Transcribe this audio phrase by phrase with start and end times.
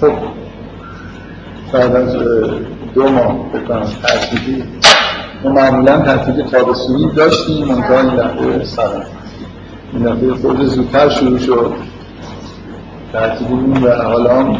[0.00, 0.12] خب
[1.72, 2.16] بعد از
[2.94, 4.64] دو ماه بکنم تحصیلی.
[5.44, 9.06] ما معمولا تحصیل تابستونی داشتیم منتها این دفعه سرم
[9.92, 11.72] این دفعه خود زودتر شروع شد.
[13.12, 14.56] تعطیلی و حالا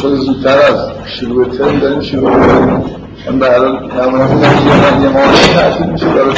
[0.00, 2.84] خود زودتر از شروع ترم داریم شروع کنیم
[3.26, 6.32] من به حال نمونه یه ماه تعطیل میشه داره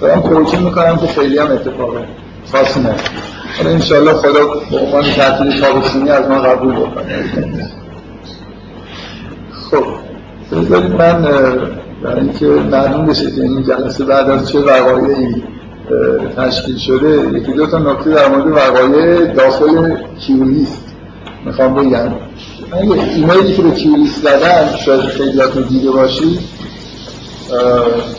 [0.00, 0.20] دارم.
[0.20, 1.90] توجیه می‌کنم که خیلی هم اتفاق
[2.52, 2.94] خاصی نه
[3.58, 7.24] حالا انشالله خدا به عنوان تعطیل تابستونی از ما قبول بکنه.
[9.52, 9.84] خب
[10.52, 11.22] بذارید من
[12.02, 15.42] برای اینکه معلوم بشه که این جلسه بعد از چه وقایعی
[16.36, 20.84] تشکیل شده یکی دو تا نکته در مورد وقایع داخل کیولیست
[21.44, 22.12] می‌خوام بگم.
[22.72, 26.38] من یه ایمیلی که به کیولیست زدم شاید خیلیاتون دیده باشید.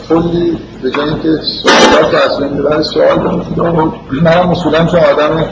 [0.09, 3.59] کلی به جایی که سوالات از بین ببره سوال کنید
[4.11, 5.45] من هم اصولا چون آدم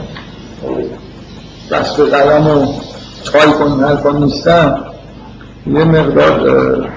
[1.70, 2.66] دست به قلم و
[3.24, 4.84] تای کنیم هر نیستم
[5.66, 6.88] یه مقدار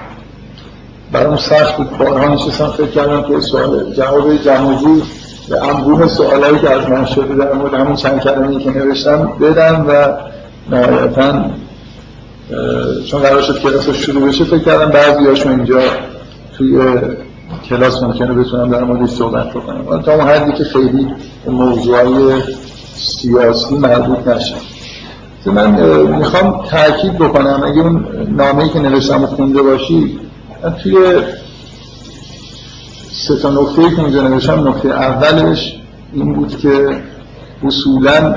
[1.12, 1.98] برام سخت بود.
[1.98, 5.02] بارها نشستم فکر کردم که سوال جواب جمعجور
[5.48, 9.86] به انبوه سوالایی که از من شده در مورد همون چند کلمه‌ای که نوشتم بدم
[9.88, 10.16] و
[10.74, 11.44] نهایتا
[13.10, 15.80] چون قرار شد کلاس شروع بشه فکر کردم بعضی هاشون اینجا
[16.62, 17.00] توی
[17.68, 20.02] کلاس ممکنه بتونم در موردش صحبت بکنم.
[20.02, 21.06] تا اون حدی که خیلی
[21.46, 22.42] موضوعای
[22.94, 24.54] سیاسی مربوط نشه.
[25.46, 25.70] من
[26.18, 30.18] می‌خوام تاکید بکنم اگه اون نامه‌ای که نوشتم و خونده باشی
[30.82, 30.96] توی
[33.12, 35.76] سه تا نکته که اینجا نوشتم نکته اولش
[36.12, 37.00] این بود که
[37.64, 38.34] اصولا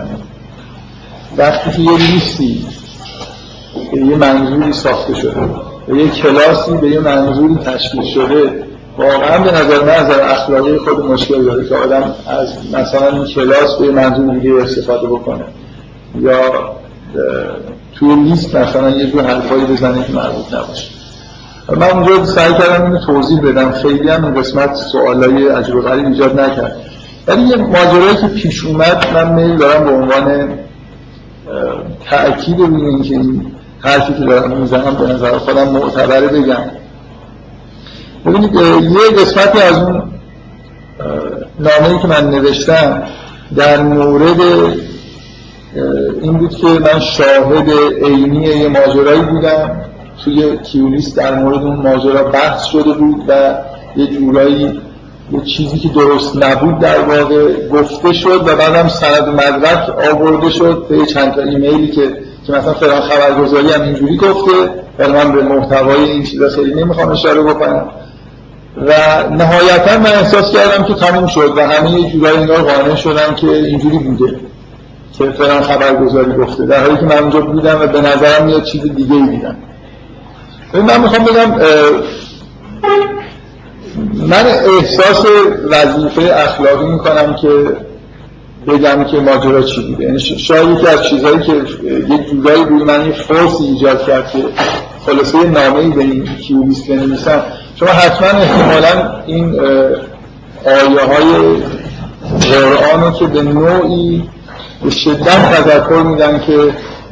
[1.37, 2.65] وقتی که یه لیستی
[3.93, 5.49] یه منظوری ساخته شده
[5.87, 8.63] به یه کلاسی به یه منظوری تشکیل شده.
[8.97, 13.77] واقعا به نظر من از اخلاقی خود مشکل داره که آدم از مثلا این کلاس
[13.79, 15.43] به منظور دیگه استفاده بکنه.
[16.19, 16.39] یا
[17.95, 20.89] توی لیست مثلا یه جور حرفایی بزنه که مربوط نباشه.
[21.69, 23.71] من اونجا سعی کردم اینو توضیح بدم.
[23.71, 26.75] خیلی هم قسمت سوالای عجب و غریب ایجاد نکرد.
[27.27, 30.49] ولی یه ماجرایی که پیش اومد من میل دارم به عنوان
[32.09, 33.54] تأکید روی اینکه این
[33.85, 36.63] حرفی که دارم می‌زنم به نظر خودم معتبره بگم.
[38.25, 38.55] ببینید
[38.91, 40.03] یه قسمتی از اون
[41.59, 43.03] نامه‌ای که من نوشتم
[43.55, 44.41] در مورد
[46.21, 47.69] این بود که من شاهد
[48.03, 49.81] عینی یه ماجرایی بودم.
[50.23, 53.55] توی کیولیس در مورد اون ماجرا بحث شده بود و
[53.95, 54.81] یه جورایی
[55.31, 60.85] یه چیزی که درست نبود در واقع گفته شد و بعدم سند مدرک آورده شد
[60.89, 62.17] به چند تا ایمیلی که
[62.47, 64.51] که مثلا فلان خبرگزاری هم اینجوری گفته
[64.99, 67.85] ولی من به محتوای این چیزا خیلی نمی‌خوام اشاره بکنم.
[68.77, 68.93] و
[69.31, 73.97] نهایتا من احساس کردم که تموم شد و همه جورایی انگار قانع شدم که اینجوری
[73.97, 74.39] بوده
[75.17, 76.65] که فلان خبرگزاری گفته.
[76.65, 79.55] در حالی که من اونجا بودم و به نظرم یه چیز دیگه ای دیدم
[80.73, 81.51] من می‌خوام بگم
[84.13, 84.45] من
[84.79, 85.25] احساس
[85.69, 87.47] وظیفه اخلاقی می‌کنم که
[88.67, 90.03] بگم که ماجرا چی بوده.
[90.03, 91.53] یعنی شاید یکی از چیزهایی که
[92.09, 93.13] یک جورایی روی من یه
[93.61, 94.37] ایجاد کرد که
[95.05, 97.43] خلاصه نامه ای به این کیولیست بنویسم.
[97.75, 99.59] شما حتما احتمالا این
[100.65, 101.55] آیه های
[102.41, 104.23] قرآن که به نوعی
[104.83, 106.57] به شدت تذکر میدن که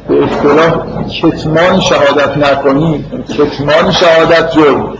[0.08, 0.74] به اصطلاح
[1.22, 3.04] کتمان شهادت نکنید
[3.38, 4.92] کتمان شهادت جرم.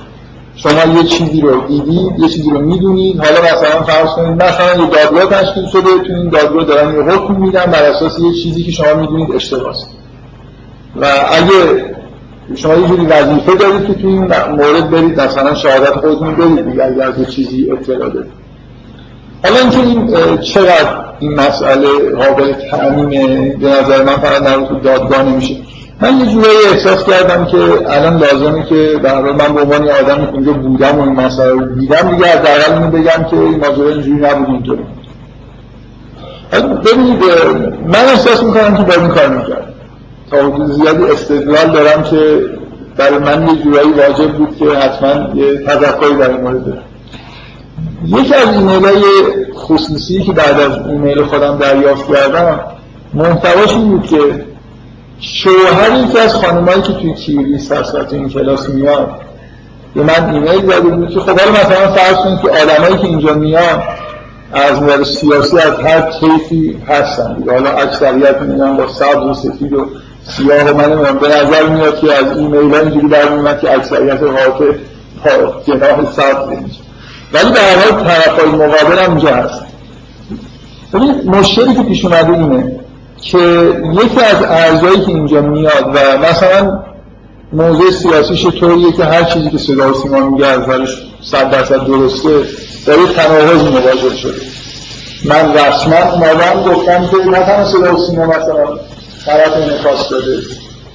[0.57, 4.91] شما یه چیزی رو دیدید یه چیزی رو می‌دونید حالا مثلا فرض کنید مثلا یه
[4.91, 8.73] دادگاه تشکیل شده تو این دادگاه دارن یه حکم میدن بر اساس یه چیزی که
[8.73, 9.77] شما می‌دونید اشتباهه
[10.97, 11.95] و اگه
[12.55, 16.85] شما یه جوری وظیفه دارید که تو این مورد برید مثلا شهادت خودتون برید دیگه
[16.85, 18.33] اگر از چیزی اطلاع دارید.
[19.45, 25.57] حالا اینکه این چقدر این مسئله قابل تعمیمه به نظر من فقط در دادگاه نمیشه.
[26.01, 30.33] من یه جورایی احساس کردم که الان لازمه که در من به عنوان آدمی که
[30.33, 33.89] اونجا بودم و این مسئله رو دیدم دیگه از حداقل اینو بگم که این ماجرا
[33.89, 34.83] اینجوری نبود اینطوری.
[36.85, 37.25] ببینید
[37.87, 39.75] من احساس می‌کنم که باید این کار می‌کرد
[40.31, 42.41] تا زیادی استدلال دارم که
[42.97, 46.83] برای من یه جورایی واجب بود که حتما یه تذکری در این مورد دارم
[48.05, 49.03] یکی از ایمیل های
[49.55, 52.61] خصوصی که بعد از ایمیل خودم دریافت کردم
[53.15, 54.45] محتواش این بود که
[55.21, 59.11] شوهر یکی از خانمایی که توی کیولیس هست این کلاس میاد.
[59.95, 63.83] به من ایمیل داده بود که خب مثلا فرض کنید که آدمایی که اینجا میان
[64.53, 67.45] از نظر سیاسی از هر کیفی هستن.
[67.51, 69.87] حالا اکثریت میگن با سبز و سفید و
[70.29, 74.73] سیاه و من به نظر میاد که از ایمیل ها اینجوری در که اکثریت حاطع
[75.67, 76.81] جناح سبز میشه
[77.33, 79.61] ولی به هر حال طرفای مقابل هم اینجا هست.
[80.95, 82.84] ببینید مشکلی که پیش اومده اینه
[83.23, 83.39] که
[83.93, 86.83] یکی از اعضایی که اینجا میاد و مثلا
[87.53, 91.87] موضوع سیاسیش طوریه که هر چیزی که صدا و سیما میگه از ورش صد درصد
[91.87, 92.31] درسته
[92.87, 94.41] داره تناقض مواجه شده.
[95.25, 98.79] من رسما اومدم گفتم که نه تنها صدا و سیما مثلا
[99.27, 100.39] طرف انعکاس داده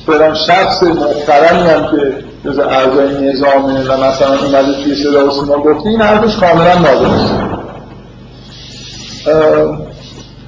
[0.06, 2.14] فلان شخص محترمی هم که
[2.46, 7.34] جز اعضای نظامه و مثلا اومده توی صدا و سیما گفته این حرفش کاملا نادرست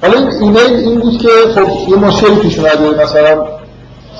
[0.02, 3.46] حالا این ایمیل این بود که خب یه مشکلی پیش اومده مثلا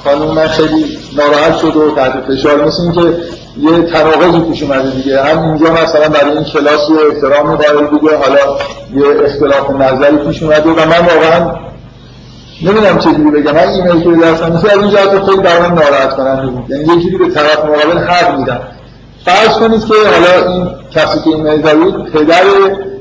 [0.05, 2.65] خانم من خیلی ناراحت شد و تحت فشار.
[2.65, 3.01] مثل اینکه
[3.61, 5.23] یه تناقضی پیش اومده دیگه.
[5.23, 8.17] هم اینجا مثلا برای این کلاس یه احترام قائل بوده.
[8.17, 8.59] حالا
[8.95, 11.57] یه اختلاف نظری پیش اومده و من واقعا
[12.63, 13.53] نمی‌دونم چه جوری بگم.
[13.53, 16.71] من ایمیل که دستم مثل از این جهت خیلی برای من ناراحت کننده بود.
[16.71, 18.61] یعنی یه جوری به طرف مقابل حق میدم
[19.25, 22.45] فرض کنید که حالا این کسی که ایمیل دارید پدر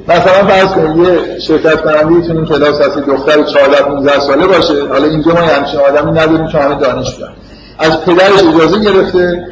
[0.08, 4.88] مثلا فرض کنید یه شرکت کننده تو این کلاس هستی دختر 14 15 ساله باشه
[4.88, 7.26] حالا اینجا ما همچین آدمی نداریم که همه دانشجو
[7.80, 9.48] از پدرش اجازه گرفته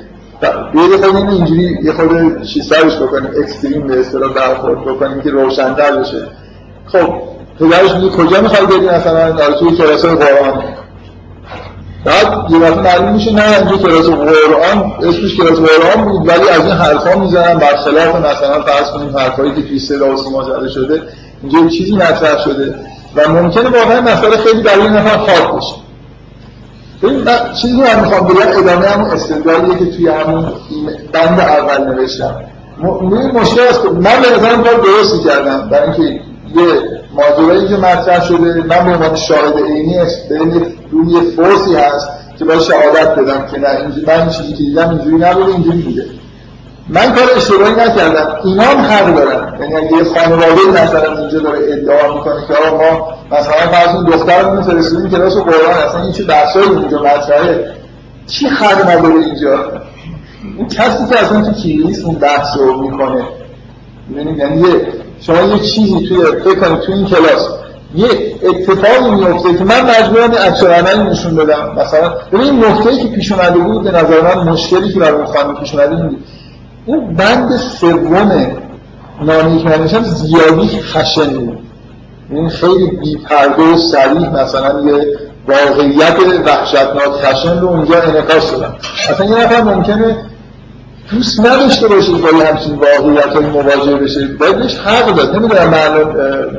[0.74, 5.96] یه خود این اینجوری یه خود سرش بکنیم اکستریم به اصطلاح برخورد بکنیم که روشن‌تر
[5.96, 6.28] بشه.
[6.86, 7.14] خب
[7.60, 10.64] پدرش میگه کجا می‌خوای بری مثلا؟ در توی کلاس قرآن.
[12.06, 16.66] بعد یه وقت معلوم میشه نه اینجا کلاس قرآن اسمش کلاس قرآن بود ولی از
[16.66, 21.04] این حرفا می‌زنن برخلاف مثلا فرض کنیم حرفایی که توی صدا و سیما زده شده
[21.44, 22.76] اینجا چیزی مطرح شده
[23.16, 25.76] و ممکنه واقعا مسئله خیلی برای نفر خاص بشه
[27.04, 27.26] ببین
[27.62, 30.46] چیزی من می‌خوام بگم ادامه همون استدلالیه که توی همون
[31.14, 32.36] بند اول نوشتم.
[32.84, 36.82] این مشکل است من به نظرم کار درستی کردم برای اینکه یه
[37.14, 39.98] ماجرایی که مطرح شده من به عنوان شاهد عینی
[40.92, 42.10] روی فورسی هست
[42.40, 46.06] که باید شهادت بدم که نه اینجوری من چیزی که دیدم اینجوری نبوده اینجوری بوده.
[46.90, 49.60] من کار اشتباهی نکردم اینا هم حق دارن.
[49.62, 54.06] یعنی اگه یه خانواده مثلا اینجا داره ادعا می‌کنه که آقا ما مثلا فرض این
[54.06, 57.72] دخترمون فرستادیم کلاس قرآن اصلا این چه بحثایی اینجا مطرحه؟
[58.28, 59.72] چی حق نداره اینجا؟
[60.58, 63.24] اون کسی که اصلا تو کلیس اون بحث رو می‌کنه.
[64.16, 64.64] یعنی
[65.30, 67.50] شما یه چیزی توی فکر توی این کلاس
[67.96, 68.08] یه
[68.44, 70.32] اتفاقی میفته که من مجبورم
[70.74, 72.14] عملی نشون بدم مثلا.
[72.32, 75.96] ببین نکته‌ای که پیش اومده بود به نظر من مشکلی که برای خانم پیش اومده
[75.96, 76.24] بود.
[76.86, 78.32] اون بند سوم
[79.22, 81.58] نانی که من زیادی خشن بود.
[82.30, 85.18] این خیلی بی‌پرده و صریح مثلا یه
[85.48, 88.76] واقعیت وحشتناک خشن رو اونجا انعکاس دادم.
[89.10, 90.18] اصلا یه نفر ممکنه
[91.12, 95.36] دوست نداشته باشه با یه همچین واقعیت های مواجه بشه باید بهش حق داد.
[95.36, 95.70] نمی‌دونم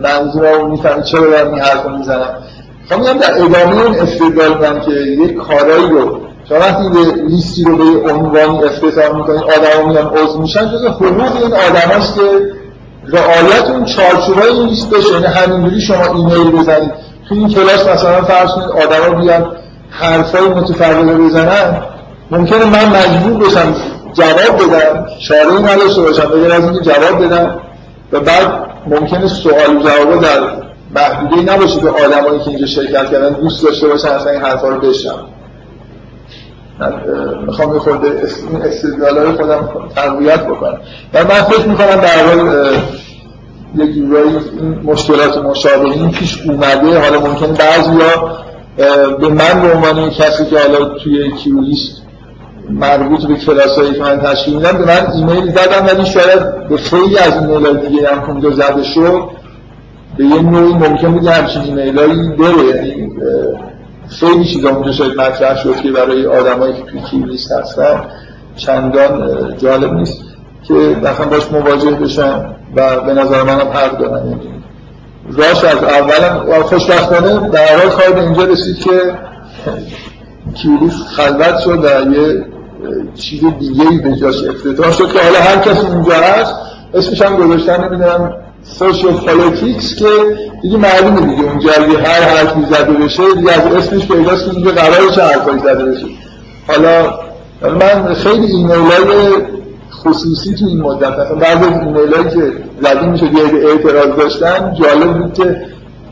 [0.02, 2.34] منظور رو می‌فهمی چرا دارم این حرف رو می‌زنم.
[2.88, 7.64] خب میگم در ادامه این استدلال من که یک کارایی رو شما وقتی به لیستی
[7.64, 12.20] رو به عنوانی افتتاح می‌کنید ها میان عضو میشن جز حقوق این آدم هست که
[13.08, 16.92] رعایت اون چارچوبای این لیست بشه یعنی همینجوری شما ایمیل بزنید.
[17.28, 19.56] تو این کلاس مثلا فرض کنید آدما بیان
[19.90, 21.82] حرفای متفرقه بزنن.
[22.30, 23.74] ممکنه من مجبور بشم
[24.12, 27.60] جواب بدم چاره نداشته باشم بگر از اینکه جواب بدم
[28.12, 30.40] و بعد ممکنه سوال و جواب در
[30.94, 34.80] محدوده نباشه که آدمایی که اینجا شرکت کردن دوست داشته باشن اصلا این حرفا رو
[34.80, 35.26] بشنم
[36.80, 36.92] من
[37.46, 38.08] می‌خوام یه خورده
[38.50, 40.78] این استدلالای خودم تقویت بکنم.
[41.14, 42.72] و من فکر می‌کنم در حال
[43.76, 47.00] یه جورایی این مشکلات مشابه این پیش اومده.
[47.00, 48.38] حالا ممکنه بعضیا
[49.20, 51.99] به من به عنوان کسی که حالا توی کیولیست
[52.72, 54.72] مربوط به کلاسایی که من تشکیل میدم.
[54.72, 58.82] به من ایمیل زدم ولی شاید به خیلی از ایمیل های دیگه هم اونجا زده
[58.82, 59.22] شد.
[60.16, 62.76] به یه نوعی ممکن بود همچین ایمیل هایی بره.
[62.76, 63.10] یعنی
[64.08, 68.02] خیلی چیزا اونجا شاید مطرح شد که برای آدمایی که توی Q list هستن.
[68.56, 70.20] چندان جالب نیست
[70.62, 72.44] که مثلا باش مواجه بشن
[72.76, 74.60] و به نظر منم حق دارن یعنی
[75.32, 78.90] راش از اولم خوشبختانه در اول کار به اینجا رسید که
[80.54, 82.44] Q list خلوت شد و یه
[83.14, 86.54] چیز دیگه ای به جاش افتتاح شد که حالا هر کسی اونجا هست
[86.94, 90.06] اسمش هم گذاشتن نمی‌دونم social politics که
[90.62, 91.50] دیگه معلومه دیگه.
[91.50, 91.70] اونجا
[92.04, 96.06] هر حرفی زده بشه دیگه از اسمش پیداست که اینجا قراره چه حرفایی زده بشه.
[96.68, 97.14] حالا
[97.62, 99.32] من خیلی ایمیلای
[99.92, 105.18] خصوصی تو این مدت مثلا بعضی از ایمیلایی که زده میشه یه اعتراض داشتن جالب
[105.18, 105.62] بود که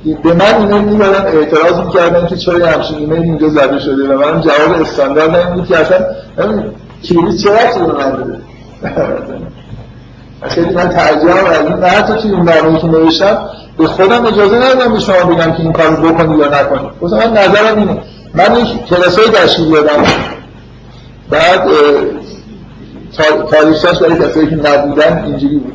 [0.04, 4.40] به من ایمیل می‌دادن اعتراض می‌کردن که چرا همچین ایمیل اینجا زده شده و من
[4.40, 6.06] جواب استاندارد این بود که اصلا
[7.04, 8.38] کلیس چه رفتی به من داره؟
[10.42, 13.38] خیلی من تعجب از این حتی توی اون نامه‌ای که نوشتم
[13.78, 17.32] به خودم اجازه ندادم به شما بگم که این کارو بکنید یا نکنید گفتم من
[17.32, 17.98] نظرم اینه.
[18.34, 20.04] من یک کلاسای تشکیل دادم.
[21.30, 21.68] بعد
[23.50, 25.72] تاریخش برای کسایی که نبودن اینجوری بود.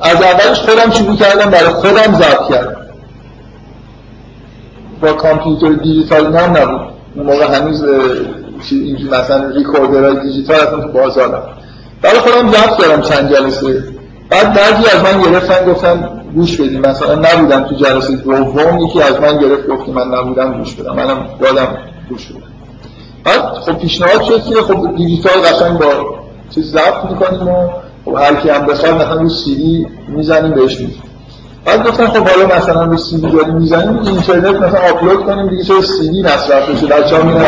[0.00, 2.77] از اولش خودم شروع کردم برای خودم ضبط کردم.
[5.02, 6.80] با کامپیوتر دیجیتال هم نبود
[7.14, 7.84] اون موقع هنوز
[8.70, 11.42] اینکه مثلا ریکوردرهای دیجیتال اصلا تو بازار
[12.02, 13.84] برای خودم ضبط کردم چند جلسه.
[14.30, 19.20] بعد بعضی از من گرفتن گفتن گوش بدیم مثلا نبودم تو جلسه دوم یکی از
[19.20, 20.94] من گرفت گفت من نبودم گوش بدم.
[20.94, 21.76] منم دادم
[22.08, 22.42] گوش بدم
[23.24, 25.86] بعد خب پیشنهاد شد که خب دیجیتال قشنگ با
[26.54, 27.68] چیز ضبط می‌کنیم و
[28.04, 31.02] خب هر کی هم بخواد مثلا رو سی می‌زنیم بهش میدیم
[31.68, 35.64] بعد گفتن خب حالا مثلا رو سی دی داریم می‌زنیم اینترنت مثلا آپلود کنیم دیگه
[35.64, 37.44] چه سی دی مصرف بشه بچه‌ها میرن.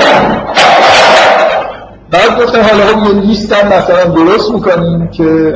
[2.10, 5.54] بعد گفتن حالا خب یه لیست هم مثلا درست می‌کنیم که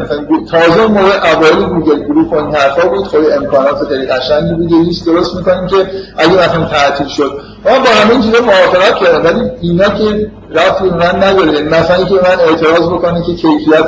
[0.50, 5.06] تازه موقع اوایل Google Group و این بود خیلی امکانات خیلی قشنگی بود یه لیست
[5.06, 5.76] درست می‌کنیم که
[6.16, 7.40] اگه مثلا تعطیل شد.
[7.64, 12.14] ما با همه این چیزا موافقت کردم ولی اینا که ربطی من نداره مثلا که
[12.14, 13.87] من اعتراض بکنه که کیفیت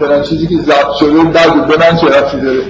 [0.00, 2.62] فلان چیزی که ضبط شده بد به من چه ربطی داره؟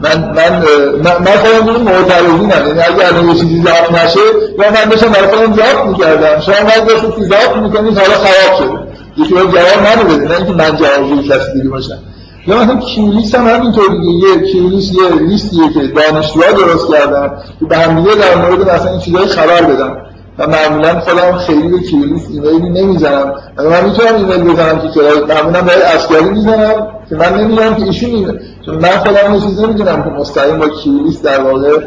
[0.00, 0.62] من من
[1.04, 2.66] من, خودم این معترضینم.
[2.66, 4.20] یعنی اگه الان یه چیزی ضبط نشه
[4.58, 6.40] یا من داشتم برای خودم ضبط می‌کردم.
[6.40, 8.78] شما من داشتید که ضبط می‌کنید حالا خراب شده
[9.16, 11.98] یکی باید جواب منو بده نه اینکه من جواب کسی دیگه باشم.
[12.46, 14.28] یا مثلا کیولیس هم همینطور دیگه.
[14.28, 17.30] یه کیولیس یه لیستیه که دانشجوها درست کردن.
[17.60, 19.96] که به هم در مورد مثلا این چیزای خبر بدن
[20.38, 23.34] و معمولا خودم خیلی به کیولیس ایمیلی نمی‌زنم.
[23.58, 25.00] من می‌تونم ایمیل بزنم که
[25.34, 26.88] معمولا برای اسکری می‌زنم.
[27.08, 30.68] که من نمی‌دونم که ایشون این چون من خودم یه چیز نمی‌دونم که مستقیم با
[30.68, 31.78] کیولیس در واقع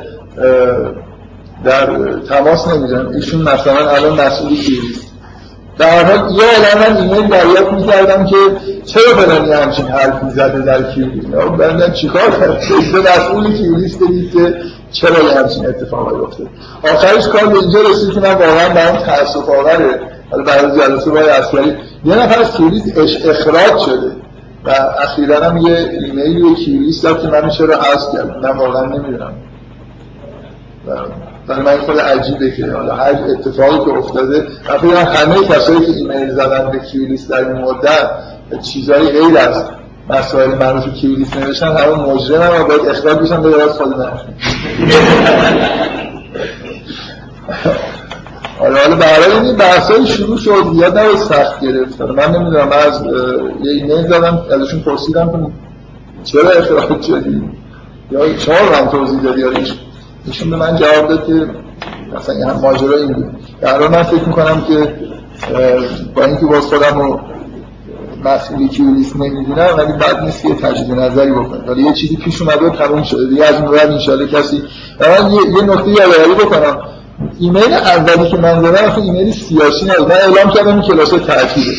[1.63, 5.09] در تماس نمی‌دونم ایشون مثلا الان مسئولی کیولیس.
[5.77, 8.35] در حال یه آدم من ایمیل دریافت می‌کردم که
[8.85, 11.25] چرا فلانی همچین حرفی زده در کیولیس؟
[11.59, 12.61] بندن چیکار کرد
[12.93, 14.55] به مسئول کیولیس بدید که
[14.91, 16.47] چرا یه همچین اتفاقی افتاد
[16.93, 19.99] آخرش کار به اینجا رسید که من واقعا برام تأسف آوره
[20.45, 24.11] برای جلسه باید اصلی یه نفر از کیولیس اخراج شده.
[24.65, 24.71] و
[25.03, 29.33] اخیرا هم یه ایمیل و کیولیس داد که من چرا حذف کرد؟ من واقعا نمی‌دونم.
[31.47, 34.47] برای من خود عجیبه که حالا هر اتفاقی که افتاده
[34.83, 38.09] من همه کسایی که ایمیل زدن به کیولیس در این مدت
[38.61, 39.63] چیزایی غیر از
[40.09, 43.95] مسائل مربوط به کیولیس نوشتن همه مجرم و باید اخراج بشن به یاد خود
[48.59, 53.03] حالا حالا برای این بحثای شروع شد یاد نباید سخت گرفت من نمی‌دونم از
[53.63, 55.51] یه ایمیل زدم ازشون پرسیدم که
[56.23, 57.41] چرا اخراج شدی
[58.11, 59.43] یا شما رو هم توضیح دادی
[60.25, 61.49] ایشون به من جواب داد که
[62.15, 63.25] مثلا این ماجرا این بود.
[63.61, 64.95] در من فکر می‌کنم که
[66.15, 67.19] با اینکه باز خودم رو
[68.25, 71.63] مسئولی کیولیس نمی‌دونم ولی بعد نیست که تجدید نظری بکنم.
[71.67, 73.25] ولی یه چیزی پیش اومده تموم شده.
[73.25, 74.63] دیگه از این بعد انشالله کسی
[74.99, 76.77] من یه, یه نکته یادآوری بکنم.
[77.39, 81.73] ایمیل اولی که من دادم اصلا ایمیل سیاسی نبود من اعلام کردم این کلاس تعطیله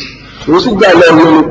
[0.47, 1.43] درست دلایل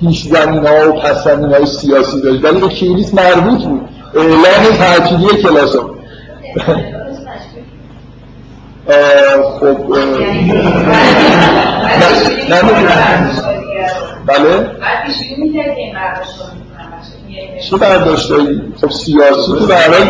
[0.00, 2.44] پیش زمین ها و پس زمین های سیاسی داشت.
[2.44, 3.88] ولی به کیولیس مربوط بود.
[4.14, 5.96] اعلام تعطیلی کلاس ها.
[9.60, 9.96] خب
[12.50, 12.62] نه
[14.26, 14.70] بله
[17.70, 20.04] چه برداشتایی؟ خب سیاسی تو برای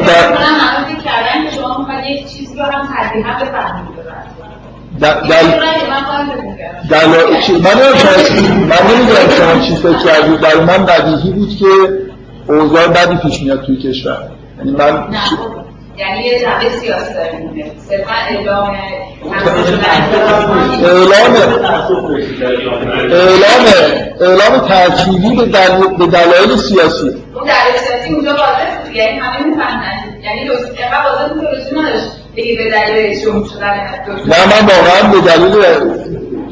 [5.00, 5.46] در دل...
[8.58, 10.40] من نمی‌دونم شما چی فکر کردید.
[10.40, 11.66] برای من بدیهی بود که
[12.48, 14.18] اوضاع بدی پیش میاد توی کشور.
[14.58, 15.04] یعنی من
[15.98, 17.12] یعنی یه جنبه سیاسی
[17.88, 18.76] صرفا اعلام
[20.82, 21.36] اعلام
[24.20, 25.36] اعلام ترکیبی
[25.98, 27.06] به دلایل سیاسی.
[27.34, 28.96] اون دلایل سیاسی اونجا واضح بود.
[28.96, 30.22] یعنی همه می‌فهمن.
[30.22, 32.10] یعنی لزوم اینقدر واضح بود که نداشت.
[32.36, 33.70] بگی به دلیل شدن.
[34.26, 35.54] نه من واقعا به دلیل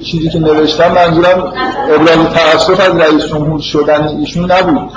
[0.03, 1.53] چیزی که نوشتم منظورم
[1.95, 4.91] ابراز تأسف از رئیس جمهور شدن ایشون نبود.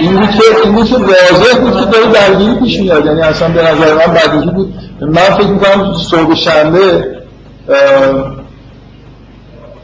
[0.00, 3.06] این بود که این بود که واضح بود که داره درگیری پیش میاد.
[3.06, 4.74] یعنی اصلا به نظر من بدیهی بود.
[5.00, 7.18] من فکر می‌کنم صبح شنبه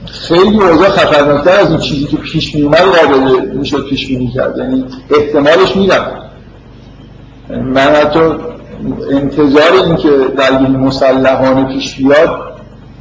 [0.07, 4.59] خیلی اوضاع خطرناکتر از این چیزی که پیش میومد قابل می‌شد پیش بینی کرد.
[4.59, 6.07] یعنی احتمالش میدم.
[7.51, 8.21] من حتی
[9.13, 12.53] انتظار این که درگیری مسلحانه پیش بیاد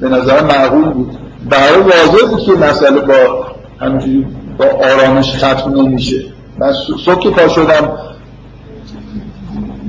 [0.03, 1.17] به نظر معقول بود.
[1.49, 3.45] برای واضح بود که مسئله با
[3.79, 6.23] همینجوری با آرامش ختم نمیشه.
[6.57, 6.73] من
[7.05, 7.97] صبح که پا شدم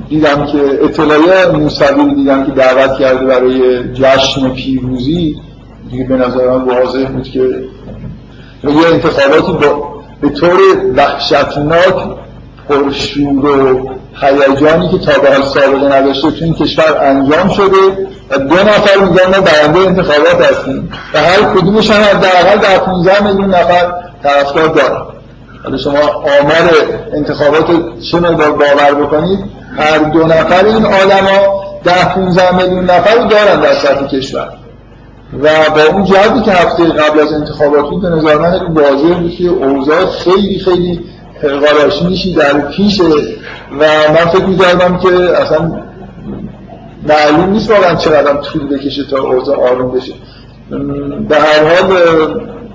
[0.09, 5.35] دیدم که اطلاعیه موسوی دیدم که دعوت کرده برای جشن پیروزی.
[5.91, 7.39] دیگه به نظر من واضح بود که
[8.63, 10.57] یه انتخاباتی با به طور
[10.95, 11.95] وحشتناک
[12.69, 13.89] پرشور و
[14.21, 18.07] هیجانی که تا به حال سابقه نداشته تو این کشور انجام شده.
[18.29, 20.91] و دو نفر میگن ما برنده انتخابات هستیم.
[21.13, 25.01] و هر کدومش هم حداقل در 15 میلیون نفر طرفدار دارن.
[25.63, 26.71] حالا شما آمار
[27.13, 27.65] انتخابات
[28.11, 29.39] چه مقدار باور بکنید
[29.77, 34.49] هر دو نفر این آدما ده 15 میلیون نفر دارن در سطح کشور.
[35.43, 39.31] و با اون جهتی که هفته قبل از انتخابات بود به نظر من واضح بود
[39.31, 41.05] که اوضاع خیلی خیلی
[41.41, 43.03] قراشی در پیشه.
[43.79, 45.09] و من فکر می‌کردم که
[45.41, 45.71] اصلا
[47.05, 50.13] معلوم نیست واقعا چقدر طول بکشه تا اوضاع آروم بشه.
[51.29, 51.97] به هر حال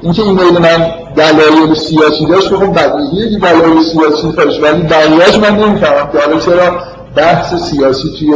[0.03, 5.57] اینکه ایمیل من دلایل سیاسی داشت خب بدیهیه که دلایل سیاسی داشت ولی بقیه‌اش من
[5.57, 6.81] نمی‌فهمم که حالا چرا
[7.17, 8.35] بحث سیاسی توی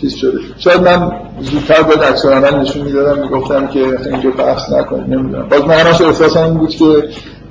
[0.00, 0.38] چیز شده.
[0.58, 5.48] شاید من زودتر باید اکثر نشون می‌دادم می‌گفتم که اینجا بحث نکنید نمی‌دونم.
[5.48, 6.84] باز من همش احساسم این بود که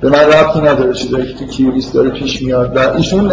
[0.04, 2.76] به من ربطی نداره چیزایی که تو کیوریس داره پیش میاد.
[2.76, 3.32] و ایشون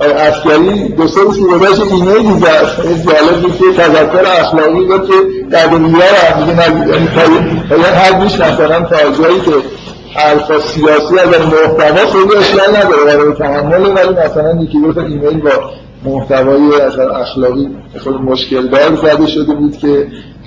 [0.00, 5.14] افکاری دو سه روز گذشت ایمیلی زد جالب بود که تذکر اخلاقی بود که
[5.50, 7.08] در دنیا رو دیگه نگید یعنی
[7.68, 9.50] تا حد میش مثلا تا جایی که
[10.14, 15.50] حرفا سیاسی از محتوا خیلی اشکال نداره برای تحمل ولی مثلا یکی دو ایمیل با
[16.04, 17.68] محتوای اصلا اخلاقی
[18.04, 20.06] خود مشکل دار زده شده بود که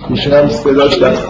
[0.10, 1.28] ایشون هم صداش دست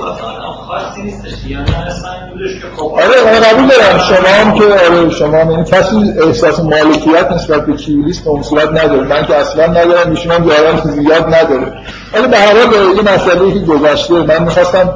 [2.92, 3.98] آره من قبول دارم.
[4.00, 9.08] شما هم که آره شما هم کسی احساس مالکیت نسبت به کیولیست به صورت نداره.
[9.08, 11.74] من که اصلا ندارم ایشون هم جاران که زیاد نداره.
[12.14, 14.94] ولی به هر حال یه مسئله که گذشته من می‌خواستم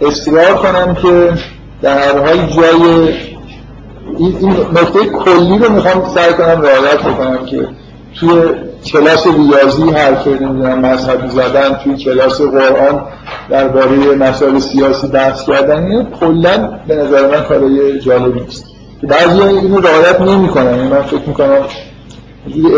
[0.00, 1.32] اصرار کنم که
[1.82, 3.14] در هر حال جای
[4.18, 7.68] این, این نقطه کلی رو می‌خوام سعی کنم رعایت بکنم که
[8.20, 8.42] توی
[8.92, 13.02] کلاس ریاضی حرف نمی‌دونم مذهبی زدن توی کلاس قرآن
[13.50, 18.64] درباره مسائل سیاسی بحث کردن کلا به نظر من کارای جالبی نیست.
[19.00, 21.58] که بعضی اینو رعایت نمی‌کنن یعنی من فکر می‌کنم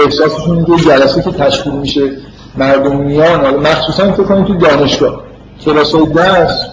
[0.04, 2.10] احساسشون اینه که جلسه که تشکیل میشه
[2.56, 5.20] مردم میان مخصوصا فکر کنید تو دانشگاه
[5.64, 6.66] کلاس درس.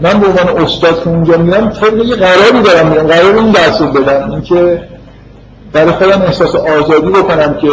[0.00, 3.80] من به عنوان استاد که اونجا میرم طبق یه قراری دارم میرم قرار این درس
[3.80, 4.30] رو بدم.
[4.30, 4.82] اینکه
[5.72, 7.68] برای خودم احساس آزادی بکنم که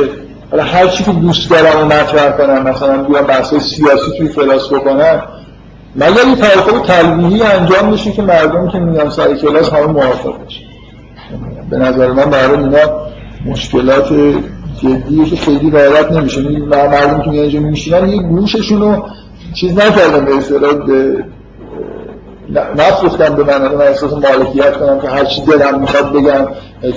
[0.51, 4.73] حالا هر چی که دوست دارم و مطرح کنم مثلا بیام بحث سیاسی توی کلاس
[4.73, 5.21] بکنم
[5.95, 10.61] مگر این توافق تلویحی انجام میشه که مردم که میان سر کلاس همه موافق بشه
[11.69, 12.79] به نظر من برای اینا
[13.45, 14.09] مشکلات
[14.83, 16.41] جدیه که خیلی رعایت نمیشه.
[16.41, 19.05] مردم که اینجا میشینن یه گوششون رو
[19.53, 20.33] چیز نکردن به
[22.55, 26.47] نفروختم به من من احساس مالکیت کنم که هر چی دلم می‌خواد بگم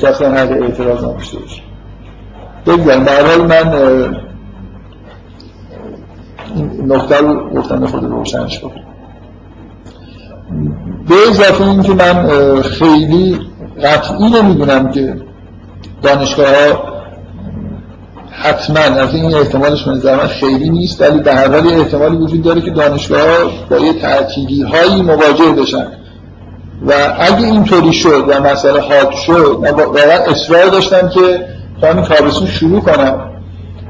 [0.02, 1.62] کسی حق اعتراض نداشته باشه.
[2.66, 3.74] بگم در من
[6.54, 8.72] این نکته رو گفتم خود روشنش کنم.
[11.08, 12.26] به اضافه این که من
[12.62, 13.40] خیلی
[13.82, 15.16] قطعی نمی‌دونم که
[16.02, 16.91] دانشگاه ها
[18.62, 22.60] حتما از این احتمالش من زمان خیلی نیست ولی به هر حال احتمالی وجود داره
[22.60, 23.28] که دانشگاه
[23.70, 25.86] با یه تعطیلی هایی مواجه بشن.
[26.86, 31.46] و اگه اینطوری شد و مسئله حاد شد من واقعا اصرار داشتم که
[31.82, 33.30] این تابستون شروع کنم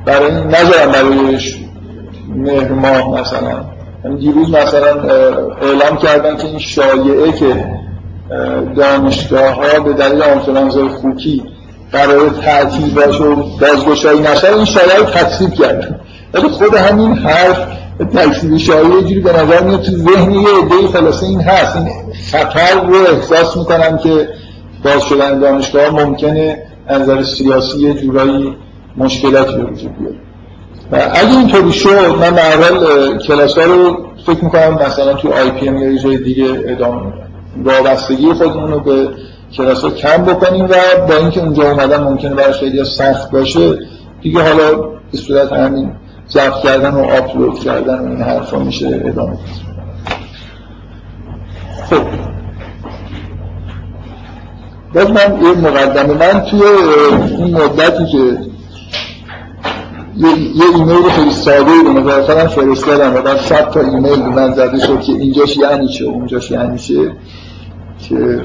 [0.05, 1.39] برای نذارم برای
[2.29, 3.65] مهر ماه مثلا.
[4.05, 5.03] یعنی دیروز مثلا
[5.63, 7.67] اعلام کردن که این شایعه که
[8.77, 11.43] دانشگاه ها به دلیل آنفرانزای خوکی
[11.93, 16.01] قرار تعطیل باشه و بازگشایی نشه این شایعه رو تکذیب کردن
[16.35, 17.67] ولی خود همین حرف
[18.15, 21.77] تکذیب شایعه جوری به نظر میاد تو ذهن یه عده خلاصه این هست.
[21.77, 21.89] این
[22.31, 24.29] خطر رو احساس می‌کنم که
[24.85, 28.57] باز شدن دانشگاه ممکنه نظر سیاسی یه جورایی
[28.97, 30.17] مشکلاتی به وجود بیاره.
[30.93, 35.69] و اگه اینطوری شد من اول کلاس ها رو فکر می‌کنم مثلا تو آی پی
[35.69, 37.29] ام یا جای دیگه ادامه میدم.
[37.65, 39.09] وابستگی خودمون رو به
[39.57, 40.75] کلاس کم بکنیم و
[41.09, 43.79] با اینکه اونجا اومدن ممکنه برای خیلی سخت باشه
[44.23, 44.75] دیگه حالا
[45.13, 45.93] به صورت همین
[46.29, 49.39] ضبط کردن و آپلود کردن و این حرفا میشه ادامه
[51.91, 52.03] خب.
[54.95, 56.63] باز من یه مقدمه من توی
[57.39, 58.39] این مدتی که
[60.17, 64.53] یه ایمیل خیلی ساده به نظر خودم فرستادم و بعد صد تا ایمیل به من
[64.53, 67.13] زده شد که اینجاش یعنی چه اونجاش یعنی چه
[68.09, 68.41] که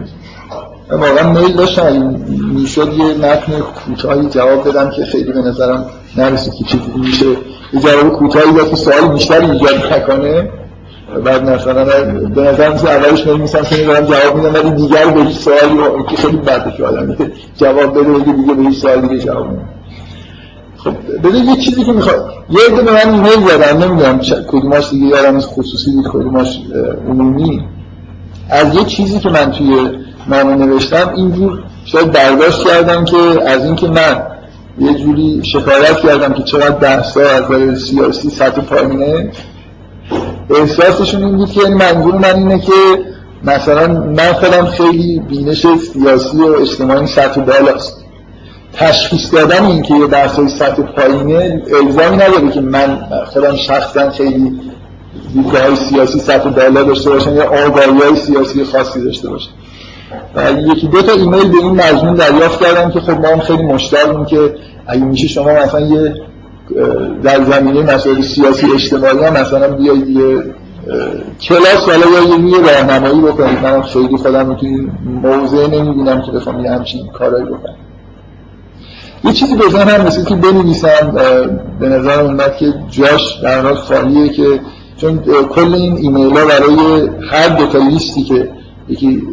[0.92, 2.16] واقعا میل داشتم.
[2.54, 5.86] می‌شد یه متن کوتاهی جواب بدم که خیلی به نظرم
[6.18, 7.26] نرسید که چیزی میشه.
[7.74, 10.50] یه جواب کوتاهی داد که سوال بیشتری ایجاد نکنه.
[11.26, 11.86] بعد مثلا
[12.36, 16.18] به نظر میشه اولش نمیسم که دارم جواب میدم ولی دیگر به هیچ سوالی که
[16.18, 17.16] خیلی بده که آدم
[17.58, 19.70] جواب بده بگه دیگه به هیچ سوال دیگه جواب میدم
[20.78, 25.06] خب بده یه چیزی که می‌خواد یه عده به من ایمیل زدن نمی‌دونم کدوماش دیگه
[25.06, 26.60] یارم خصوصی بود کدوماش
[27.10, 27.64] عمومی.
[28.50, 29.90] از یه چیزی که من توی
[30.30, 34.24] نامه نوشتم اینجور شاید برداشت کردم که از اینکه من
[34.80, 39.32] یه جوری شکایت کردم که چقدر بحثا از سیاسی سطح پایینه
[40.50, 42.72] احساسشون این بود که یعنی منظور من اینه که
[43.44, 48.04] مثلا من خودم خیلی بینش سیاسی و اجتماعی سطح بالاست.
[48.74, 54.60] تشخیص دادن این که یه درسای سطح پایینه الزامی نداره که من خودم شخصا خیلی
[55.34, 59.50] دیدگاه های سیاسی سطح بالا داشته باشم یا آگاهی های سیاسی خاصی داشته باشم.
[60.76, 64.26] یکی دو تا ایمیل به این مضمون دریافت کردم که خب ما هم خیلی مشتاقیم
[64.26, 64.56] که
[64.88, 66.14] اگه میشه شما مثلا یه
[67.24, 70.44] در زمینه مسائل سیاسی اجتماعی هم مثلا بیاید یه
[71.42, 73.60] کلاس ولی یا یه راهنمایی بکنید.
[73.64, 74.92] من خیلی خودم توی این
[75.24, 77.76] موضع نمی‌بینم که بخوام یه همچین کارایی بکنم.
[79.24, 81.16] یه چیزی به هم مثل که بنویسم
[81.80, 84.60] به نظر اومد که جاش در حال خالیه که
[84.98, 88.50] چون کل این ایمیل ها برای هر دو تا لیستی که
[88.90, 89.24] یکی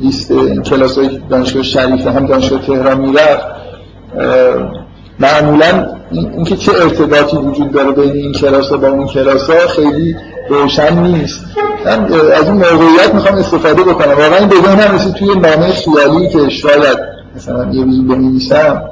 [0.00, 0.32] لیست
[0.64, 3.46] کلاس های دانشگاه شریف هم دانشگاه تهران می‌رفت.
[5.20, 10.16] معمولا اینکه چه ارتباطی وجود داره بین این کلاس ها با اون کلاس ها خیلی
[10.50, 11.44] روشن نیست.
[11.84, 14.08] من از این موقعیت می‌خوام استفاده بکنم.
[14.08, 16.98] واقعا این بدون هم توی نامه خیالی که شاید
[17.36, 18.82] مثلا یه روزی بنویسم.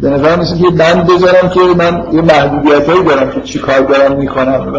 [0.00, 3.80] به نظر مثل که بند بذارم که من یه محدودیت هایی دارم که چی کار
[3.80, 4.72] دارم می‌کنم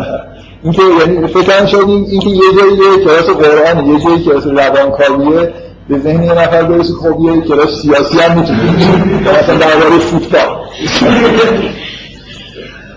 [0.63, 5.53] اینکه یعنی فکر شدیم اینکه یه جایی کلاس قرآن یه جایی کلاس روانکاویه
[5.89, 8.63] به ذهن یه نفر برسه خب یه کلاس سیاسی هم می‌تونه
[9.21, 10.57] مثلا درباره فوتبال.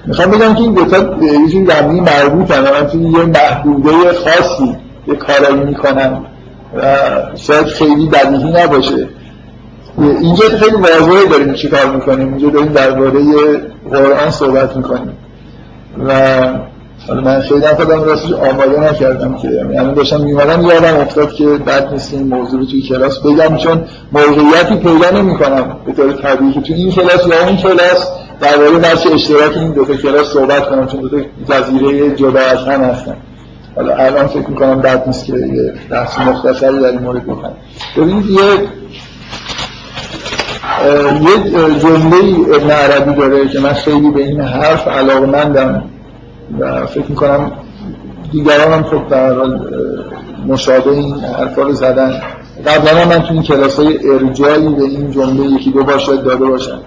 [0.06, 4.76] می‌خوام بگم که این دوتا یه جوری در مربوط هم من توی یه محدوده خاصی
[5.06, 6.26] یه کارایی می‌کنم
[6.76, 6.96] و
[7.36, 9.08] شاید خیلی بدیهی نباشه.
[9.98, 12.28] اینجا خیلی واضحه داریم چی کار می‌کنیم.
[12.28, 13.20] اینجا داریم درباره
[13.90, 15.16] قرآن صحبت می‌کنیم.
[16.06, 16.12] و
[17.08, 21.46] حالا من خیلی هم خودم راستش آماده نکردم که یعنی داشتم میمدم یادم افتاد که
[21.46, 26.12] بد نیست این موضوع رو توی کلاس بگم چون موقعیتی پیدا نمی کنم به طور
[26.12, 28.08] طبیعی که توی این کلاس یا اون کلاس
[28.40, 32.80] درباره بحث اشتراک این دو کلاس صحبت کنم چون دو تا جزیره جدا از هم
[32.82, 33.16] هستن.
[33.76, 37.52] حالا الان فکر می‌کنم بد نیست که یه بحث مختصری در این مورد بکنم.
[37.96, 38.42] ببینید یه
[41.20, 45.84] یه جمله ابن عربی داره که من خیلی به این حرف علاقه مندم
[46.58, 47.52] و فکر می‌کنم
[48.32, 49.34] دیگران هم خب در
[50.46, 52.22] مشابه این حرفا رو زدن.
[52.66, 56.80] قبلا من تو این کلاس های ارجایی به این جمله یکی دو بار داده باشم.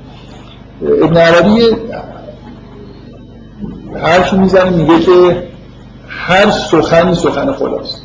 [1.04, 1.62] ابن عربی
[4.02, 5.44] حرفی می‌زنه میگه که
[6.08, 8.02] هر سخنی سخن خداست.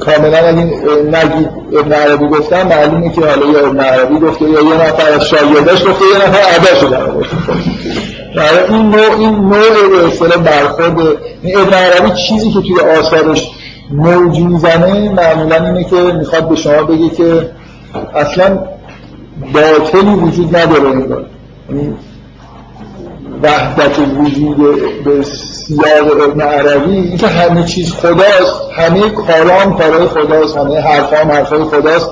[0.00, 0.62] کاملا اگه
[1.04, 5.28] نگید ابن عربی گفتم معلومه که حالا یا ابن عربی گفته یا یه نفر از
[5.28, 7.24] شاگرداش گفته یه نفر عباس رو
[8.34, 10.98] در این نوع این نوع به اصطلاح برخورد
[11.44, 13.50] ابن عربی چیزی که توی آثارش
[13.90, 17.50] موج می‌زنه معمولا اینه که می‌خواد به شما بگه که
[18.14, 18.58] اصلا
[19.54, 21.26] باطلی وجود نداره انگار.
[21.70, 21.94] یعنی
[23.42, 24.56] وحدت وجود
[25.04, 31.64] به سیاق ابن عربی اینکه همه چیز خداست همه کارام کارهای خداست همه حرفام حرفای
[31.64, 32.10] خداست.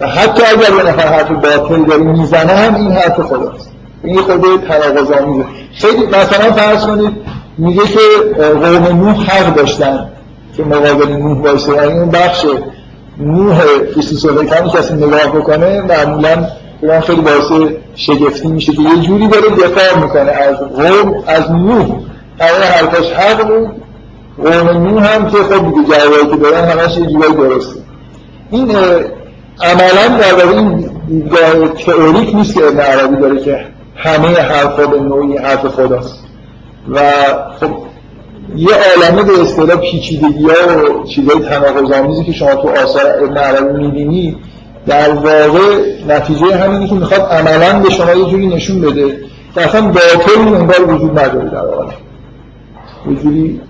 [0.00, 3.71] و حتی اگر یه نفر حرف باطل داره می‌زنه هم این حرف خداست.
[4.04, 7.12] این خود تناقض آمیزه خیلی مثلا فرض کنید
[7.58, 7.98] میگه که
[8.36, 10.08] قوم نوح حق داشتن
[10.56, 11.72] که مقابل نوح وایسه.
[11.72, 12.46] یعنی اون بخش
[13.18, 13.60] نوح
[14.44, 16.46] کمی کسی نگاه بکنه معمولا
[16.82, 20.30] من خیلی باعث شگفتی میشه که یه جوری داره دفاع می‌کنه.
[20.30, 21.86] از قوم از نوح.
[22.40, 23.70] همه حرفاش حق بود.
[24.44, 27.80] قوم نوح هم که خب دیگه جوابی که دارن همش یه جوری درسته.
[28.50, 28.70] این
[29.60, 33.64] عملا در این دیدگاه تئوریک نیست که ابن عربی داره که
[33.96, 36.18] همه حرفا به نوعی حرف خداست.
[36.88, 37.00] و
[37.60, 37.70] خب
[38.56, 43.36] یه عالمه به اصطلاح پیچیدگی ها و چیزای تناقض آمیزی که شما تو آثار ابن
[43.36, 44.36] عربی می‌بینی
[44.86, 45.60] در واقع
[46.08, 49.18] نتیجه همینی که می‌خواد عملا به شما یه جوری نشون بده
[49.54, 51.92] که اصلا باطل انگار وجود نداره در عالم
[53.10, 53.60] یه جوری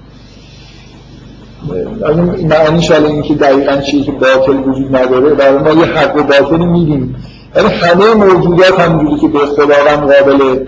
[2.04, 6.16] از این معنیش حالا این که دقیقا که باطل وجود نداره برای ما یه حق
[6.16, 7.16] و باطلی می‌بینیم.
[7.56, 10.66] یعنی همه موجودات همونجوری که به خداوند قابل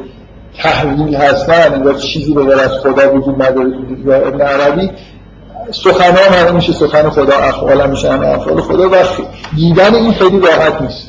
[0.63, 3.71] تحویل هستن انگار چیزی به از خدا وجود نداره
[4.05, 4.91] تو ابن عربی
[5.71, 8.95] سخن هم میشه سخن خدا افعال هم میشه همه افعال خدا و
[9.57, 11.09] دیدن این خیلی راحت نیست.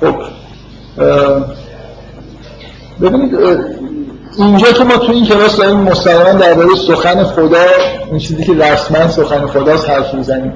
[0.00, 0.14] خب
[3.02, 3.38] ببینید
[4.38, 7.64] اینجا که ما تو این کلاس داریم مستقیما درباره سخن خدا
[8.10, 10.52] این چیزی که رسما سخن خداست حرف می‌زنیم.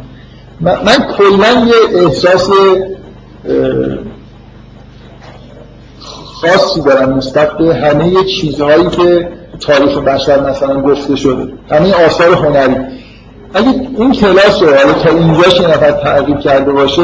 [0.61, 2.50] من, من کلا یه احساس
[6.40, 9.28] خاصی دارم نسبت به همه چیزهایی که
[9.61, 11.52] تاریخ بشر مثلا گفته شده.
[11.70, 12.76] همه آثار هنری.
[13.54, 17.02] اگه این کلاس رو حالا تا اینجاش یه نفر تعقیب کرده باشه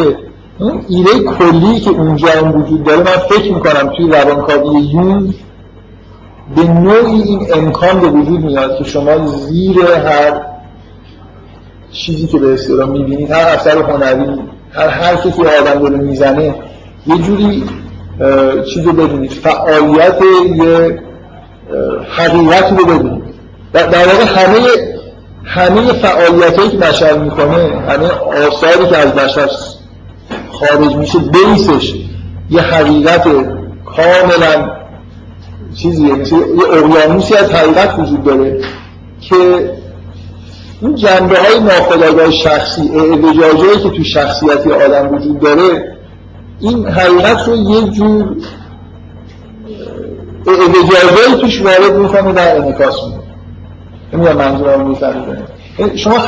[0.58, 5.34] اون ایده کلی که اونجا هم وجود داره من فکر می‌کنم توی روانکاوی یون
[6.56, 10.40] به نوعی این امکان به وجود میاد که شما زیر هر
[11.92, 14.40] چیزی که به اصطلاح می‌بینید هر اثر هنری
[14.72, 16.54] هر حرفی که آدم داره می‌زنه
[17.06, 17.64] یه جوری
[18.74, 20.18] چیز رو ببینید فعالیت
[20.56, 20.98] یه
[22.16, 23.22] حقیقت رو ببینید
[23.72, 24.58] در واقع همه
[25.44, 28.08] همه فعالیت هایی که بشر می‌کنه همه
[28.46, 29.48] آثاری که از بشر
[30.52, 31.94] خارج میشه بیسش
[32.50, 33.24] یه حقیقت
[33.84, 34.70] کاملا
[35.74, 38.60] چیزیه مثل یه اقیانوسی از حقیقت وجود داره
[39.20, 39.70] که
[40.82, 45.96] این جنبه های ناخداگاه شخصی اعوجاجایی که تو شخصیتی آدم وجود داره
[46.60, 48.36] این حقیقت رو یه جور
[50.46, 53.22] اعوجاجایی توش وارد می‌کنه و انعکاس می‌کنه.
[54.12, 56.18] نمی‌دونم منظورم می‌فهمید شما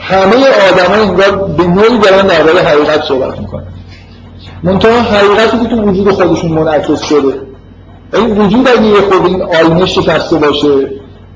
[0.00, 0.36] همه
[0.72, 3.66] آدم ها انگار به نوعی دارن درباره حقیقت صحبت می‌کنن.
[4.62, 7.40] منتها حقیقتی که تو وجود خودشون منعکس شده.
[8.14, 10.90] این وجود اگه یه خود این آینه شکسته باشه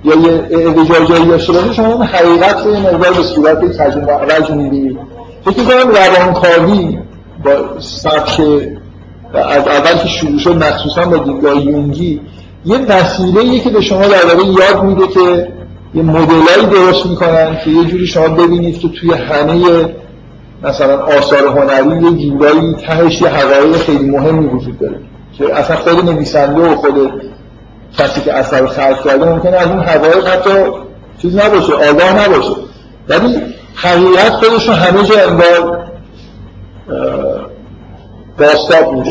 [0.04, 4.98] یا یه اعوجاجایی داشته باشه شما اون حقیقت رو یه مقدار به صورت تجربه می‌بینید
[5.44, 6.98] فکر کنم روانکاوی
[7.44, 8.40] با سبک
[9.34, 12.20] از اول که شروع شد مخصوصا با دیدگاه یونگی
[12.64, 15.48] یه وسیله که به شما درباره یاد میده که
[15.94, 19.88] یه مدلایی درست می‌کنن که یه جوری شما ببینید که توی همه
[20.62, 25.00] مثلا آثار هنری یه جورایی تهش یه حقایق خیلی مهمی وجود داره.
[25.38, 26.94] که اصلا خود نویسنده و خود
[27.98, 30.50] کسی که اثر خلق کرده ممکنه از اون حقایق حتی
[31.22, 32.50] چیز نباشه آگاه نباشه.
[33.08, 33.36] ولی
[33.74, 35.88] حقیقت خودشون همه جا انگار
[38.38, 39.10] باستاب میده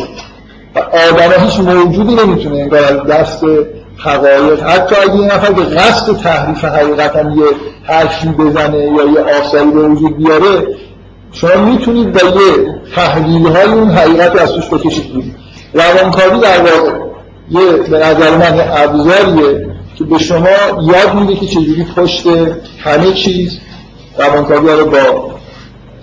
[0.75, 3.43] و آدم هیچ موجودی نمی‌تونه انگار از دست
[3.97, 7.45] حقایق حتی اگه یه نفر که قصد تحریف حقیقت هم یه
[7.83, 10.67] حرفی بزنه یا یه آثاری به وجود بیاره
[11.31, 15.35] شما می‌تونید با یه تحلیل های اون حقیقت از توش بکشید بیرون.
[15.73, 17.06] روانکاوی در واقع
[17.49, 20.47] یه به نظر من یه ابزاریه که به شما
[20.81, 22.27] یاد میده که چجوری پشت
[22.79, 23.59] همه چیز
[24.17, 25.31] روانکاوی رو با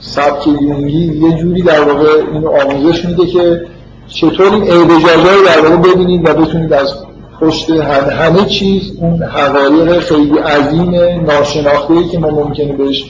[0.00, 3.66] سبک یونگی یه جوری در واقع اینو آموزش میده که
[4.08, 6.94] چطور این رو در واقع ببینید و بتونید از
[7.40, 10.94] پشت همه, همه چیز اون حقایق خیلی عظیم
[11.26, 13.04] ناشناخته که ما ممکنه بهش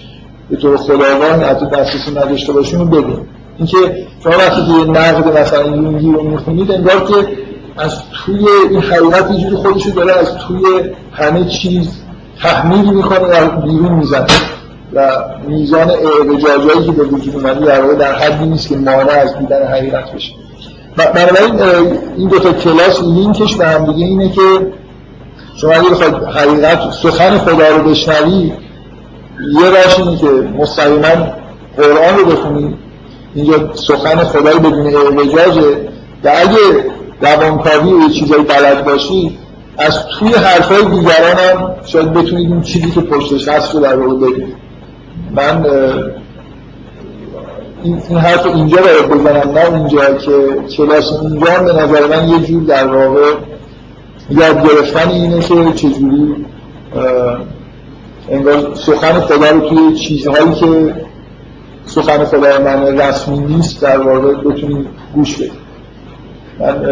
[0.50, 3.28] به طور خداوند حتی دسترسی نداشته باشیم رو ببینیم.
[3.58, 3.76] اینکه
[4.24, 7.28] شما وقتی که نقد مثلا یونگی رو می‌خونید انگار که
[7.76, 10.64] از توی این حقیقت یه جوری خودشو داره از توی
[11.12, 11.88] همه چیز
[12.42, 14.26] تحمیل می‌کنه و بیرون می‌زنه.
[14.94, 19.38] و میزان اعوجاجایی که به وجود اومده در واقع در حدی نیست که مانع از
[19.38, 20.32] دیدن حقیقت بشه.
[20.96, 21.60] بنابراین
[22.16, 24.40] این دو تا کلاس لینکش به هم دیگه اینه که
[25.56, 28.52] شما اگه بخواید حقیقت سخن خدا رو بشنوی
[29.60, 30.26] یه راش اینه که
[30.58, 31.26] مستقیما
[31.76, 32.74] قرآن رو بخونید
[33.34, 35.76] اینجا سخن خدایی بدون اعوجاجه.
[36.24, 36.84] و اگه
[37.24, 39.38] روانکاوی و چیزایی بلد باشی
[39.78, 44.26] از توی حرفای دیگران هم شاید بتونید این چیزی که پشتش هست رو در واقع
[44.26, 44.54] بگید.
[45.34, 45.66] من
[47.82, 50.32] این حرف اینجا باید بزنم نه اونجا که
[50.76, 53.32] کلاس اونجا هم به نظر من یه جور در واقع
[54.30, 56.44] یاد گرفتن اینه که چجوری
[58.30, 60.94] انگار سخن خدا رو توی چیزهایی که
[61.87, 65.63] سخن خدا من رسمی نیست در واقع بتونید گوش بدید
[66.60, 66.82] من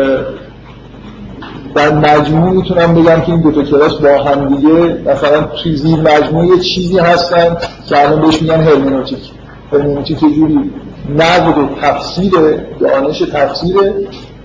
[1.74, 6.00] در مجموع می‌تونم بگم که این دو تا کلاس با هم دیگه مثلا توی زیر
[6.00, 7.56] مجموع چیزی هستن
[7.88, 9.30] که الان بهش میگن هرمنوتیک.
[9.72, 10.70] هرمنوتیک یه جوری
[11.18, 12.32] نقد و تفسیر
[12.80, 13.94] دانش تفسیره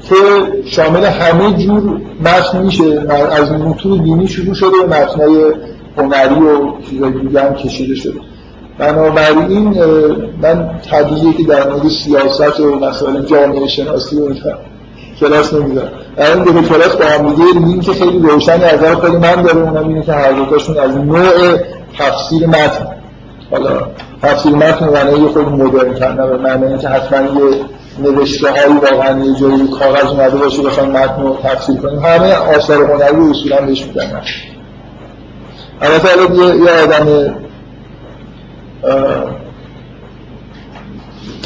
[0.09, 0.15] که
[0.65, 3.11] شامل همه جور متن میشه.
[3.31, 5.53] از متون دینی شروع شده و متنای
[5.97, 8.19] هنری و چیزای دیگه هم کشیده شده.
[8.77, 9.83] بنابراین
[10.41, 14.33] من طبیعیه که در مورد سیاست و مثلا جامعه شناسی و
[15.19, 19.15] کلاس نمی‌ذارم در این دو کلاس با هم دیگه لینک خیلی روشنی از نظر خود
[19.15, 21.57] من داره اونم اینه که هر دوتاشون از نوع
[21.97, 22.87] تفسیر متن.
[23.51, 23.87] حالا
[24.21, 27.59] تفسیر متن معنی خود مدرن کردن به معنی که حتما یه
[27.99, 31.99] نوشته هایی واقعا یه جایی کاغذ اومده باشه بخوایم متن رو تفسیر کنیم.
[31.99, 34.21] همه آثار هنری اصولا بهش میدن
[35.81, 37.35] البته یه, یه آدم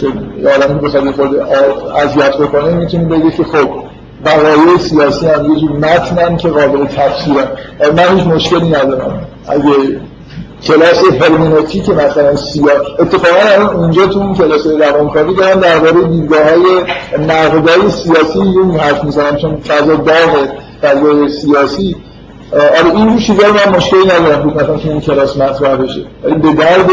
[0.02, 0.08] که
[0.42, 1.36] یه آدمی که بخواد خود
[1.96, 3.70] اذیت بکنه می‌تونی بگی که خب
[4.26, 7.48] وقایع سیاسی هم یه جور متنن که قابل تفسیرن.
[7.98, 9.28] من هیچ مشکلی ندارم.
[9.48, 10.00] اگه
[10.64, 16.84] کلاس هرمنوتیک مثلا سیاه اتفاقا اونجا تو اون کلاس روانکاوی دارم درباره دیدگاه های
[17.28, 20.48] نقدای سیاسی یون حرف می‌زنم چون فضا داغ
[20.82, 21.96] فضای سیاسی.
[22.54, 26.02] آره این رو من مشکلی ندارم مثلا تو این کلاس مطرح بشه.
[26.24, 26.90] ولی به درد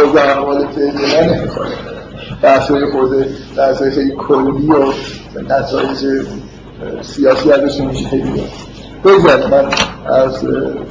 [0.00, 1.48] اوضاع احوال فعلی من
[2.42, 3.10] بحثای خود
[3.56, 4.92] بحثای خیلی کلی و
[5.40, 6.26] نتایج
[7.00, 8.42] سیاسی ازش نمیشه خیلی
[9.04, 9.68] بگذارم من
[10.14, 10.44] از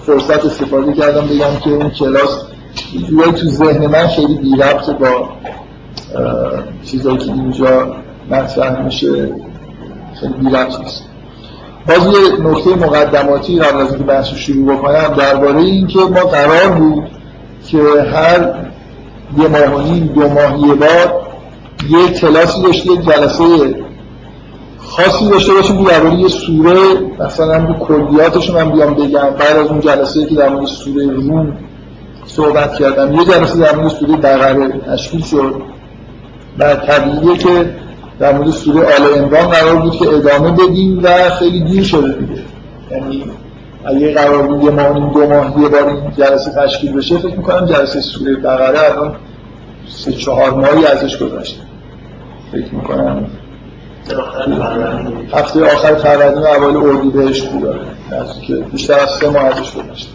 [0.05, 2.45] فرصت استفاده کردم بگم که اون کلاس
[3.09, 5.29] جوری تو ذهن من خیلی بی ربط با
[6.85, 7.95] چیزایی که اینجا
[8.29, 9.29] مطرح میشه.
[10.19, 11.03] خیلی بیرفت نیست.
[11.87, 16.67] باز یه نکته مقدماتی قبل از اینکه بحث شروع بکنم درباره این که ما قرار
[16.67, 17.03] بود
[17.67, 17.77] که
[18.13, 18.53] هر
[19.37, 21.25] یه ماه و نیم دو ماه یه بار
[21.89, 23.75] یه کلاسی داشته یه جلسه
[24.77, 26.81] خاصی داشته باشیم که درباره یه سوره
[27.19, 29.29] مثلا رو کلیاتش من بیام بگم.
[29.39, 31.57] بعد از اون جلسه که در مورد سوره روم
[32.25, 35.61] صحبت کردم یه جلسه در مورد سوره بقره تشکیل شد.
[36.59, 37.75] و طبیعیه که
[38.19, 42.41] در مورد سوره آل عمران قرار بود که ادامه بدیم و خیلی دیر شده دیگه.
[42.91, 43.23] یعنی
[43.85, 48.01] اگه قرار یه ماه دو ماه یه بار این جلسه تشکیل بشه فکر می‌کنم جلسه
[48.01, 49.15] سوره بقره الان
[49.89, 51.61] سه چهار ماهی ازش گذشته.
[52.51, 53.27] فکر می‌کنم.
[55.33, 57.79] هفته آخر فروردین و اوایل اردیبهشت بود
[58.47, 60.09] که بیشتر از سه ماه ازش گذشته.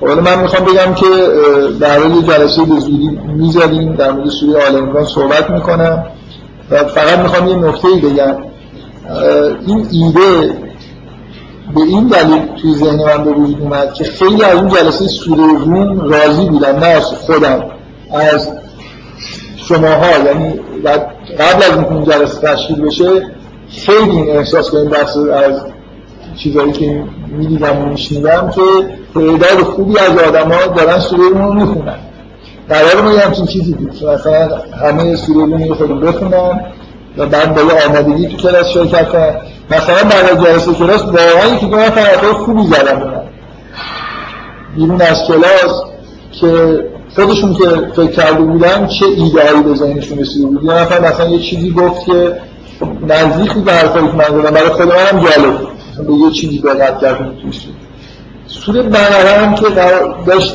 [0.00, 1.06] حالا من می‌خوام بگم که
[1.80, 6.04] در یه جلسه به زودی می‌ذاریم در مورد سوره آل عمران صحبت می‌کنم.
[6.70, 8.36] و فقط می‌خوام یه نکته بگم.
[9.66, 10.54] این ایده
[11.74, 15.42] به این دلیل توی ذهن من به وجود اومد که خیلی از اون جلسه سوره
[15.42, 17.64] روم راضی بودم نه از خودم
[18.12, 18.48] از
[19.56, 20.18] شماها.
[20.26, 20.60] یعنی
[21.38, 23.26] قبل از اینکه این جلسه تشکیل بشه
[23.68, 25.62] خیلی این احساس این بحث از
[26.36, 28.60] چیزایی که می‌دیدم و میشنیدم که
[29.14, 31.98] تعداد خوبی از آدما دارن سوره رو می‌خونن.
[32.68, 34.04] قرار ما یه همچین چیزی بود.
[34.04, 34.48] مثلا
[34.82, 36.60] همه سوره رو خودم بخونن
[37.16, 37.62] و بعد با
[38.18, 39.34] یه تو کلاس شرکت کنن
[39.70, 43.22] مثلا بعد از جلسه کلاس واقعا که دو نفر خوبی زدن.
[44.76, 45.82] بیرون از کلاس
[46.40, 47.64] که خودشون که
[47.96, 50.64] فکر کرده بودن چه ایدهایی به ذهنشون رسیده بود.
[50.64, 52.36] یه نفر مثلا یه چیزی گفت که
[53.08, 54.50] نزدیک بود به حرفایی که من زدم.
[54.50, 55.58] برای خود منم جالب
[56.06, 57.60] به یه چیزی دقت کردم توش
[58.46, 59.66] سوره بقره هم که
[60.26, 60.54] داشت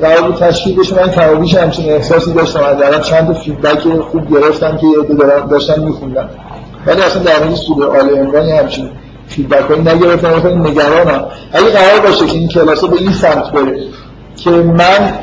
[0.00, 0.96] قرار بود تشکیل بشه.
[0.96, 2.60] من کمابیش همچین احساسی داشتم.
[2.60, 5.16] از چند feedback خوب گرفتم که یه
[5.50, 6.28] داشتن میخوندم
[6.86, 8.90] ولی اصلا در مورد سوره آل عمران همچین
[9.28, 11.24] feedback هایی نگرفتم خیلی نگرانم.
[11.52, 13.78] اگه قرار باشه که این کلاسه به این سمت بره
[14.36, 15.14] که من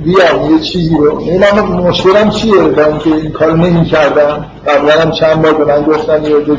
[0.00, 5.10] بیام یه چیزی رو من مشکلم چیه با اینکه این کار نمی کردم قبلا هم
[5.10, 6.52] چند بار به من گفتن یه که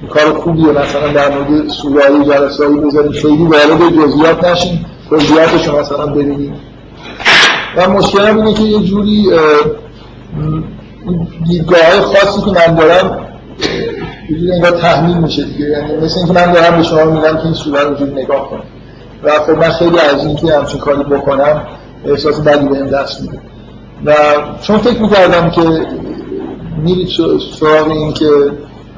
[0.00, 3.12] این کار خوبیه مثلا در مورد سورایی جلسایی بذاریم.
[3.12, 6.54] خیلی وارد جزئیات نشیم جزئیاتش مثلا ببینیم.
[7.76, 9.30] و مشکلم اینه که یه جوری
[11.46, 13.25] دیدگاه خاصی که من دارم
[14.30, 15.64] یه جوری انگار تحمیل میشه دیگه.
[15.64, 18.62] یعنی مثل اینکه من دارم به شما میگم که این سوره رو جوری نگاه کنم
[19.22, 21.62] و خب من خیلی از اینکه همچین کاری بکنم
[22.06, 23.38] احساس بدی به این دست میده.
[24.04, 24.14] و
[24.62, 25.86] چون فکر می‌کردم که
[26.82, 27.08] میرید
[27.60, 28.26] سراغ این که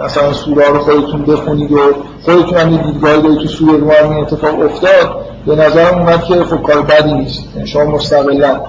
[0.00, 1.78] مثلا سوره رو خودتون بخونید و
[2.22, 6.62] خودتون هم دیدگاهی دارید تو سوره رو این اتفاق افتاد به نظرم اومد که خب
[6.62, 7.44] کار بدی نیست.
[7.56, 8.60] یعنی شما مستقلا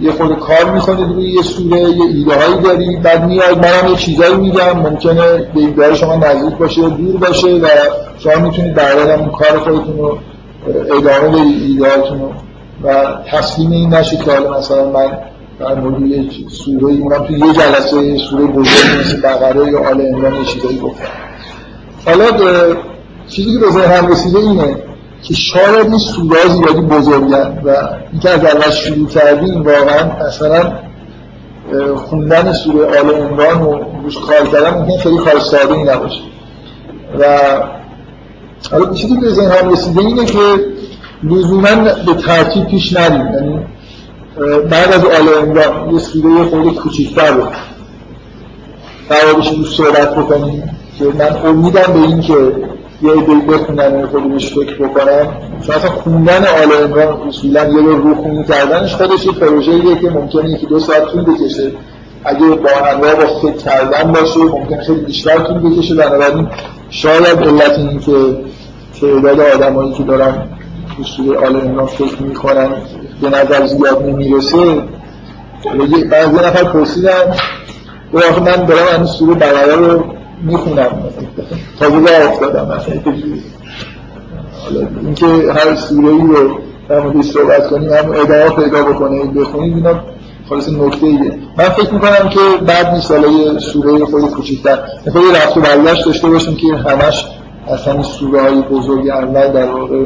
[0.00, 3.96] یه خود کار می‌کنید روی یه سوره یه ایده هایی دارید بعد میاد منم یه
[3.96, 4.78] چیزایی میگم.
[4.78, 7.68] ممکنه به ایده شما نزدیک باشه دور باشه و
[8.18, 10.18] شما می‌تونید بعدا اون کار خودتون رو
[10.66, 12.32] ادامه بدید ایده رو.
[12.82, 12.94] و
[13.30, 15.18] تسلیم این نشید که حالا مثلا من
[15.60, 20.34] در مورد یه سوره اونم تو یه جلسه سوره بزرگ مثل بقره یا آل عمران
[20.34, 21.04] یه چیزایی گفتم
[22.06, 22.26] حالا
[23.28, 24.76] چیزی که به ذهنم رسیده اینه
[25.24, 27.76] که شاید این سوره زیادی بزرگن و
[28.12, 30.72] اینکه از اول شروع کردیم واقعا مثلا
[31.96, 36.20] خوندن سوره آل عمران و روش کار کردن ممکن خیلی کار ساده نباشه.
[37.18, 37.26] و
[38.70, 40.38] حالا چیزی که به ذهنم رسیده اینه که
[41.22, 41.74] لزوما
[42.06, 43.34] به ترتیب پیش نریم.
[43.34, 43.60] یعنی
[44.70, 47.42] بعد از آل عمران یه سوره خود کوچیکتر رو
[49.08, 52.34] قرار بشه روش صحبت بکنیم که من امیدم به این که
[53.02, 55.26] یه عده بخونن و خود بهش فکر بکنم
[55.66, 60.50] چون اصلا خوندن آل عمران اصولا یه رو خونی کردنش خودش یه پروژه‌ایه که ممکنه
[60.50, 61.72] یکی دو ساعت طول بکشه.
[62.24, 65.94] اگه با همراه با فکر کردن باشه ممکن خیلی بیشتر طول بکشه.
[65.94, 66.48] بنابراین
[66.90, 68.12] شاید علت این که
[69.00, 70.48] تعداد آدمایی که دارن
[71.00, 72.68] اصول آل عمران فکر می‌کنن
[73.22, 74.82] به نظر زیاد نمی‌رسه.
[76.10, 77.36] بعضی نفر پرسیدن
[78.12, 80.13] و آخه من دارم این سوره بقره رو
[80.44, 81.02] می‌خونم.
[81.78, 82.80] تازه راه افتادم.
[84.64, 89.76] حالا اینکه هر سوره ای رو در موردش صحبت کنیم هم ادعا پیدا بکنه بخونید
[89.76, 90.00] اینا
[90.48, 91.38] خالص نکته ایه.
[91.58, 94.78] من فکر می‌کنم که بعد نیست حالا یه سوره خود کوچیک‌تر.
[95.12, 97.26] خیلی رفت و برگشت داشته باشیم که همش
[97.68, 100.04] اصلا سوره های بزرگ اول در واقع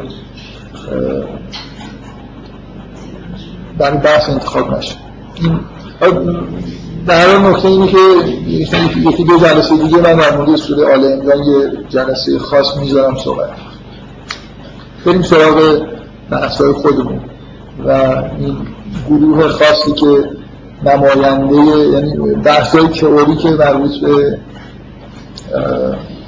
[3.79, 4.95] در بحث انتخاب نشه.
[7.09, 7.97] در هر نکته اینه که
[8.97, 13.49] یکی دو جلسه دیگه من در مورد سوره آل عمران یه جلسه خاص می‌ذارم صحبت
[15.05, 15.81] بریم سراغ
[16.29, 17.21] بحثای خودمون.
[17.85, 17.91] و
[18.39, 18.57] این
[19.09, 20.29] گروه خاصی که
[20.85, 21.55] نماینده
[21.93, 24.37] یعنی بحثای تئوری که مربوط به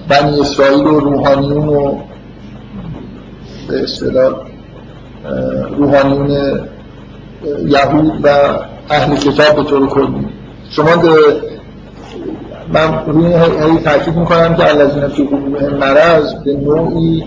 [0.10, 1.96] بنی اسرائیل و روحانیون و
[3.68, 4.34] به اصطلاح
[5.78, 6.60] روحانیون
[7.66, 8.30] یهود و
[8.90, 9.88] اهل کتاب به طور
[10.72, 10.96] شما
[12.74, 17.24] من روی این تاکید می‌کنم که الذین فی قلوبهم مرض به نوعی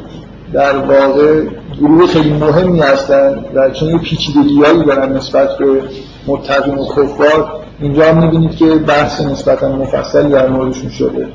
[0.52, 1.42] در واقع
[1.80, 5.82] گروه خیلی مهمی هستن و چون یه پیچیدگیایی دارن نسبت به
[6.26, 11.28] متقین و کفار اینجا هم می‌بینید که بحث نسبتا مفصلی در موردشون شده.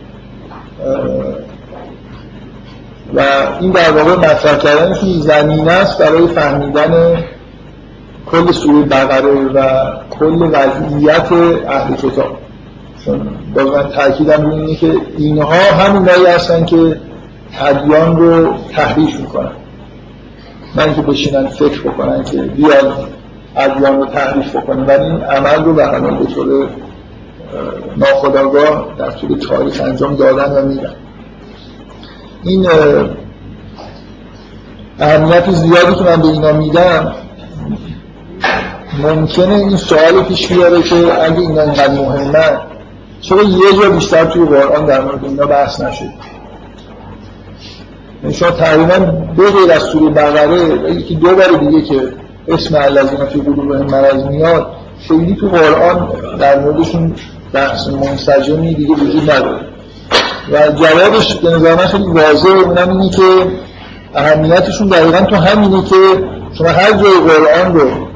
[3.13, 3.21] و
[3.59, 7.23] این در واقع مطرح کردنشون زمینه است برای فهمیدن
[8.31, 11.31] کل سوره بقره و کل وضعیت
[11.67, 12.37] اهل کتاب.
[13.05, 13.21] چون
[13.55, 16.99] باز من تاکیدم اینه که اینها همونایی هستن که
[17.61, 19.51] ادیان رو تحریف می‌کنن.
[20.75, 22.93] من که بشینن فکر بکنن که بیان
[23.55, 26.69] ادیان رو تحریف بکنن ولی این عمل رو به به طور
[27.97, 30.95] ناخداگاه در طول تاریخ انجام دادن و میدن.
[32.43, 32.67] این
[34.99, 37.13] اهمیت زیادی که من به اینا میدم
[39.03, 42.59] ممکنه این سوال پیش بیاره که اگه اینا اینقدر مهمه
[43.21, 46.05] چرا یه جا بیشتر توی قرآن در مورد اینا بحث نشد؟
[48.23, 48.95] یعنی شما تقریبا
[49.37, 52.13] دو غیر از سوره بقره یکی دو بار دیگه که
[52.47, 54.67] اسم الذین فی قلوبهم مرض میاد
[55.07, 57.15] خیلی تو قرآن در موردشون
[57.53, 59.59] بحث منسجمی دیگه وجود نداره.
[60.51, 63.23] و جوابش به نظر خیلی واضحه اونم اینه که
[64.15, 65.95] اهمیتشون دقیقا تو همینه که
[66.57, 68.08] شما هر جای قرآن رو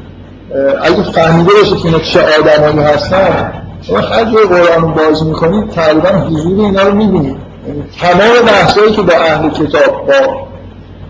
[0.83, 3.53] اگه فهمیده باشید که اینا چه آدمایی هستن
[3.89, 7.37] هر جای قرآن باز می‌کنید تقریبا حضور اینا رو می‌بینید.
[7.67, 10.47] یعنی تمام بحثایی که با اهل کتاب با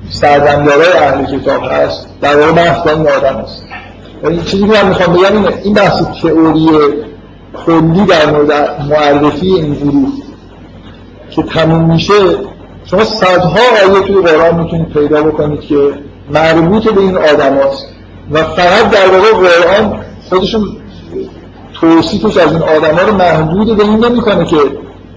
[0.10, 3.64] سردمدارای اهل کتاب هست در واقع بحث این آدم هست.
[4.24, 6.70] یعنی چیزی که من می‌خوام بگم اینه این بحث تئوری
[7.66, 8.52] کلی در مورد
[8.90, 10.10] معرفی این گروه
[11.30, 12.14] که تموم میشه
[12.86, 15.76] شما صدها آیه توی قرآن می‌تونید پیدا بکنید که
[16.32, 17.86] مربوط به این آدم هست
[18.32, 20.00] و فقط در واقع قرآن
[20.30, 20.78] خودشون
[21.74, 24.58] توصیفش از این آدم رو محدود به این نمی‌کنه که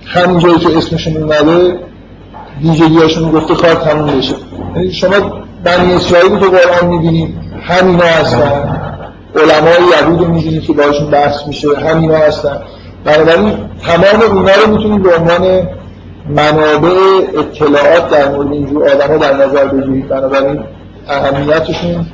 [0.07, 1.78] همین جایی که اسمشون اومده
[2.62, 4.34] ویژگیاشون گفته کار تموم بشه.
[4.76, 5.16] یعنی شما
[5.64, 8.80] بنی اسرائیل تو قرآن می‌بینید همینا هستن.
[9.36, 12.61] علمای یهود رو می‌بینید که باشون بحث میشه همینا هستن.
[13.04, 13.52] بنابراین
[13.86, 15.68] تمام اونا رو می‌تونید به عنوان
[16.28, 16.90] منابع
[17.38, 20.09] اطلاعات در مورد اینجور آدم ها در نظر بگیرید.
[20.09, 20.61] بنابراین
[21.09, 22.07] اهمیتشون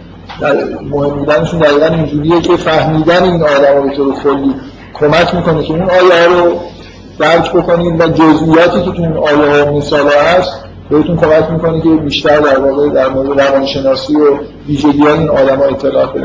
[0.90, 4.54] مهم بودنشون دقیقا اینجوریه که فهمیدن این آدم به طور کلی
[4.94, 6.60] کمک می‌کنه که اون آیه رو
[7.18, 10.50] درک بکنید و جزئیاتی که تو این آیه ها مثال هست
[10.90, 15.64] بهتون کمک می‌کنه که بیشتر در واقع در مورد روانشناسی و ویژگی این آدم ها
[15.64, 16.20] اطلاعات به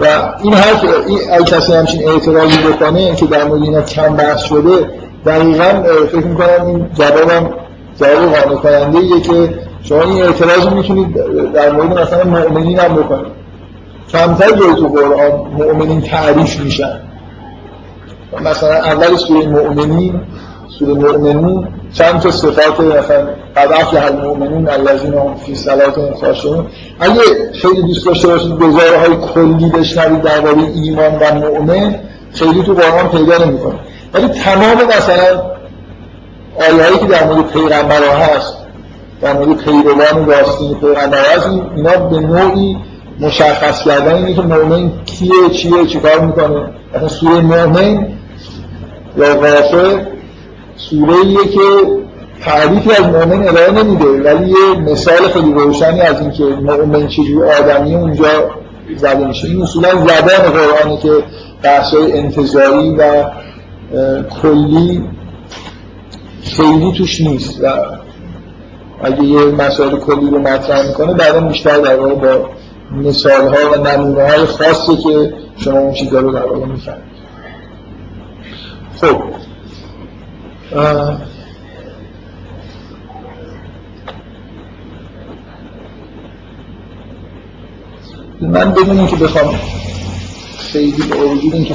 [0.00, 0.06] و
[0.42, 4.90] این حرف این کسی همچین اعتراضی بکنه که در مورد اینا کم بحث شده
[5.26, 7.50] دقیقا فکر می‌کنم این جوابم
[8.00, 9.54] جواب قانع کننده که
[9.84, 11.14] شما این اعتراض می‌تونید
[11.52, 13.32] در مورد مثلا مؤمنین هم بکنید.
[14.12, 17.00] کمتر جای تو قرآن مؤمنین تعریف میشن.
[18.42, 20.20] مثلا اول سوره مؤمنین
[20.78, 23.26] سوره مؤمنین چند تا صفات مثلا
[23.56, 26.66] قد افلح المؤمنون الذین هم فی صلاتهم خاشعون.
[27.00, 27.22] اگه
[27.62, 31.94] خیلی دوست داشته باشید گزارهای کلی بشنوید درباره ایمان و مؤمن
[32.32, 33.74] خیلی تو قرآن پیدا نمی‌کنه.
[34.14, 35.42] ولی تمام مثلا
[36.70, 38.53] آیهایی که در مورد پیغمبرها هست
[39.22, 42.76] در مورد پیروان راستین پیغمبر هست اینا به نوعی
[43.20, 46.70] مشخص کردن اینه که مؤمن کیه چیه چیکار می‌کنه.
[46.94, 48.08] مثلا سوره مؤمن
[49.16, 50.06] یا غافر
[50.76, 51.60] سوره ایه که
[52.44, 57.94] تعریفی از مؤمن ارائه نمیده ولی یه مثال خیلی روشنی از اینکه مؤمن چجوری آدمی
[57.94, 58.50] اونجا
[58.96, 59.48] زده میشه.
[59.48, 61.12] این اصولا زبان قرآنه که
[61.62, 63.24] بحثای انتظاری و
[64.42, 65.04] کلی
[66.42, 67.68] خیلی توش نیست و
[69.02, 72.48] اگه یه مسائل کلی رو مطرح می‌کنه بعدا بیشتر در واقع با
[72.92, 77.14] مثال ها و نمونه های خاصی که شما اون چیزا رو در واقع می‌فهمید.
[79.00, 79.22] خب.
[88.40, 89.54] من بدون اینکه بخوام
[90.58, 91.74] خیلی با وجود اینکه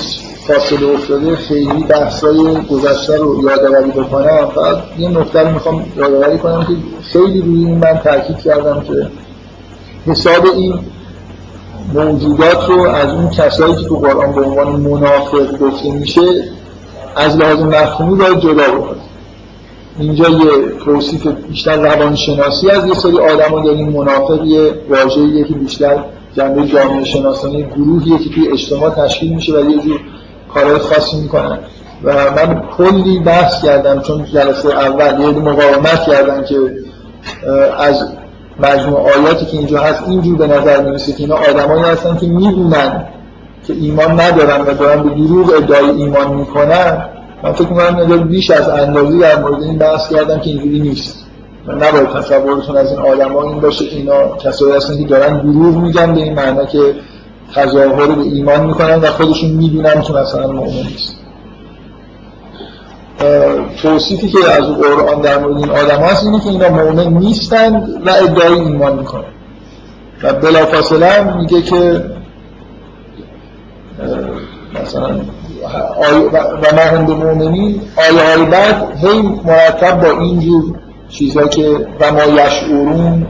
[0.50, 4.50] فاصله افتاده خیلی بحثای گذشته رو یادآوری بکنم.
[4.56, 6.74] فقط یه نکته رو می‌خوام یادآوری کنم که
[7.14, 9.08] خیلی روی این من تاکید کردم که
[10.06, 10.80] حساب این
[11.94, 16.22] موجودات رو از اون کسایی که تو قرآن به عنوان منافق گفته میشه
[17.16, 19.02] از لحاظ مفهومی باید جدا بکنیم
[20.00, 26.04] اینجا یه توصیف بیشتر روانشناسی از یه سری آدم داریم منافق یه واژه‌ایه که بیشتر
[26.38, 30.00] جنبه جامعه شناسانی گروهیه که توی اجتماع تشکیل میشه و یه جور
[30.54, 31.60] کارهای خاصی می‌کنن.
[32.04, 36.56] و من کلی بحث کردم چون جلسه اول یه مقاومت کردم که
[37.78, 38.08] از
[38.60, 43.06] مجموع آیاتی که اینجا هست اینجور به نظر می‌رسه که اینا آدمایی هستن که می‌دونن
[43.68, 47.06] که ایمان ندارن و دارن به دروغ ادعای ایمان می‌کنن.
[47.44, 51.26] من فکر می‌کنم بیش از اندازی در مورد این بحث کردم که اینجوری نیست.
[51.68, 56.20] نباید تصورتون از این آدم این باشه اینا کسایی هستن که دارن دروغ میگن به
[56.20, 56.96] این معنا که
[57.56, 61.16] تظاهر به ایمان می‌کنن و خودشون می‌دونن که مثلا مؤمن نیست.
[63.82, 68.10] توصیفی که از قرآن در مورد این آدم هست اینه که اینا مؤمن نیستند و
[68.10, 69.24] ادعای ایمان می‌کنن.
[70.24, 72.04] و بلافاصله میگه که
[74.84, 75.20] مثلا
[76.62, 80.76] و ما هم به مؤمنین آیه های بعد هی مرتب با اینجور
[81.10, 83.28] چیزهایی که و ما یشعرون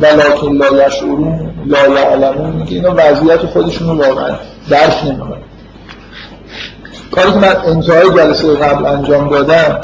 [0.00, 4.34] ولکن لا یشعرون لا یعلمون میگه اینا وضعیت خودشون رو واقعا
[4.70, 5.42] درک نمی‌کنن.
[7.10, 9.80] کاری که من انتهای جلسه قبل انجام دادم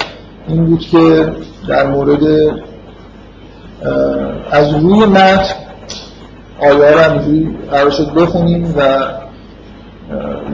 [0.49, 1.33] این بود که
[1.69, 2.23] در مورد
[4.51, 5.55] از روی متن
[6.61, 7.57] آیه رو همینجوری
[8.17, 9.03] بخونیم و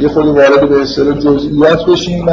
[0.01, 2.31] یه خود وارد به اصطلاح جزئیات بشیم و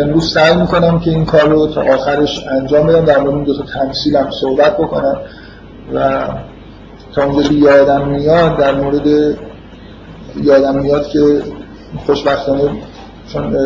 [0.00, 3.04] امروز سعی می‌کنم که این کار رو تا آخرش انجام بدم.
[3.04, 5.16] در مورد این دو تا تمثیل هم صحبت بکنم
[5.94, 6.28] و
[7.14, 9.06] تا اونجا که یادم میاد در مورد
[10.42, 11.42] یادم میاد که
[12.06, 12.70] خوشبختانه
[13.32, 13.56] چون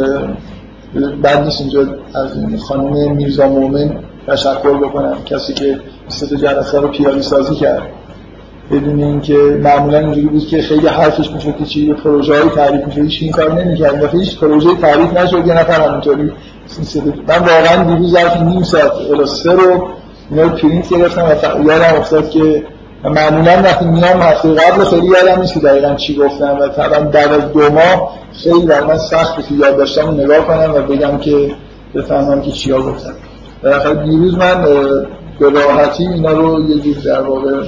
[1.22, 1.80] بعد نیست اینجا
[2.14, 7.82] از این خانم میرزا مومن تشکر بکنم کسی که سه جلسه رو پیالی سازی کرد.
[8.70, 12.98] بدون اینکه معمولا اینجوری بود که خیلی حرفش می‌شد که چی پروژه های تعریف می‌شد
[12.98, 14.02] هیچ این کار نمی‌کرد.
[14.02, 16.32] و هیچ پروژه تعریف نشد یه نفر همینطوری
[17.28, 19.88] من واقعا دیروز ظرف نیم ساعت الاسته رو
[20.30, 22.64] اینا پرینت گرفتم و یادم افتاد که
[23.04, 27.32] معمولا وقتی میام هفته قبل خیلی یادم نیست که دقیقا چی گفتم و طبعا بعد
[27.32, 31.54] از دو ماه خیلی برای من سخت که یاد داشتم نگاه کنم و بگم که
[31.94, 33.12] بفهمم که چیا گفتم.
[33.62, 34.64] در دیروز من
[35.40, 37.64] به راحتی اینا رو یه جور در واقع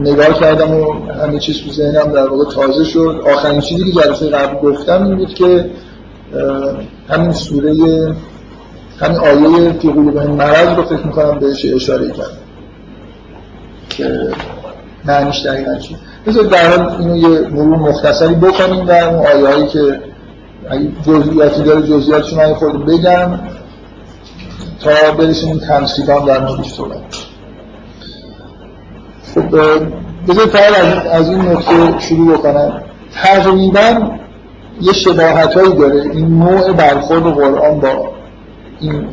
[0.00, 3.22] نگاه کردم و همه چیز تو ذهنم در واقع تازه شد.
[3.34, 5.70] آخرین چیزی که جلسه قبل گفتم این بود که
[7.08, 7.74] همین سوره
[9.02, 12.30] همین آیه فی قلوبهم مرض رو فکر می‌کنم بهش اشاره کردم
[13.88, 14.30] که
[15.04, 15.96] معنیش دقیقا چی
[16.26, 20.00] بذار در حال اینو یه مرور مختصری بکنیم و اون آیه هایی که
[21.06, 23.40] جزئیاتی داره جزئیاتشون رو خود بگم
[24.80, 26.98] تا برسیم این تمثیلان در موردش صحبت
[29.34, 29.50] خب
[30.28, 32.82] بذار فقط از این نقطه شروع بکنم.
[33.14, 34.10] تقریبا
[34.80, 38.11] یه شباهت هایی داره این نوع برخورد قرآن با
[38.82, 39.06] این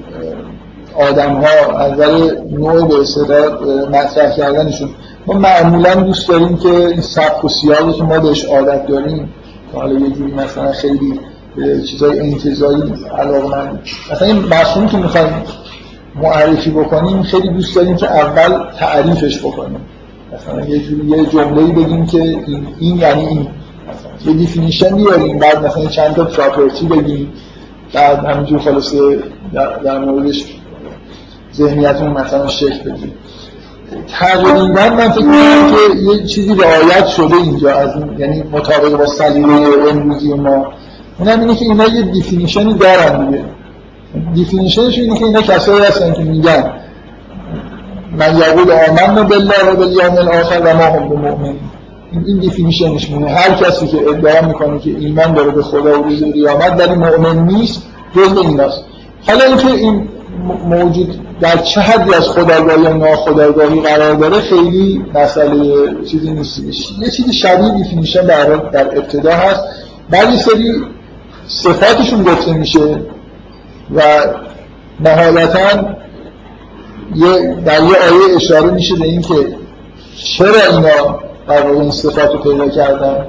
[1.10, 2.00] آدم ها از
[2.52, 3.46] نوع به اصطلاح
[3.90, 4.90] مطرح کردنشون.
[5.28, 9.30] ما معمولا دوست داریم که این سبک و سیاهی که ما بهش عادت داریم
[9.74, 11.20] حالا یه جوری مثلا خیلی
[11.92, 13.80] چیزای انتظاری علاقه من.
[14.12, 15.44] مثلا این مفهومی که می‌خوایم
[16.16, 19.80] معرفی بکنیم خیلی دوست داریم که اول تعریفش بکنیم.
[20.34, 23.48] مثلا یه جوری یه جمله‌ای بگیم که این, این یعنی این.
[24.26, 27.34] یه definition بیاریم بعد مثلا چند تا property بگیم.
[27.94, 29.20] بعد همینجور خلاصه
[29.54, 30.46] در, در موردش
[31.54, 33.14] ذهنیتمون مثلا شکل بدیم.
[34.08, 39.06] تقریبا من فکر می‌کنم که یه چیزی رعایت شده اینجا از این یعنی مطابق با
[39.06, 40.74] سلیقه امروزی ما.
[41.20, 43.44] اونم اینه که اینا یه definition ی دارن دیگه.
[44.34, 46.72] definition ش اینه که اینا کسایی هستن که میگن
[48.18, 51.56] من یقول آمنا بالله و بالیوم الاخر و ما هم بمؤمنین
[52.12, 56.24] این definition شونه هر کسی که ادعا می‌کنه که ایمان داره به خدا و روز
[56.24, 57.84] قیامت ولی مؤمن نیست
[58.16, 58.84] جزو ایناست
[59.28, 60.08] حالا اینکه این
[60.66, 66.62] موجود در چه حدی از خودآگاهی یا ناخودآگاهی قرار داره خیلی مسئله چیزی نیست.
[67.00, 69.64] یه چیزی شبیه definition در, در ابتدا هست.
[70.10, 70.84] بعد سری
[71.48, 72.80] صفاتشون گفته میشه
[73.96, 74.02] و
[75.00, 75.96] نهایتا
[77.16, 79.34] یه در یه آیه اشاره میشه به این که
[80.18, 81.20] چرا اینا
[81.50, 83.26] در واقع این صفات رو پیدا کردن.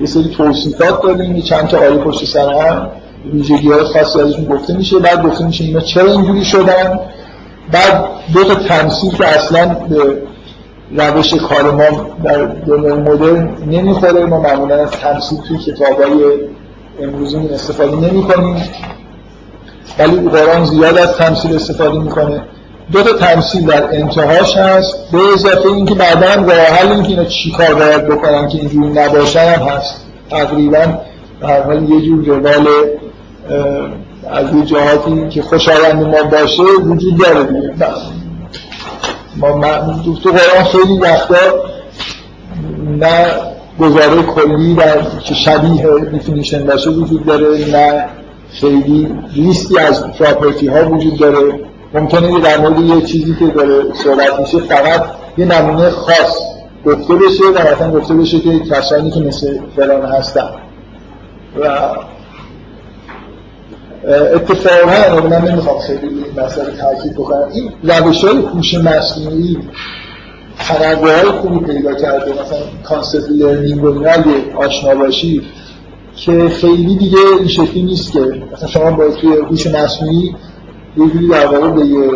[0.00, 2.90] یه سری توصیفات داریم یه چند تا آیه پشت سر هم.
[3.32, 4.98] ویژگی های خاصی ازشون گفته میشه.
[4.98, 7.00] بعد گفته میشه اینا چرا اینجوری شدن؟
[7.72, 8.04] بعد
[8.34, 10.22] دو تا تمثیل که اصلا به
[10.96, 14.26] روش کار ما در دنیای مدرن نمی‌خوره.
[14.26, 16.24] ما معمولا از تمثیل توی کتابای
[17.02, 18.62] امروزی استفاده نمی کنیم
[19.98, 22.42] ولی قرآن زیاد از تمثیل استفاده می‌کنه.
[22.92, 25.10] دو تا تمثیل در انتهاش هست.
[25.12, 29.68] به اضافه اینکه بعدا راه حل اینکه اینا چیکار باید بکنن که اینجوری نباشن هم
[29.68, 30.04] هست.
[30.30, 30.98] تقریبا
[31.40, 32.66] در حال یه جور روال
[34.30, 37.74] از یه جهاتی که خوشایند ما باشه وجود داره دیگه.
[39.36, 39.50] ما
[40.04, 41.36] تو قرآن خیلی وقتا
[42.98, 43.26] نه
[43.80, 48.04] گزاره کلی در که شبیه دیفینیشن باشه وجود داره نه
[48.60, 51.63] خیلی لیستی از پراپرتی ها وجود داره.
[51.94, 55.04] ممکنه در مورد یه چیزی که داره صحبت میشه فقط
[55.38, 56.54] یه نمونه خاص
[56.86, 60.50] گفته بشه و مثلا گفته بشه که کسانی که مثل فلان هستن.
[61.60, 61.68] و
[64.34, 69.58] اتفاقا من نمی‌خوام خیلی این مسئله تاکید بکنم این روش های هوش مصنوعی
[70.58, 74.12] تنوع های خوبی پیدا کرده مثلا concept learning و اینا
[74.56, 75.42] آشنا باشی
[76.16, 80.34] که خیلی دیگه این شکلی نیست که مثلا شما با توی هوش مصنوعی
[80.96, 82.10] یه جوری در واقع به یه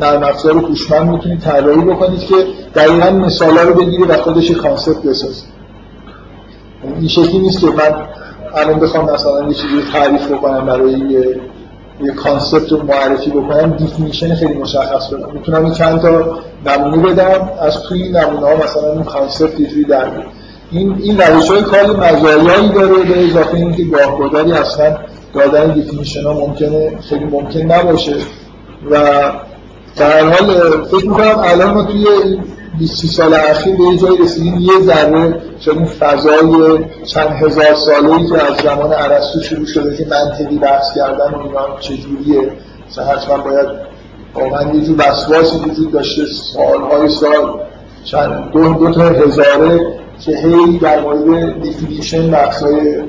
[0.00, 2.34] نرم افزار هوشمند می‌تونید طراحی بکنید که
[2.74, 5.42] دقیقا مثالا رو بگیره و خودش concept بسازه.
[6.98, 7.94] این شکلی نیست که من
[8.54, 11.40] الان بخوام مثلا یه چیزی تعریف بکنم برای یه
[12.02, 17.82] یه concept رو معرفی بکنم definition خیلی مشخص بدم می‌تونم چند تا نمونه بدم از
[17.82, 20.06] توی این نمونه ها مثلا این concept یه جوری در
[20.70, 24.96] این این روش های کاری مزایایی داره به اضافه اینکه گاهگداری اصلا
[25.34, 28.14] دادن definition ها ممکنه خیلی ممکن نباشه.
[28.90, 28.96] و
[29.96, 30.50] در حال
[30.84, 32.06] فکر می‌کنم الان ما توی
[32.78, 34.58] 20 سال اخیر به یه جایی رسیدیم.
[34.58, 39.96] یه ذره شاید این فضای چند هزار ساله ای که از زمان ارسطو شروع شده
[39.96, 42.52] که منطقی بحث کردن و اینا چجوریه
[42.88, 43.66] مثلا حتما باید
[44.34, 46.22] واقعا یه جور وسواسی وجود داشته.
[46.54, 47.60] سالهای سال
[48.04, 49.80] چند دو, دو تا هزاره
[50.20, 53.02] که هی در مورد دیفینیشن بحثای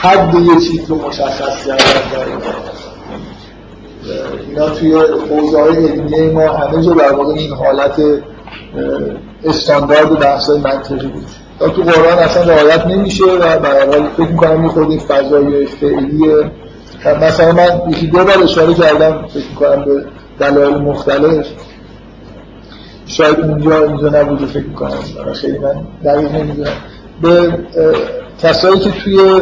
[0.00, 1.84] حد یه چیز رو مشخص کردن
[4.48, 4.92] اینا توی
[5.30, 8.02] حوزه علمیه ما همه جا در واقع این حالت
[9.44, 11.24] استاندارد بحثای منطقی بود.
[11.58, 16.50] تا تو قرآن اصلا رعایت نمیشه و برای فکر می‌کنم یه خود فضای فعلیه.
[17.22, 20.04] مثلا من یکی دو بار اشاره کردم فکر می‌کنم به
[20.38, 21.46] دلایل مختلف.
[23.06, 24.98] شاید اونجا اینجا نبوده فکر می‌کنم.
[25.34, 26.72] خیلی من دقیق نمی‌دونم.
[27.22, 27.58] به
[28.42, 29.40] کسایی که توی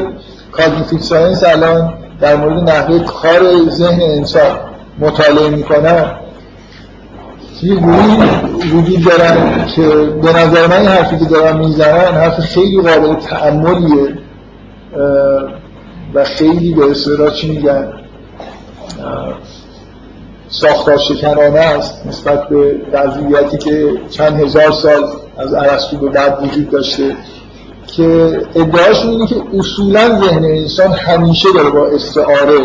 [0.53, 4.59] cognitive science الان در مورد نحوه کار ذهن انسان
[4.99, 6.11] مطالعه می‌کنن
[7.63, 8.19] یه گروهی
[8.73, 9.83] وجود دارن که
[10.23, 14.19] به نظر من این حرفی که دارن می‌زنن حرف خیلی قابل تأملیه
[16.15, 17.93] و خیلی به اصطلاح چی میگن؟
[20.49, 25.05] ساختار شکنانه است نسبت به وضعیتی که چند هزار سال
[25.39, 27.17] از عرستو به بعد وجود داشته.
[27.97, 32.59] که ادعاشون اینه که اصولا ذهن انسان همیشه داره با استعاره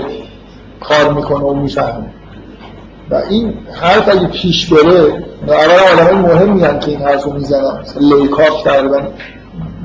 [0.81, 2.05] کار می‌کنه و می‌فهمه.
[3.11, 7.83] و این حرف اگه پیش بره اول آدم مهم میگن که این حرف رو می‌زنن
[8.01, 9.01] لیکاف تقریبا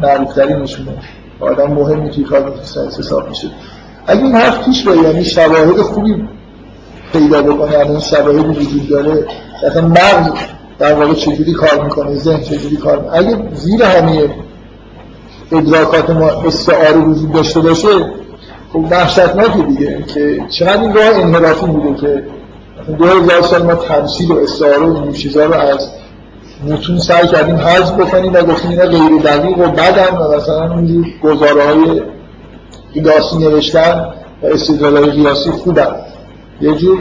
[0.03, 0.93] معروفتری نشونه.
[1.41, 2.55] آدم مهمی توی کار
[2.99, 3.49] حساب میشه.
[4.07, 6.29] اگه این حرف پیش بره یعنی شواهد خوبی
[7.13, 9.27] پیدا بکنه یعنی شواهدی وجود داره
[9.67, 10.31] مثلا مغز
[10.79, 13.17] در واقع چجوری کار می‌کنه ذهن چجوری کار می‌کنه.
[13.19, 14.29] اگه زیر همه
[15.53, 17.89] ادراکات ما استعاره وجود داشته باشه
[18.73, 22.23] خب وحشتناکه دیگه که چقدر این راه انحرافی بوده که
[22.99, 25.91] دو هزار سال ما تمثیل و استعاره و این چیزا رو از
[26.69, 31.07] متون سعی کردیم حذف بکنیم و گفتیم اینا غیر دقیق و بدن و مثلا اینجور
[31.23, 32.03] گزاره های
[32.95, 34.07] قیاسی نوشتن
[34.43, 35.97] و استدلال های قیاسی خوبن.
[36.61, 36.99] یه جور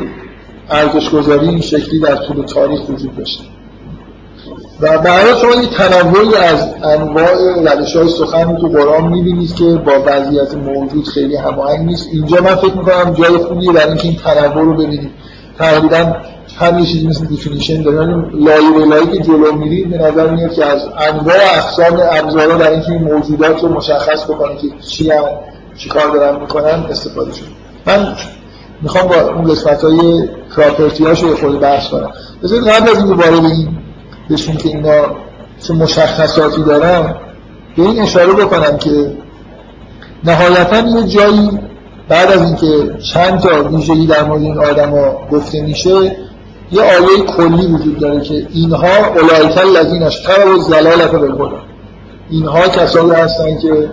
[0.70, 3.44] ارزش گذاری این شکلی در طول تاریخ وجود داشته.
[4.82, 9.92] و برای شما یه تنوعی از انواع روش های سخن تو قرآن می‌بینید که با
[10.06, 12.08] وضعیت موجود خیلی هماهنگ نیست.
[12.14, 15.12] اینجا من فکر می‌کنم جای خوبیه برای اینکه این تنوع رو ببینید
[15.58, 16.16] تقریبا
[16.60, 17.98] هم یه چیزی مثل definition داره.
[17.98, 22.58] یعنی لایه به لایه که جلو میرید به نظر میاد که از انواع اقسام ابزارها
[22.58, 25.24] برای اینکه این موجودات رو مشخص بکنید که چی‌ان
[25.78, 27.46] چی کار دارن می‌کنن استفاده شد.
[27.86, 28.16] من
[28.82, 32.12] می‌خوام با اون قسمت های property هاشو خود بحث کنم.
[32.44, 33.78] بذارید قبل از اینکه وارد این
[34.32, 35.06] بشون که اینا
[35.62, 37.16] چه مشخصاتی دارن
[37.78, 39.12] به این اشاره بکنم که
[40.24, 41.60] نهایتا یه جایی
[42.10, 46.16] بعد از اینکه چند تا ویژگی در مورد این آدما گفته میشه
[46.72, 51.56] یه آیه کلی وجود داره که اینها اولایک الذین اشتروا الضلالة بالهدى.
[52.30, 53.90] اینها کسایی هستن که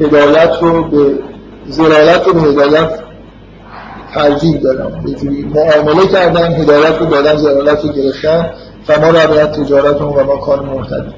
[0.00, 1.18] هدایت رو به
[1.66, 2.90] زلالت رو به هدایت
[4.14, 5.04] ترجیح دادن.
[5.20, 8.50] جوری معامله کردن هدایت رو دادن زلالت رو گرفتن.
[8.88, 11.14] و ما ربیت تجارت و ما کار محتدی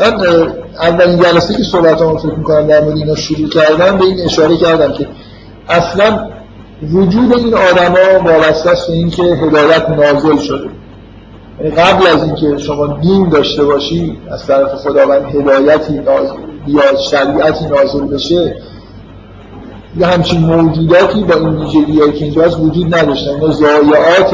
[0.00, 4.20] من اولین جلسه که صحبت هم فکر می‌کنم در مورد اینا شروع کردم به این
[4.24, 5.06] اشاره کردم که
[5.68, 6.28] اصلا
[6.92, 10.68] وجود این آدما وابسته است به اینکه هدایت نازل شده.
[11.60, 16.36] یعنی قبل از اینکه شما دین داشته باشی از طرف خداوند هدایتی نازل
[16.66, 18.56] یا شریعتی نازل بشه
[19.98, 23.30] یه همچین موجوداتی با این ویژگی‌هایی که اینجا وجود نداشتن.
[23.30, 24.32] اینا ضایعات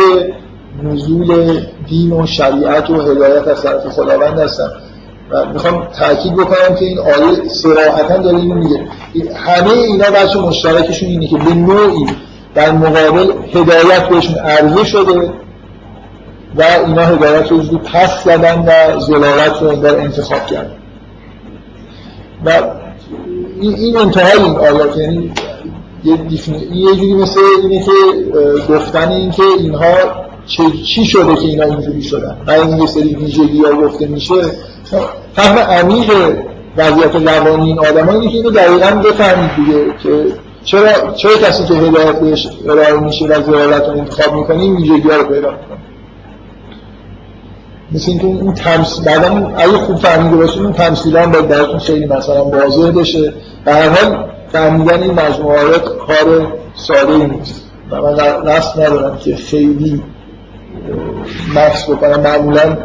[0.82, 4.68] نزول دین و شریعت و هدایت از طرف خداوند هستن
[5.30, 8.86] و می‌خوام تاکید بکنم که این آیه صراحتا داره اینو میگه.
[9.34, 12.06] همه اینا بچه مشترکشون اینه که به نوعی
[12.54, 15.32] در مقابل هدایت بهشون عرضه شده
[16.56, 20.76] و اینا هدایت رو زود پس زدن و زلالت رو در انتخاب کردن.
[22.44, 22.50] و
[23.60, 25.32] این انتهای این آیات یعنی
[26.04, 26.18] یه
[26.72, 27.90] یه جوری مثل اینه که
[28.68, 34.06] گفتن این اینها چی شده که اینا اینجوری شدن؟ این یه سری ویژگی ها گفته
[34.06, 34.34] میشه.
[35.34, 36.10] فهم عمیق
[36.76, 40.32] وضعیت روانی این آدم اینه که اینو دقیقا بفهمید دیگه که
[40.64, 45.08] چرا, چرا کسی که هدایت بهش ارائه میشه و زرارت رو انتخاب می‌کنه این ویژگی
[45.10, 45.78] ها رو پیدا می‌کنه.
[47.92, 52.06] مثل اینکه اون تمثیل بعدا اگه خوب فهمیده باشید اون تمثیل هم باید براتون خیلی
[52.06, 53.32] مثلا واضح بشه.
[53.64, 57.64] در هر حال فهمیدن این مجموعه کار ساده نیست.
[57.90, 58.16] و من
[58.46, 60.02] رست ندارم که خیلی
[61.54, 62.20] مکس بکنم.
[62.20, 62.76] معمولا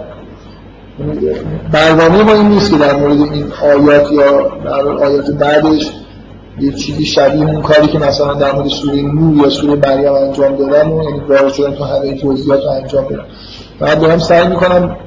[1.72, 5.92] برنامه ما این نیست که در مورد این آیات یا در آیات بعدش
[6.60, 10.56] یه چیزی شبیه اون کاری که مثلا در مورد سوره نور یا سوره مریم انجام
[10.56, 13.26] دادن و یعنی وارد شدن تو همه توضیحات رو انجام بدم.
[13.80, 14.98] بعد دارم سعی می‌کنم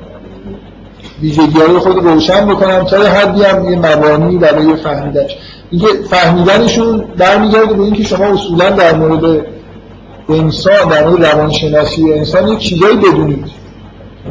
[1.22, 5.36] ویژگی های خود روشن بکنم تا یه حدی هم یه مبانی برای فهمیدنش.
[5.70, 9.46] اینکه فهمیدنشون برمیگرده به اینکه شما اصولا در مورد
[10.28, 13.44] انسان مورد روانشناسی انسان یک چیزایی بدونید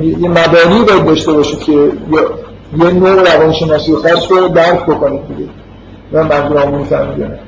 [0.01, 5.49] یه مبانی باید داشته باشید که یه نوع روانشناسی خاص رو درک بکنید دیگه.
[6.11, 7.39] من منظورم میفهمیدم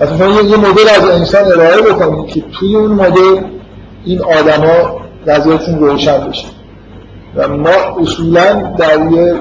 [0.00, 3.40] اصلا یه مدل از انسان ارائه بکنید که توی اون مدل
[4.04, 6.46] این آدما وضعیتشون روشن بشه.
[7.36, 9.34] و ما اصولا در یه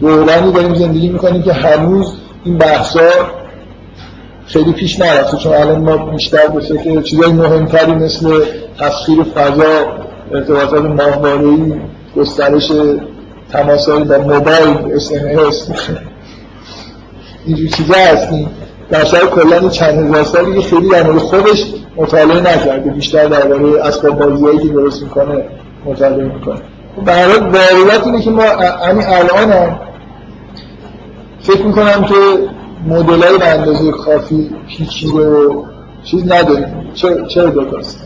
[0.00, 2.12] دورانی داریم زندگی می‌کنیم که هنوز
[2.44, 3.08] این بحثا
[4.46, 8.44] خیلی پیش نرفته چون الان ما بیشتر به فکر چیزای مهمتری مثل
[8.78, 9.86] تسخیر فضا
[10.32, 11.72] ارتباطات ماهواره‌ای
[12.16, 12.72] گسترش
[13.52, 15.12] تماسایی با موبایل اس
[17.46, 18.50] اینجور چیزا هستیم.
[18.90, 21.64] در شاید کلا چند هزار سالی که خیلی در مورد خودش
[21.96, 22.90] مطالعه نکرده.
[22.90, 25.44] بیشتر درباره اسباب بازیایی که درست می‌کنه
[25.84, 26.60] مطالعه می‌کنه.
[27.04, 29.80] برای واقعیت اینه که ما همین الان هم
[31.40, 32.14] فکر می‌کنم که
[32.86, 35.64] مدل های به اندازه کافی پیچیده و
[36.04, 36.92] چیز نداریم.
[37.28, 38.00] چرا دوتاست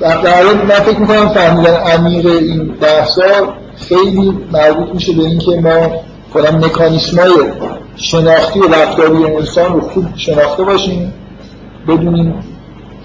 [0.00, 5.92] در من فکر می‌کنم فهمیدن عمیق این بحثا خیلی مربوط میشه به اینکه ما
[6.34, 7.32] کنم مکانیسمای
[7.96, 11.12] شناختی و رفتاری انسان رو خوب شناخته باشیم
[11.88, 12.34] بدونیم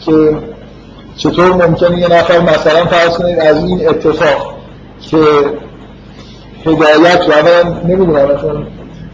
[0.06, 0.38] که
[1.18, 4.56] چطور ممکنه یه نفر مثلا فرض کنید از این اتفاق
[5.02, 5.18] که
[6.66, 8.28] هدایت رو اولا نمی‌دونم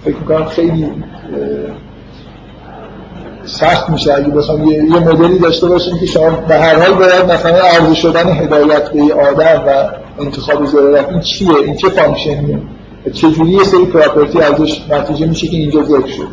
[0.06, 0.92] فکر می‌کنم خیلی
[3.46, 7.32] سخت میشه اگه بخوام یه, یه مدلی داشته باشیم که شما به هر حال باید
[7.32, 9.90] مثلا عرضه شدن هدایت به آدم و
[10.22, 12.60] انتخاب ضرورت این چیه؟ این چه function یه؟
[13.14, 16.28] چجوری یه سری property ازش نتیجه میشه که اینجا ذکر شد؟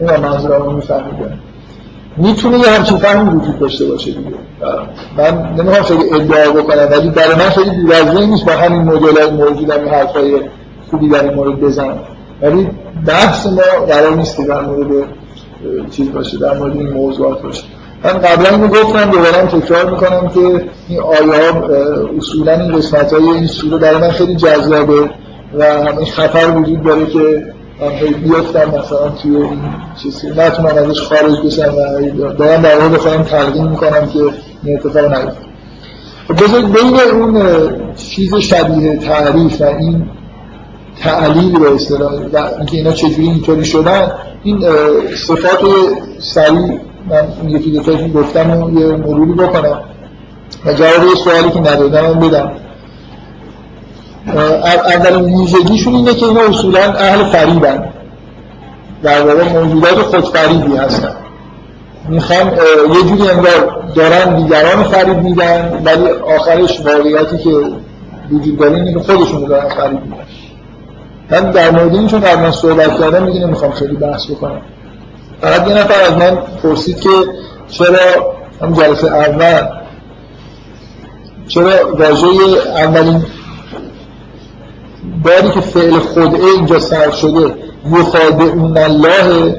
[0.00, 1.38] این منظورم رو میفهمیدم.
[2.16, 4.36] می‌تونه یه همچین فهمی وجود داشته باشه دیگه.
[5.16, 9.30] من نمی‌خوام خیلی ادعا بکنم ولی برای من خیلی بی‌وزنی نیست با همین مدل های
[9.30, 10.40] موجود هم حرفای
[10.90, 11.98] خوبی در این مورد بزنم.
[12.42, 12.68] ولی
[13.06, 15.08] بحث ما قرار نیست در مورد
[15.90, 17.64] چیز باشه در مورد این موضوعات باشه.
[18.04, 21.70] من قبلا اینو گفتم دوباره تکرار می‌کنم که این آیات
[22.18, 25.10] اصولا این قسمت های این سوره برای من خیلی جذابه
[25.58, 27.54] و همین خطر وجود داره که
[28.22, 29.60] بیفتم مثلا توی این
[30.02, 30.30] چیزی.
[30.30, 34.18] نتونم ازش خارج بشم و دارم در مورد خودم تلقیم می‌کنم که
[34.64, 35.46] این اتفاق نیفته.
[36.28, 37.42] خب بذارید بین اون
[37.96, 40.08] چیز شبیه تعریف و این
[41.02, 44.12] تعلیل به اصطلاح و اینکه اینا چجوری اینطوری شدن
[44.42, 44.60] این
[45.16, 45.60] صفات
[46.18, 49.80] سریع من یکی دو تاشون گفتم و یه مروری بکنم.
[50.66, 52.52] و جواب یه سوالی که ندادم بدم.
[54.26, 57.88] اولین ویژگیشون اینه که اینا اصولا اهل فریبن.
[59.02, 61.14] در واقع موجودات خودفریبی هستن.
[62.08, 62.52] می‌خوان
[62.94, 67.50] یه جوری انگار دارن دیگران فریب میدن ولی آخرش واقعیتی که
[68.30, 70.26] وجود داره اینه که خودشون دارن فریب میدن.
[71.30, 74.60] من در مورد این چون قبلا صحبت کردم میگه نمی‌خوام خیلی بحث بکنم.
[75.40, 77.10] فقط یه نفر از من پرسید که
[77.68, 79.66] چرا هم جلسه اول
[81.48, 82.26] چرا واژه
[82.76, 83.24] اولین
[85.24, 87.54] باری که فعل خدعه اینجا سر شده
[87.98, 89.56] یخادعون الله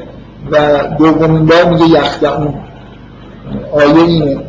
[0.52, 2.54] و دومین بار میگه یخدعون.
[3.72, 4.43] آیه اینه.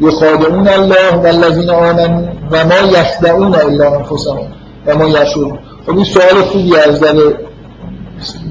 [0.00, 4.38] یخادعون الله و الذین آمنوا و ما یخدعون الا انفسهم
[4.86, 5.58] و ما یشعرون.
[5.86, 7.14] خب این سوال خوبی از در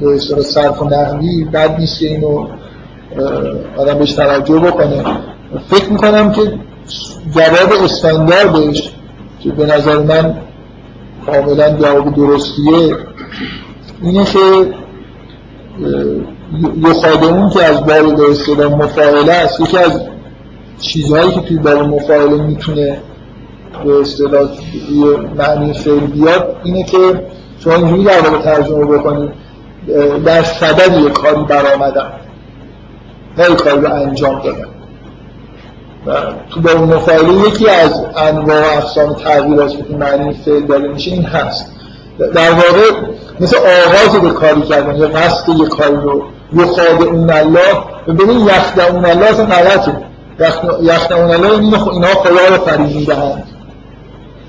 [0.02, 2.48] به صرف و نحوی بد نیست که اینو
[3.78, 5.04] آدم بهش توجه بکنه.
[5.70, 6.42] فکر می‌کنم که
[7.36, 8.92] جواب استانداردش
[9.40, 10.36] که به نظر من
[11.32, 12.98] کاملا جواب درستیه.
[14.02, 14.40] اینه که
[16.78, 20.02] یخادمون که از باب به اصطلاح مفاعله است یکی از
[20.80, 23.02] چیزهایی که توی باب مفاعله می‌تونه
[23.86, 24.50] به اصطلاح
[24.92, 26.98] یه معنی فعل بیاد اینه که
[27.60, 29.30] شما اینجوری در واقع ترجمه بکنید
[30.26, 32.12] در صدد یه کاری برآمدن
[33.38, 34.79] نه یه کاری رو انجام دادن.
[36.06, 36.12] و
[36.50, 41.24] تو باب مفاعله یکی از انواع و اقسام تغییرات که معنی فعل داره میشه این
[41.24, 41.72] هست.
[42.34, 43.08] در واقع
[43.40, 46.24] مثل آغاز به کاری کردن یا قصد یه کاری رو
[46.54, 47.74] یخاد اون الله
[48.08, 49.96] ببینید یخد اون الله اصلا غلطه.
[50.82, 51.60] یخد اون الله
[51.92, 53.48] اینا خدا رو فریب می‌دهند.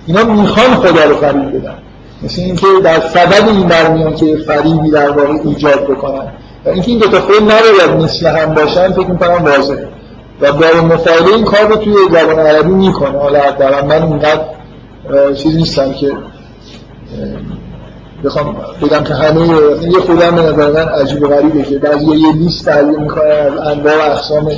[0.06, 1.74] اینا می‌خوان خدا رو فریب بدن.
[2.22, 6.32] مثل اینکه در سبب این برمیان که فریبی در واقع ایجاد بکنن.
[6.64, 9.88] و اینکه این دو تا فعل نباید مثل هم باشن فکر می‌کنم واضحه.
[10.40, 13.18] و با مفاعله این کار رو توی زبان عربی می‌کنه.
[13.18, 14.42] حالا در من اینقدر
[15.34, 16.12] چیز نیستم که
[18.24, 19.46] بخوام بگم که همه
[19.82, 23.58] یه خودم به نظر من عجیب و غریبه که بعضی یه لیست تحلیل می‌کنن از
[23.58, 24.52] انواع و اقسام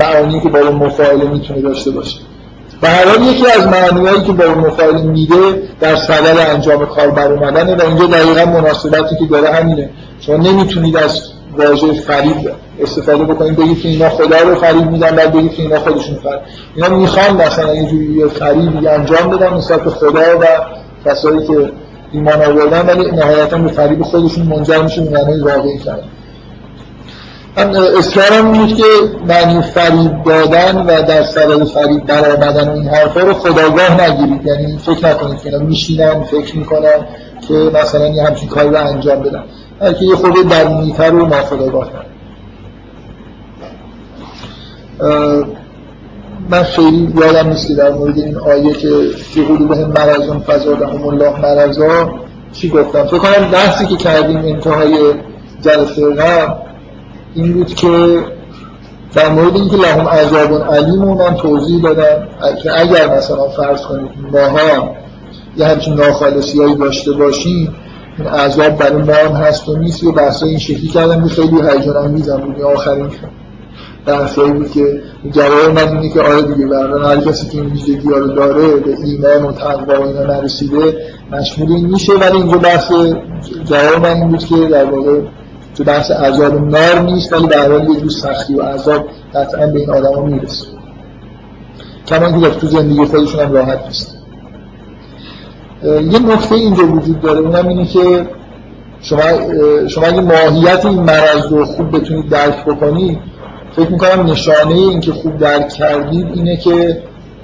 [0.00, 2.18] معانی که با مفاعله می‌تونه داشته باشه.
[2.82, 7.76] و هر یکی از معنیهایی که با مفاعله میده در صدد انجام کار بر اومدنه
[7.76, 9.90] و اینجا دقیقا مناسبتی که داره همینه.
[10.20, 11.20] شما نمی‌تونید از
[11.56, 12.50] واژه فریب
[12.80, 16.40] استفاده بکنید بگید که اینا خدا رو فریب میدن بعد بگید که اینا خودشون فریب
[16.74, 20.46] اینا می‌خوان مثلا یه جوری فریبی انجام بدن نسبت به خدا و
[21.04, 21.72] کسایی که
[22.12, 26.08] ایمان آوردن ولی نهایتا به فریب خودشون منجر میشه به معنی واقعی کردن.
[27.56, 28.84] من اصرارم بود که
[29.28, 34.46] معنی فریب دادن و در سبب فریب برآمدن این حرفا رو خداگاه نگیرید.
[34.46, 37.06] یعنی فکر نکنید که اینا میشینن فکر می‌کنن
[37.48, 39.44] که مثلا یه همچین کاری رو انجام بدن.
[39.82, 41.90] بلکه یه خود درونیتر و ناخداگاه
[46.50, 51.40] من خیلی یادم نیست که در مورد این آیه که فی قلوبهم مرضون فزادهم الله
[51.40, 52.10] مرضا
[52.52, 54.98] چی گفتم؟ فکر کنم بحثی که کردیم انتهای
[55.62, 56.54] جلسه قبل
[57.34, 58.18] این بود که
[59.14, 62.28] در مورد اینکه لهم عذاب علیم من توضیح دادم
[62.62, 64.90] که اگر مثلا فرض کنید ماها
[65.56, 67.74] یه همچین ناخالصی هایی داشته باشیم
[68.22, 70.02] این عذاب برای ما هم هست و نیست.
[70.02, 72.62] یه بحثای این شکلی کردم که خیلی هیجان انگیزم بود.
[72.62, 73.10] آخرین
[74.06, 75.00] بحثایی بود که
[75.30, 78.96] جواب من اینه که آره دیگه برای هر کسی که این ویژگی رو داره به
[79.04, 80.96] ایمان و تقوا و اینا نرسیده
[81.32, 82.12] مشمول این میشه.
[82.12, 82.92] ولی اینجا بحث
[83.64, 85.20] جواب من این بود که در واقع
[85.74, 89.80] تو بحث عذاب نار نیست ولی به حال یه جور سختی و عذاب قطعا به
[89.80, 90.66] این آدما می‌رسه.
[92.06, 94.11] کمان که تو زندگی خودشون هم راحت نیست.
[95.84, 98.26] یه نکته اینجا وجود داره اونم اینه که
[99.00, 99.22] شما
[99.88, 103.18] شما اگه ماهیت این مرض رو خوب بتونید درک بکنید
[103.76, 107.02] فکر می‌کنم نشانه این که خوب درک کردید اینه که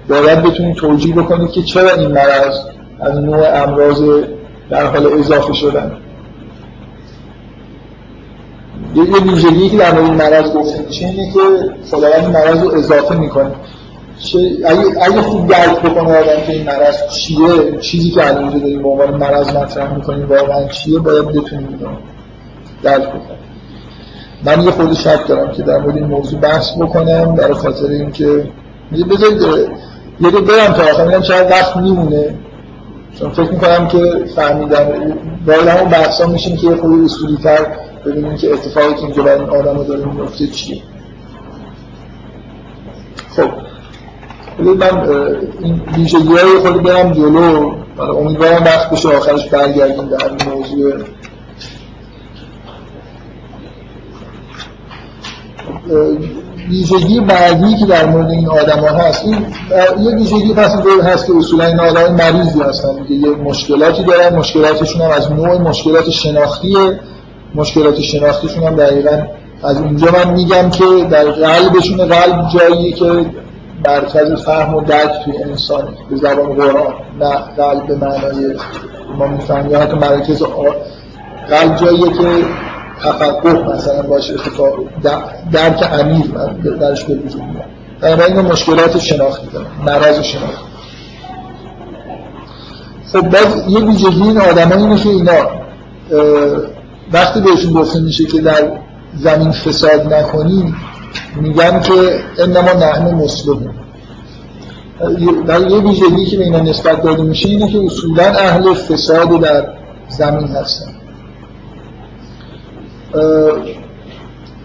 [0.09, 2.57] باید بتونید توجیه بکنید که چرا این مرض
[3.01, 4.03] از نوع امراض
[4.71, 5.93] در حال اضافه شدن.
[8.95, 11.41] یه ویژگی که در مورد مرض گفته میشه اینه که
[11.91, 13.51] خداوند مرض رو اضافه می‌کنه.
[14.67, 18.83] اگه, اگه خوب درک بکنه آدم که این مرض چیه چیزی که الان اینجا داریم
[18.83, 21.81] به عنوان مرض مطرح می‌کنیم واقعا چیه باید بتونیم
[22.83, 23.39] درک بکنیم.
[24.45, 28.51] من یه خود شک دارم که در مورد این موضوع بحث بکنم برای خاطر اینکه
[29.11, 29.43] بذارید
[30.21, 31.07] یه دو برم تا آخر.
[31.07, 32.35] میگم چقدر وقت میمونه.
[33.19, 35.15] چون فکر می‌کنم که فهمیدن
[35.47, 37.67] باید همون بحثا میشیم که یه خود اصولی تر
[38.07, 40.83] ببینیم که اتفاقی که اینجا برای این آدم رو داره میفته چیه.
[44.59, 45.09] من
[45.63, 47.73] این ویژگی های خود برم جلو.
[47.99, 50.93] امیدوارم وقت بشه آخرش برگردیم در این موضوع.
[56.69, 59.47] ویژگی بعدی که در مورد این آدم ها هست این
[60.05, 60.73] یه ویژگی پس
[61.05, 63.05] هست که اصولا این آدم مریضی هستن.
[63.09, 67.01] که یه مشکلاتی دارن مشکلاتشون هم از نوع مشکلات شناختیه.
[67.55, 69.23] مشکلات شناختیشون هم دقیقا
[69.63, 73.27] از اینجا من میگم که در قلبشون قلب جاییه که
[73.87, 78.55] مرکز فهم و درک توی انسان به زبان قرآن نه قلب به معنای
[79.19, 80.43] ما می‌فهمیم حتی مرکز
[81.51, 82.45] قلب جاییه که
[83.03, 84.75] تفقه مثلا باشه اتفاق
[85.53, 86.27] درک عمیق
[86.81, 87.65] درش به وجود میاد.
[88.01, 90.69] در این مشکلات شناختی دارن مرض شناختی.
[93.13, 95.49] خب باز یه ویژگی این آدم اینه که اینا
[97.13, 98.73] وقتی بهشون گفته میشه که در
[99.15, 100.77] زمین فساد نکنیم
[101.41, 103.75] میگن که انما نحن مسلمون.
[105.47, 109.69] در یه ویژگی که به اینا نسبت داده میشه اینه که اصولا اهل فساد در
[110.09, 110.93] زمین هستن.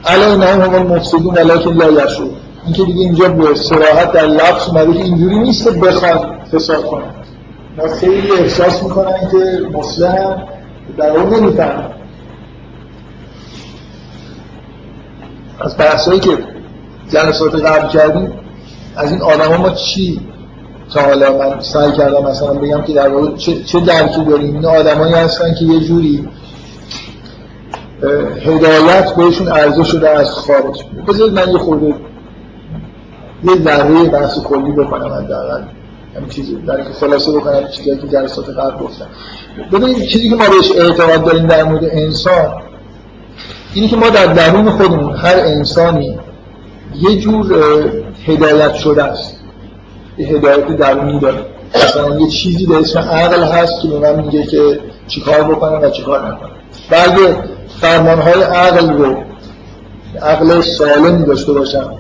[0.05, 2.31] علینا هم المفسدون ولکن لا یشعرون
[2.65, 6.85] این که دیگه اینجا به صراحت در لفظ اومده که اینجوری نیست که بخواد فساد
[6.85, 7.13] کنن.
[7.77, 10.43] ما خیلی احساس می‌کنن که مسلم
[10.97, 11.89] در اون نمی‌فهمن
[15.63, 16.37] از بحثایی که
[17.09, 18.33] جلسات قبل کردیم
[18.95, 20.21] از این آدم ما چی؟
[20.93, 24.65] تا حالا من سعی کردم مثلا بگم که در واقع چه, چه درکی داریم؟ این
[24.65, 26.29] آدمایی هستن که یه جوری
[28.45, 31.95] هدایت بهشون عرضه شده از خارج بذارید من یه خورده
[33.43, 35.61] یه ذره بحث کلی بکنم حداقل.
[36.15, 39.05] همین چیزی در اینکه خلاصه بکنم چیزی که جلسات قبل گفتم.
[39.71, 42.61] ببینید چیزی که ما بهش اعتقاد داریم در مورد انسان
[43.73, 46.19] اینی که ما در درون خودمون هر انسانی
[46.95, 47.53] یه جور
[48.25, 49.35] هدایت شده است.
[50.17, 51.45] یه هدایت درونی داره.
[51.75, 55.89] مثلا یه چیزی به اسم عقل هست که به من میگه که چیکار بکنم و
[55.89, 56.49] چیکار نکنم.
[56.91, 57.37] و اگه
[57.81, 59.23] فرمانهای عقل رو
[60.21, 61.93] عقل سالمی داشته باشم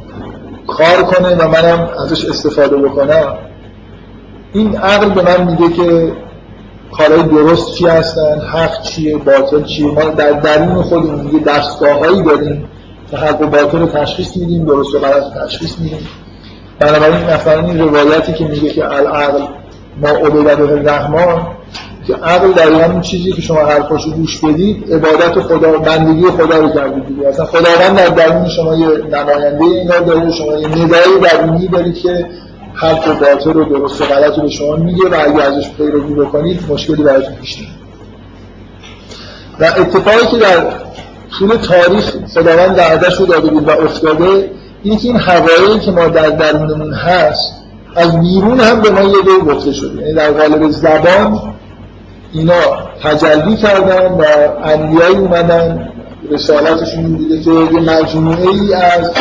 [0.67, 3.37] کار کنه و منم ازش استفاده بکنم
[4.53, 6.13] این عقل به من میگه که
[6.97, 12.65] کارهای درست چی هستن؟ حق چیه؟ باطل چیه؟ ما در درون خودمون یه دستگاه داریم
[13.11, 16.07] که حق و باطل رو تشخیص میدیم درست و غلط تشخیص میدیم.
[16.79, 19.41] بنابراین مثلا این روایتی که میگه که العقل
[20.01, 21.45] ما عبیدت الرحمن
[22.07, 26.69] که عقل در این چیزی که شما حرفاشو گوش بدید عبادت خدا بندگی خدا رو
[26.69, 27.27] کردید دیگه.
[27.27, 32.25] اصلا خداوند در درون شما یه نماینده اینا داره شما یه ندایی درونی دارید که
[32.75, 36.13] حق و باطل رو درست و غلط رو به شما میگه و اگه ازش پیروی
[36.13, 37.57] بکنید مشکلی براتون پیش
[39.59, 40.73] و اتفاقی که در
[41.39, 44.51] طول تاریخ خداوند دردش رو داده بود و افتاده
[44.83, 47.53] اینه که این حقایقی که ما در درونمون هست
[47.95, 50.01] از بیرون هم به ما یه دور گفته شده.
[50.01, 51.53] یعنی در قالب زبان
[52.33, 52.53] اینا
[53.03, 54.23] تجلی کردن و
[54.63, 55.89] انبیایی اومدن
[56.31, 59.11] رسالتشون دیگه که یه مجموعه ای از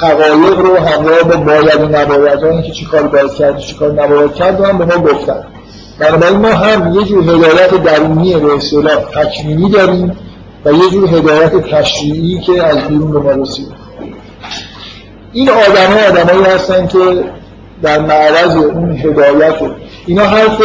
[0.00, 3.92] حقایق رو همراه با باید و نباید ها که چی کار باید کرد چی کار
[3.92, 5.44] نباید کرد به ما گفتن.
[5.98, 10.16] بنابراین ما هم یه جور هدایت درونی به اصطلاح تکمیلی داریم
[10.64, 13.68] و یه جور هدایت تشریعی که از بیرون به ما رسید.
[15.32, 16.98] این آدم ها آدم هستن که
[17.82, 19.54] در معرض اون هدایت
[20.06, 20.62] اینا حرف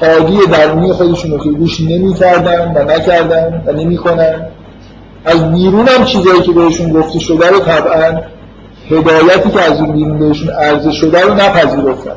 [0.00, 4.46] حادی درونی خودشون رو که گوش نمی کردن و نکردن و نمی کنن
[5.24, 8.20] از بیرون هم چیزایی که بهشون گفته شده رو طبعا
[8.90, 12.16] هدایتی که از اون بهشون عرضه شده رو نپذیرفتن.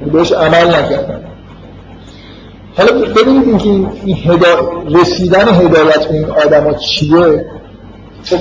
[0.00, 1.20] یعنی بهش عمل نکردن.
[2.76, 3.68] حالا ببینید اینکه
[4.04, 4.46] این هدا...
[4.90, 7.46] رسیدن هدایت این آدم چیه؟
[8.24, 8.36] خب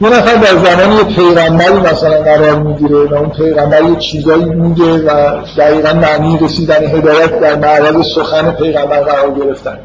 [0.00, 4.84] یه نفر در زمان یه پیغمبری مثلا قرار می‌گیره و اون پیغمبر یه چیزایی میگه
[4.84, 9.78] و دقیقا معنی رسیدن هدایت در معرض سخن پیغمبر قرار گرفتن.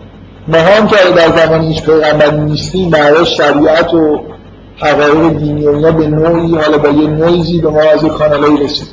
[0.48, 4.22] ما هم که در زمان هیچ پیغمبری نیستیم برای شریعت و
[4.82, 8.58] حقایق دینی و اینا به نوعی حالا با یه نویزی به ما از یه کانالایی
[8.58, 8.88] رسید.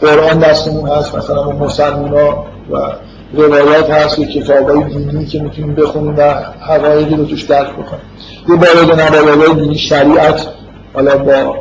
[0.00, 2.92] قرآن دستمون هست مثلا با مسلمان و
[3.32, 8.02] روایت هست و کتابای دینی که می‌تونیم بخونیم و حقایقی رو توش درک بکنیم.
[8.48, 10.48] یه باید نبایدهای دینی شریعت
[10.94, 11.56] حالا با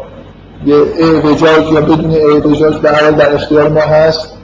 [0.65, 4.37] یه اعوجاج یا بدون اعوجاج به در اختیار ما هست.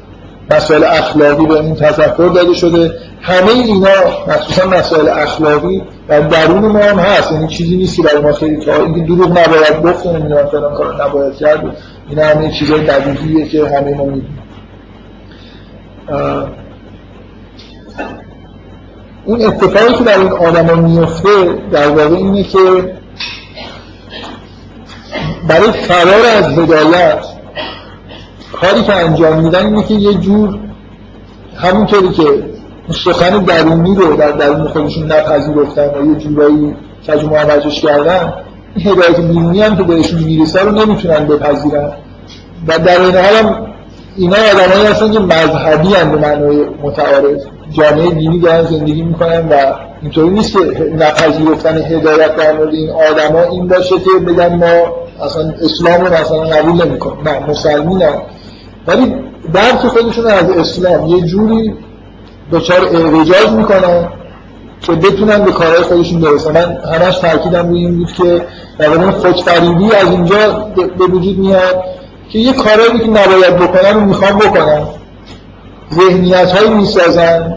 [0.51, 2.91] مسائل اخلاقی به این تذکر داده شده.
[3.21, 3.89] همه اینا
[4.27, 7.31] مخصوصا مسائل اخلاقی در درون ما هم هست.
[7.31, 11.05] یعنی چیزی نیستی برای ما خیلی که اینکه دروغ نباید گفت و نمی‌دونم فلان کار
[11.05, 11.77] نباید کرد.
[12.09, 14.39] اینا همه چیزای بدیهیه که همه ما می‌دونیم.
[19.25, 21.29] اون اتفاقی که در این آدم میفته
[21.71, 22.59] در واقع اینه که
[25.47, 27.36] برای فرار از هدایت
[28.53, 30.59] کاری که انجام میدن اینه که یه جور
[31.55, 32.23] همونطوری که
[32.93, 36.75] سخن درونی رو در درون خودشون نپذیرفتن و یه جورایی
[37.07, 38.33] کج معوجش کردن
[38.75, 41.91] این هدایت بیرونی هم که بهشون می‌رسه رو نمی‌تونن بپذیرن
[42.67, 43.67] و در این حال هم
[44.17, 47.41] اینا آدمایی هستن که مذهبی هم به معنای متعارف
[47.71, 49.55] جامعه دینی دارن زندگی می‌کنن و
[50.01, 50.59] اینطوری نیست که
[50.95, 54.95] نپذیرفتن هدایت در مورد این آدما این باشه که بگن ما
[55.25, 58.21] اصلا اسلام رو مثلا قبول نمی‌کنیم نه مسلمین هم.
[58.87, 59.15] ولی
[59.53, 61.73] درک خودشون از اسلام یه جوری
[62.51, 64.09] دچار اعوجاج می‌کنن
[64.81, 66.51] که بتونن به کارهای خودشون برسن.
[66.51, 68.45] من همش تاکیدم روی این بود که
[68.77, 71.83] در واقع خودفریبی از اینجا به وجود میاد
[72.29, 74.81] که یه کارهایی که نباید بکنن رو می‌خوان بکنن.
[75.93, 77.55] ذهنیت هایی می‌سازن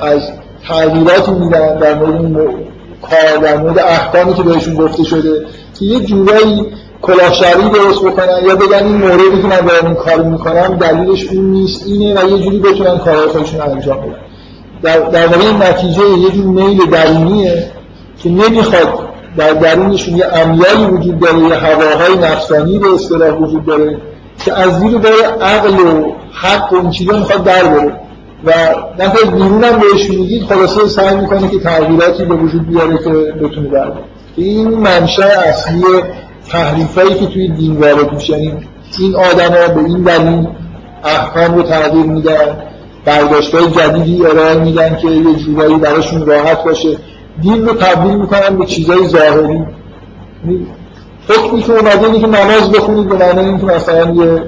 [0.00, 0.20] از
[0.68, 2.54] تغییراتی میدن در مورد
[3.02, 5.46] کار در مورد احکامی که بهشون گفته شده
[5.78, 6.66] که یه جورایی
[7.02, 11.44] کلاهشری درست بکنن یا بگن این موردی که من دارم این کار می‌کنم دلیلش اون
[11.44, 14.16] نیست اینه و یه جوری بتونن کارهای خودشون انجام بدن.
[14.82, 17.70] در, واقع نتیجه یه جور میل درونیه
[18.22, 18.98] که نمی‌خواد
[19.36, 23.98] در درونشون یه امیالی وجود داره یه هواهای نفسانی به اصطلاح وجود داره
[24.44, 28.00] که از زیر بار عقل و حق و این چیزا می‌خواد در بره.
[28.44, 28.52] و
[28.98, 33.68] نفر بیرون هم بهش میگید خلاصه سعی می‌کنه که تغییراتی به وجود بیاره که بتونه
[33.68, 33.92] در
[34.36, 35.82] این منشأ اصلی
[36.50, 38.54] تحریفایی که توی دین وارد میشه یعنی
[38.98, 40.46] این آدما به این دلیل
[41.04, 42.56] احکام رو تغییر میدن
[43.04, 46.96] برداشت های جدیدی ارائه میدن که یه جورایی براشون راحت باشه.
[47.42, 49.64] دین رو تبدیل می‌کنن به چیزای ظاهری.
[51.28, 54.42] حکمی که اومده که نماز بخونید به معنی اینکه مثلا یه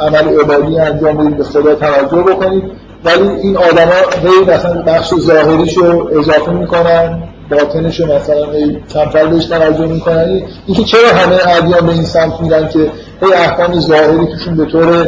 [0.00, 2.62] عمل عبادی انجام بدید به خدا توجه بکنید.
[3.04, 3.92] ولی این آدما
[4.22, 7.22] هی مثلا بخش ظاهریش رو اضافه می‌کنن.
[7.50, 8.46] باطنش مثلا
[8.94, 12.78] کمتر بهش توجه می‌کنن اینکه چرا همه ادیان به این سمت میرن که
[13.22, 15.06] هی احکام ظاهری توشون به طور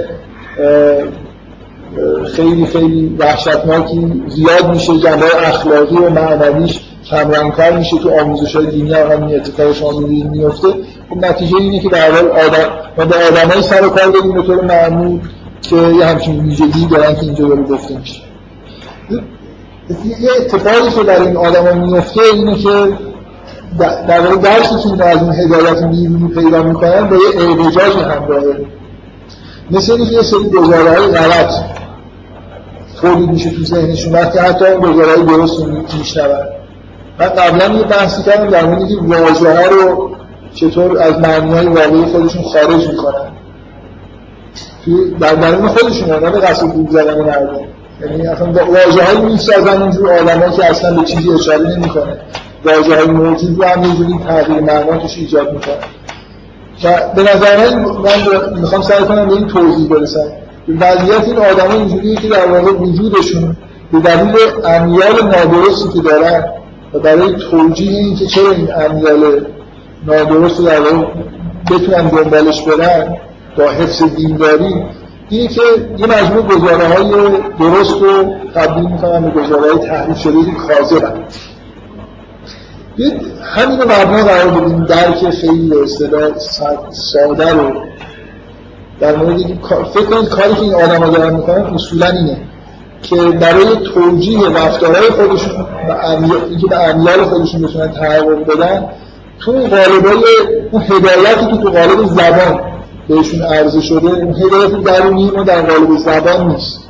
[2.37, 6.81] خیلی خیلی وحشتناکی زیاد میشه جنبه اخلاقی و معنویش
[7.11, 10.69] کمرنگتر میشه تو آموزش های دینی هم همین اتفاق شما میفته
[11.11, 12.69] خب نتیجه اینه که در حال آدم
[12.99, 15.21] ما به آدمای سر و کار داریم به طور معمول
[15.63, 18.21] که یه همچین ویژگی دارن که اینجا داره گفته میشه.
[19.91, 22.99] یه اتفاقی که در این آدم ها میفته اینه که
[24.09, 28.67] در واقع درسی که این از این هدایت می‌بینی پیدا می‌کنن به یه اعوجاجی همراهه
[29.71, 31.53] مثل اینکه یه سری گزاره های غلط
[33.01, 35.61] تولید میشه تو ذهنشون وقتی حتی اون گزاره های درست
[35.99, 36.39] میشنون.
[37.21, 40.11] من قبلا یه بحثی کردم در مورد که واژه رو
[40.55, 43.33] چطور از معنی های واقعی خودشون خارج می‌کنن.
[45.21, 47.78] در درون خودشون نه به قصد بود زدن مردم.
[48.01, 52.17] یعنی اصلا واژه هایی می‌سازن اینجور آدم که اصلا به چیزی اشاره نمی‌کنه
[52.65, 55.75] واژه های موجود رو هم یه تغییر معنا توش ایجاد می‌کنه.
[56.85, 60.29] و به نظر من می‌خوام سعی کنم به این توضیح برسم.
[60.69, 63.57] وضعیت این آدم اینجوریه که در واقع وجودشون
[63.93, 66.45] به دلیل امیال نادرستی که دارن
[66.95, 69.47] و برای توجیه این که چرا این امیال
[70.07, 71.07] نادرست در واقع
[71.71, 73.17] بتونن دنبالش برن
[73.57, 74.85] با حفظ دینداری
[75.29, 75.63] اینه که
[75.99, 81.25] یه مجموع گزاره های درست رو تبدیل می‌کنن به گزاره های تحریف شده که کاذبن
[83.43, 86.31] همین مبنا قرار بدیم درک خیلی به اصطلاح
[86.91, 87.73] ساده رو
[89.01, 89.37] در مورد
[89.95, 92.37] فکر کنید کاری که این آدم ها دارن می‌کنن اصولا اینه
[93.03, 95.93] که برای توجیه رفتارهای خودشون و
[96.49, 98.89] اینکه به امیال خودشون بتونن تحقق بدن
[99.41, 100.25] تو قالبای
[100.71, 102.61] اون هدایتی که تو قالب زبان
[103.09, 106.89] بهشون عرضه شده اون هدایت درونی ما در قالب زبان نیست.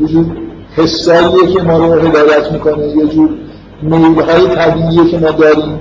[0.00, 0.26] یه جور
[0.76, 3.30] حساییه که ما رو هدایت می‌کنه یه جور
[3.82, 5.80] میلهای طبیعیه که ما داریم.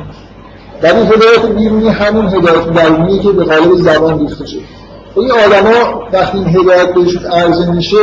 [0.82, 4.61] در این هدایت بیرونی همون هدایت درونیه که به قالب زبان ریخته شده.
[5.15, 7.97] این آدما وقتی این هدایت بهشون عرضه میشه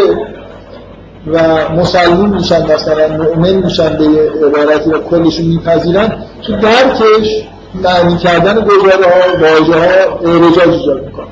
[1.27, 7.43] و مسلمون میشن مثلا مؤمن میشن به عبارتی و کلشون میپذیرن تو درکش
[7.75, 11.27] معنی کردن گزاره ها واژه ها اعرجاج ایجاد می‌کنه.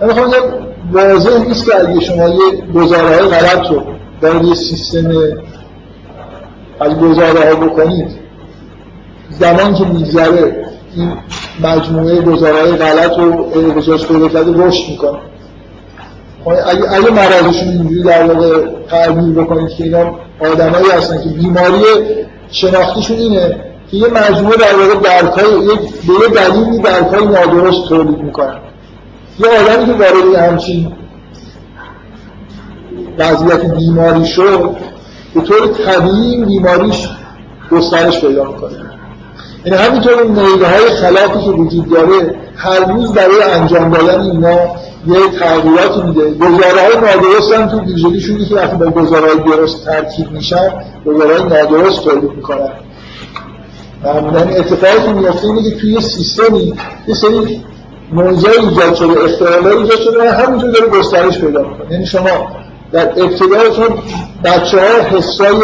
[0.00, 0.30] من می‌خوام
[0.92, 3.82] واضح نیست که اگه شما یه گزاره های غلط رو
[4.20, 5.12] در یه سیستم
[6.80, 8.10] از گزاره ها بکنید
[9.30, 10.66] زمان که میگذره
[10.96, 11.12] این
[11.62, 15.18] مجموعه گزاره های غلط رو اعرجاج پیدا کرده رشد می‌کنه.
[16.44, 21.82] خب اگه, اگه مرضشون اینجوری در واقع تعبیر بکنید که اینا آدمایی هستن که بیماری
[22.50, 25.66] شناختیشون اینه که یه مجموعه در واقع درکای
[26.06, 28.56] به یه دلیلی درکای نادرست تولید می‌کنن.
[29.38, 30.92] یه آدمی که وارد همچین
[33.18, 34.76] وضعیت بیماری شد
[35.34, 37.08] به طور طبیعی بیماریش
[37.70, 38.72] گسترش پیدا می‌کنه.
[39.64, 44.58] یعنی همینطور میله های خلافی که وجود داره هر روز برای انجام دادن اینا
[45.06, 46.34] یه تغییراتی میده.
[46.34, 50.68] گزاره های نادرست هم تو ویژگیشونی که وقتی با گزاره های درست ترکیب میشن
[51.06, 52.72] گزاره های نادرست تولید می‌کنن.
[54.04, 56.74] معمولا اتفاقی که میفته اینه که توی سیستمی
[57.08, 57.64] یه سری
[58.12, 61.92] موضوع ایجاد شده اختلال ایجاد شده همینطور داره گسترش پیدا می‌کنه.
[61.92, 62.48] یعنی شما
[62.92, 63.98] در ابتدایتون
[64.44, 65.60] بچه ها حسای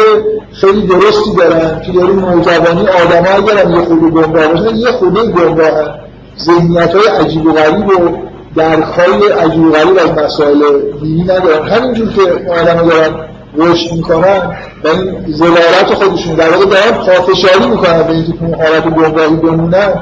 [0.53, 5.99] خیلی درستی دارن که داریم نوجوانی آدم ها یه خود گمراه باشن یه خود گمراه
[6.39, 8.17] ذهنیت های عجیب و غریب و
[8.55, 10.59] درکهای عجیب و غریب از مسائل
[11.01, 11.67] دینی ندارن.
[11.67, 12.21] همینجور که
[12.51, 13.15] آدم دارن
[13.55, 18.83] رشد می‌کنن و این زلالت خودشون در واقع دارن پافشاری می‌کنن به اینکه تو حالت
[18.83, 19.93] گمراهی بمونن.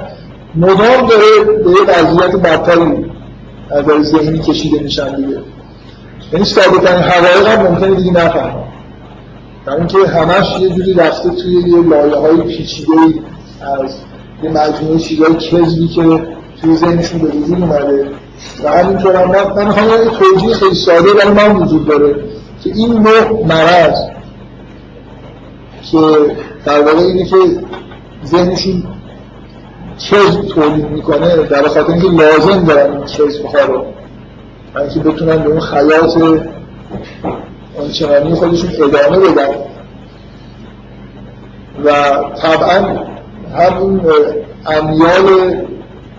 [0.56, 3.06] مدام داره به یه وضعیت بدتری
[3.72, 5.38] از ذهنی کشیده میشن دیگه.
[6.34, 8.64] یعنی ثابتن حقایق هم ممکنه دیگه نفهم
[9.66, 12.92] در اینکه همش یه جوری رفته توی یه لایه های پیچیده
[13.62, 13.96] از
[14.44, 16.28] یه مجموعه چیزهای کذبی که
[16.62, 18.06] توی ذهنشون به وجود اومده.
[18.64, 22.16] و همینطور هم من می‌خوام یه توجیه خیلی ساده برای من وجود داره.
[22.68, 24.00] که این نوع مرض
[25.92, 25.98] که
[26.66, 27.36] در واقع اینه که
[28.26, 28.84] ذهنشون
[30.00, 33.86] کذب تولید می‌کنه در خاطر اینکه لازم دارن این ها رو.
[34.80, 36.18] اینکه بتونن به اون خیاط
[37.80, 39.48] آنچنانی خودشون ادامه بدن.
[41.86, 41.92] و
[42.42, 43.00] طبعا
[43.58, 44.02] همون
[44.66, 45.56] امیال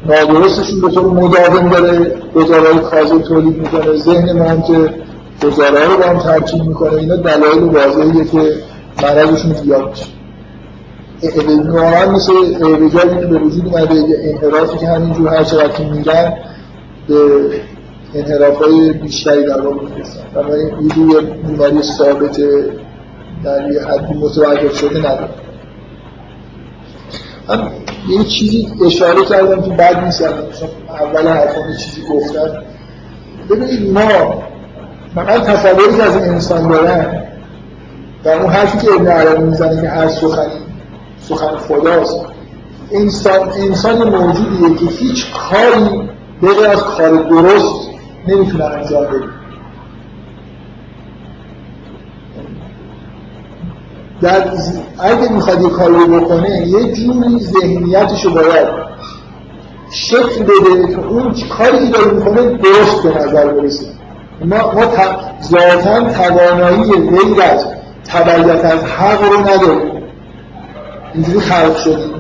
[0.07, 3.97] نادرستشون به طور مداوم داره گزارهای کاذب تولید می‌کنه.
[3.97, 4.95] ذهن ما هم که
[5.43, 6.93] گزاره رو با هم ترکیب می‌کنه.
[6.93, 8.55] اینا دلایل واضحیه که
[9.03, 10.07] مرضشون زیاد میشه.
[11.71, 12.33] واقعا مثل
[12.65, 16.33] رجالی که به وجود اومده انحرافی که همینجور هر چقدر که میرن
[17.09, 17.15] به
[18.15, 20.21] انحراف های بیشتری در واقع می‌رسن.
[20.35, 22.41] بنابراین یه جور بیماری ثابت
[23.45, 25.29] در یه حدی متوجه شده نداره.
[28.09, 32.63] یه چیزی اشاره کردم که بعد نیست اول حرفان چیزی گفتم
[33.51, 34.43] ببینید ما
[35.25, 37.23] من تصوری که از انسان دارم
[38.25, 40.61] در اون حرفی که ابن عربی می‌زنه که هر سخنی
[41.21, 42.17] سخن خداست
[42.93, 46.09] انسان انسان موجودیه که هیچ کاری
[46.43, 47.89] بغیر از کار درست
[48.29, 49.29] نمی‌تونه انجام بده.
[54.21, 54.51] در
[54.99, 58.69] اگه می‌خواد یه کاری بکنه یه جوری ذهنیتش رو باید
[59.91, 63.98] شکل بده که اون کاری که داره می‌کنه درست به نظر برسه.
[64.45, 64.85] ما, ما
[65.43, 67.67] ذاتا توانایی غیر از
[68.05, 70.03] تبعیت از حق رو نداریم.
[71.15, 72.15] اینجوری خلق شدیم.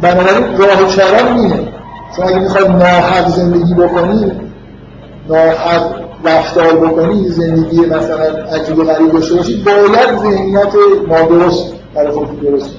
[0.00, 1.68] بنابراین راه چرم اینه.
[2.16, 4.32] چون اگه می‌خوای ناحق زندگی بکنی
[5.28, 10.74] ناحق رفتار بکنی زندگی مثلا عجیب و غریب داشته باشی باید ذهنیت
[11.08, 12.70] نادرست برای خود درست.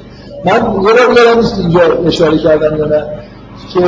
[0.46, 3.04] من یه یادم نیست اینجا اشاره کردم یا نه
[3.74, 3.82] که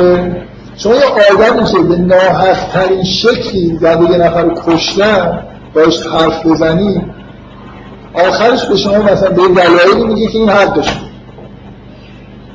[0.76, 5.42] شما یه آدمی که به ناحق ترین شکلی در یه نفر کشتن
[5.74, 7.02] باش حرف بزنی
[8.14, 11.00] آخرش به شما مثلا به دلایلی میگه که این حق داشت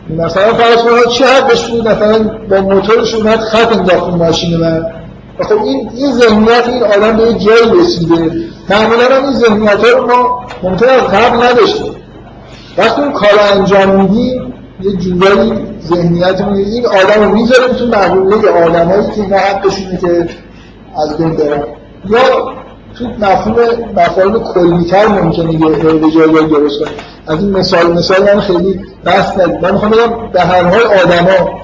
[0.09, 4.85] مثلا فرض کنید چه حقش بود؟ مثلا با موتورش اومد خط انداخت ماشین من.
[5.39, 8.31] خب این این ذهنیت این آدم به جایی رسیده.
[8.69, 11.95] معمولا هم این ذهنیت رو ما ممکن از قبل نداشتیم
[12.77, 14.48] وقتی اون کار انجام میدیم
[14.81, 20.29] یه جورایی ذهنیت این آدم می‌ذاریم تو مقوله آدمایی که اینا حقشونه که
[20.97, 21.63] از بین برن.
[22.09, 22.19] یا
[22.97, 23.55] تو مفهوم
[23.95, 26.89] مفاهیم کلیتر ممکنه یه جایی درست کنه.
[27.27, 31.59] از این مثال مثال من خیلی بحث ندید من می‌خوام بگم به هر حال آدما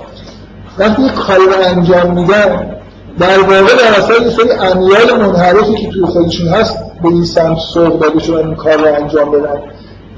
[0.77, 2.75] وقتی یه کاری رو انجام میدن
[3.19, 7.57] در واقع در اصل یه سری امیال منحرفی که توی خودشون هست به این سمت
[7.57, 9.61] سوق داده شدن این کار رو انجام بدن.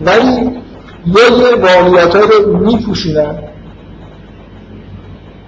[0.05, 0.61] ولی
[1.07, 3.35] یه واقعیت رو میپوشونن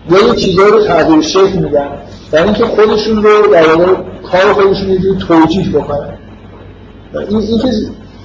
[0.09, 1.87] یا یه چیزایی رو تغییر شکل میدن
[2.31, 3.93] در اینکه خودشون رو در واقع
[4.31, 6.13] کار خودشون یه توجیه بکنن.
[7.13, 7.67] این اینکه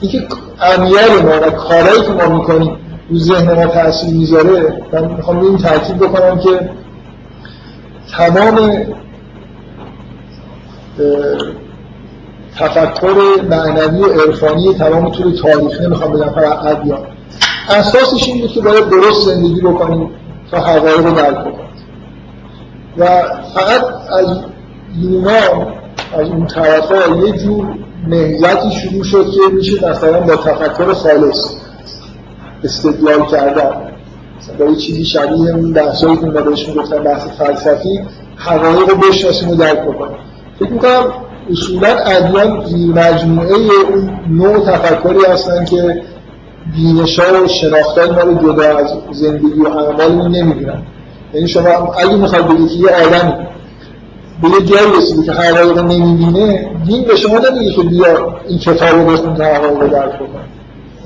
[0.00, 0.18] اینکه
[1.22, 2.76] ما و کارهایی که ما می‌کنیم
[3.10, 6.70] رو ذهن ما تاثیر می‌ذاره من می‌خوام این تاکید بکنم که
[8.16, 8.86] تمام
[12.56, 17.13] تفکر معنوی و عرفانی تمام طول تاریخ نمی‌خوام بگم فقط ادیان
[17.68, 20.10] اساسش این بود که باید درست زندگی بکنیم
[20.50, 21.64] تا حقایق رو درک بکنیم
[22.98, 23.06] و
[23.54, 24.38] فقط از
[24.98, 25.74] یونان
[26.14, 27.66] از اون طرفا یه جور
[28.08, 31.54] نهزتی شروع شد که میشه مثلا با تفکر خالص
[32.64, 33.70] استدلال کردن.
[34.58, 38.00] با یه چیزی شبیه اون بحثایی که بهش می‌گفتن بحث فلسفی
[38.36, 40.16] حقایق رو بشناسیم و درک بکنیم.
[40.60, 41.12] فکر می‌کنم
[41.50, 42.64] اصولا ادیان
[42.94, 43.54] مجموعه
[43.92, 46.02] اون نوع تفکری هستن که
[46.72, 50.82] بینشا و شناختن ما رو جدا از زندگی و اعمال نمی‌دونن.
[51.34, 51.68] یعنی شما
[51.98, 53.46] اگه می‌خواید بگید که یه آدم
[54.42, 58.94] به یه جایی رسیده که حقایق نمی‌بینه دین به شما نمیگه که بیا این کتاب
[58.94, 60.40] رو بخون تا حقایق رو درک بکن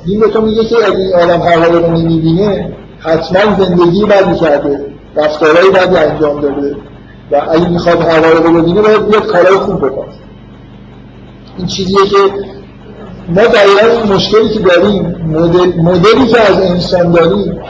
[0.07, 4.87] دین به تو میگه که اگه این آدم حقایق رو نمی‌بینه حتما زندگی بدی کرده
[5.17, 6.77] رفتارهای بدی انجام داده.
[7.33, 10.07] و اگه می‌خواد حقایق رو ببینه باید بیاد کارهای خوب بکن
[11.59, 12.17] این چیزیه که
[13.29, 17.61] ما دقیقا مشکلی که داریم مدل، مدلی که از انسان داریم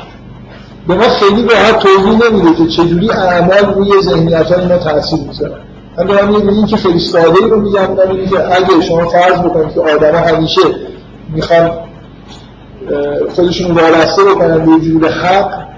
[0.89, 5.61] به ما خیلی راحت توضیح نمیده که چجوری اعمال روی ذهنیت های ما تاثیر می‌ذارن
[5.99, 7.97] من دارم یه که خیلی ساده رو میگم
[8.31, 10.61] که اگه شما فرض بکنید که آدم همیشه
[11.29, 11.71] می‌خوان
[13.37, 15.69] خودشون وابسته بکنن به وجود حق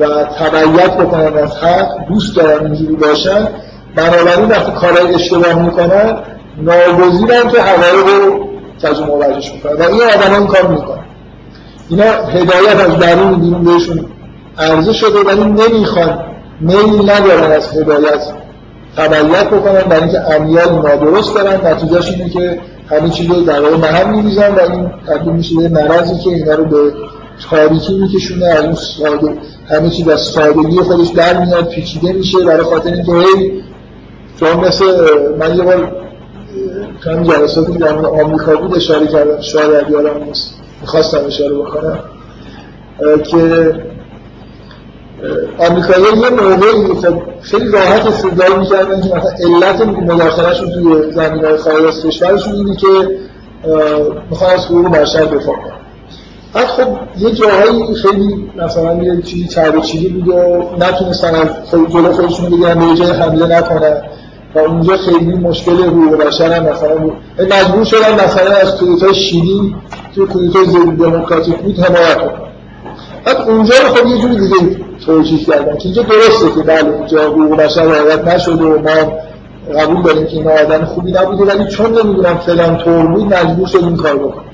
[0.00, 3.48] و تبعیت بکنن از حق دوست دارن اینجوری باشن
[3.96, 6.16] بنابراین وقتی کارهای اشتباه می‌کنن
[6.56, 11.04] ناگزیرن که حقایق رو تجربه ورزش می‌کنن و این آدم این کار می‌کنن.
[11.88, 14.06] اینا هدایت از درون بیرون بهشون
[14.58, 16.18] عرضه شده ولی نمی‌خوان
[16.60, 18.32] میل ندارن از هدایت
[18.96, 21.66] تبعیت بکنن برای اینکه امیال نادرست دارن.
[21.66, 22.60] نتیجهش اینه که
[22.90, 26.54] همه چیز رو در واقع محل میریزن و این تبدیل میشه به مرضی که اینا
[26.54, 26.92] رو به
[27.50, 28.46] تاریکی میکشونه.
[28.46, 29.38] از اون ساده
[29.68, 32.38] همه چیز از سادگی خودش در میاد پیچیده میشه.
[32.38, 33.62] برای خاطر اینکه هی
[34.40, 34.84] چون مثل
[35.38, 36.03] من یه بار
[37.04, 39.40] چند جلساتی در آمریکا بود اشاره کردم.
[39.40, 40.54] شاید یادم نیست.
[40.80, 41.98] می‌خواستم اشاره بکنم.
[43.24, 43.72] که
[45.58, 49.00] آمریکایی یه موقعی خب خیلی راحت استدلال می‌کردن.
[49.00, 52.86] که مثلا علت مداخلهشون توی زمین های خارج کشورشون اینه که
[54.30, 55.74] می‌خوان از حقوق بشر دفاع کنن.
[56.52, 56.88] بعد خب
[57.18, 62.50] یه جاهایی خیلی مثلا یه چیزی چرب چیزی بود و نتونستن از خیلی جلو خودشون
[62.50, 64.02] بگیرن به جای حمله نکنن.
[64.54, 66.96] و اونجا خیلی مشکل حقوق بشر هم مثلا
[67.38, 69.76] مجبور شدن مثلا از کودتای شیلی
[70.14, 72.44] توی کودتای ضد دموکراتیک بود حمایت کنن
[73.24, 74.76] بعد اونجا رو خب یه جوری دیگه
[75.06, 79.12] توجیه کردن که اینجا درسته که بله اینجا حقوق بشر رعایت نشده و ما
[79.78, 83.84] قبول داریم که این آدم خوبی نبوده ولی چون نمی‌دونم فلان طور بود مجبور شد
[83.84, 84.44] این کار بکنه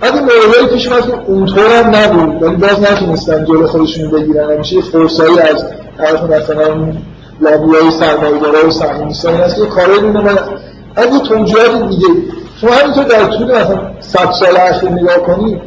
[0.00, 4.50] بعد این موردهایی پیش اومد که اونطور هم نبود ولی باز نتونستن جلو خودشون بگیرن.
[4.50, 5.64] همیشه فرصایی از
[5.98, 6.92] طرف مثلا
[7.40, 10.38] لابیای سرمایه‌دارا و این است که کارایی رو من
[10.96, 12.06] از یه توجیهات دیگه.
[12.60, 15.60] شما همینطور در طول مثلا 100 سال اخیر نگاه کنید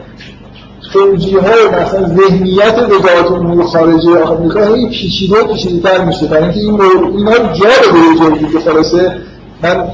[0.94, 6.28] توجیه ها مثلا ذهنیت وزارت امور خارجه آمریکا هی پیچیده و پیچیده تر میشه.
[6.28, 9.12] برای اینکه این مورد اینا رو جا به جایی که خلاصه
[9.64, 9.88] من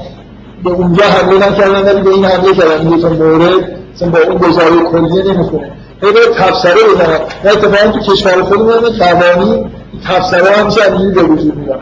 [0.64, 2.90] به اونجا حمله نکردم ولی به این حمله کردم.
[2.90, 5.72] این دو مورد مثلا با اون گزاره کلیه نمی‌خونه.
[6.02, 9.70] هی به تفسره بزنم و اتفاقا تو کشور خودمون قوانین
[10.04, 11.80] تفسره همیشه همینجوری به وجود میاد.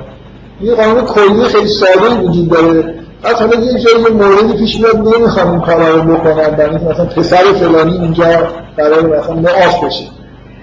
[0.61, 2.95] این قانون کلی خیلی ساده وجود داره.
[3.25, 7.45] از حالا یه جایی موردی پیش میاد نمی‌خوام این کارا رو بکنم برای مثلا پسر
[7.61, 8.25] فلانی اینجا
[8.77, 10.05] برای مثلا معاف بشه.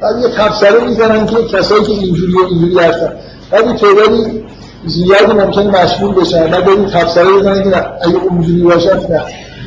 [0.01, 3.13] بعد یه تفسره می‌زنن که کسایی که اینجوری و اینجوری هستن.
[3.51, 4.43] بعد این تعدادی
[4.85, 6.47] زیادی ممکنه مشمول بشن.
[6.47, 9.21] بعد این تفسره بزنن که اگه اونجوری باشه نه.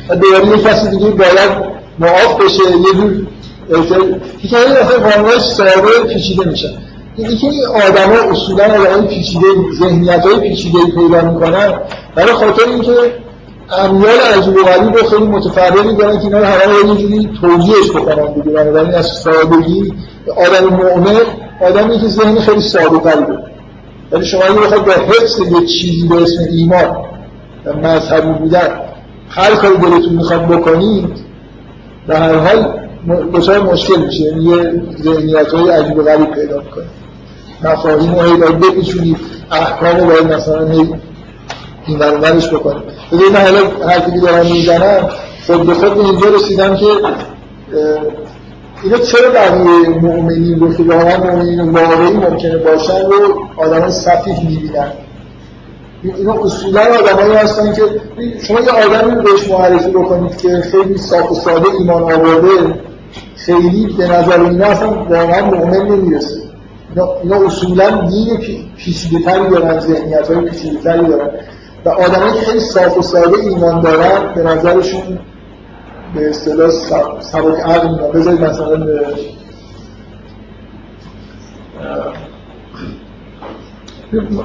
[0.09, 1.49] و دوباره یه کسی دیگه باید
[1.99, 3.27] معاف بشه یه جور
[4.49, 6.69] که این مثلا قانونش ساده پیچیده میشن
[7.17, 9.45] اینی که این آدم ها اصولا آدم پیچیده
[9.79, 11.79] ذهنیت های پیچیده پیدا می‌کنن
[12.15, 12.91] برای خاطر اینکه
[13.71, 17.91] امیال عجیب و غریب و خیلی متفرقی دارن که اینا رو همه یه جوری توجیهش
[17.91, 18.51] بکنن دیگه.
[18.51, 19.93] بنابراین از سادگی
[20.37, 21.15] آدم مؤمن
[21.61, 23.43] آدمی که ذهن خیلی ساده داره
[24.11, 26.97] ولی شما اگه بخواید با حفظ یه چیزی به اسم ایمان
[27.65, 28.79] و مذهبی بودن
[29.29, 31.09] هر کاری دلتون می‌خواد بکنید
[32.07, 32.79] به هر حال
[33.33, 34.23] دچار مشکل میشه.
[34.23, 36.85] یعنی یه ذهنیت های عجیب و غریب پیدا می‌کنه.
[37.63, 39.17] مفاهیم رو باید بپیچونید
[39.51, 40.67] احکام رو باید مثلا
[41.87, 45.09] این برونورش بکنید بذارید من حالا حرفی که دارم می‌زنم
[45.47, 46.85] خود به خود به اینجا رسیدم که
[48.83, 54.91] اینا چرا بقیه مؤمنین رو که واقعا مؤمنین واقعی ممکنه باشن رو آدم صفیح می‌بینن؟
[56.03, 57.81] اینا اصولا آدمایی هستن که
[58.47, 62.79] شما یه آدمی رو بهش معرفی بکنید که خیلی صاف و ساده ایمان آورده
[63.35, 66.42] خیلی به نظر اینا اصلا واقعا مؤمن نمی‌رسه.
[67.01, 68.37] اینا اصولا دین
[68.77, 71.29] پیچیده تری دارن ذهنیت های پیچیده تری دارن.
[71.85, 75.19] و آدمایی که خیلی صاف و ساده ایمان دارن به نظرشون
[76.15, 76.69] به اصطلاح
[77.19, 78.77] سبک عقل میدن بذارید مثلا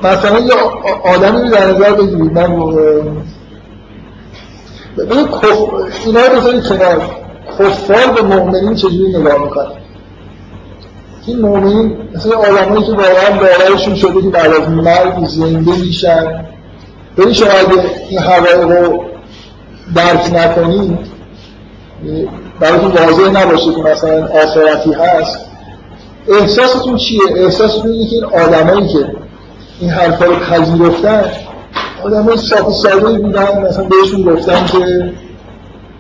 [0.02, 0.52] مثلا یه
[1.04, 2.32] آدمی رو در نظر بگیرید.
[2.32, 2.52] من
[6.06, 7.02] اینا رو بذارید کنار.
[7.58, 9.87] کفار به مؤمنین چجوری نگاه می‌کنن؟
[11.28, 16.44] این مؤمنین مثل آدمایی که واقعا باورشون شده که بعد از مرگ زنده میشن
[17.16, 19.04] ببین شما اگه این حقایق رو
[19.94, 20.98] درک نکنید
[22.60, 25.38] براتون واضح نباشه که مثلا آخرتی هست
[26.28, 29.12] احساستون چیه؟ احساستون اینه که این آدمایی که
[29.80, 31.24] این حرفا رو پذیرفتن
[32.04, 35.12] آدمای صاف ساده بودن مثلا بهشون گفتن که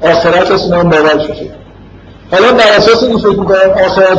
[0.02, 1.50] آخرت هست اینا هم باور شده
[2.30, 3.56] حالا بر اساس این فکر می‌کنن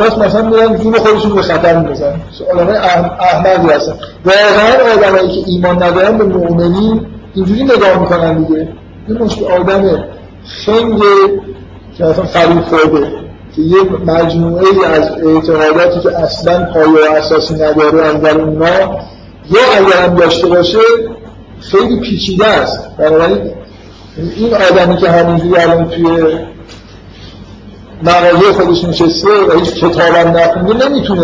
[0.05, 2.21] هست مثلا میرن جون خودشون به خطر می‌رسن
[2.53, 3.93] آدمای احمقی هستن.
[4.25, 7.05] واقعا آدمایی که ایمان ندارن به مؤمنین
[7.35, 8.67] اینجوری نگاه می‌کنن دیگه.
[9.07, 10.03] این مشکل آدم
[10.65, 11.01] خنگ
[11.97, 13.07] که مثلا فریب خورده
[13.55, 18.79] که یه مجموعه از اعتقاداتی که اصلا پایه و اساسی نداره از در اونا
[19.49, 20.77] یا اگر هم داشته باشه
[21.61, 22.97] خیلی پیچیده است.
[22.97, 23.51] بنابراین
[24.35, 26.05] این آدمی که همینجوری الان توی
[28.03, 31.21] مغازه خودش نشسته و هیچ کتاب هم نخونده نمی‌تونه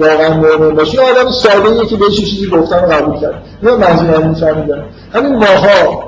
[0.00, 0.94] واقعا مؤمن باشه.
[0.94, 3.42] یه آدم ساده ایه که بهش چیزی گفتن و قبول کرد.
[3.62, 4.84] نه منظور هم میفهمیدن
[5.14, 6.04] همین ماها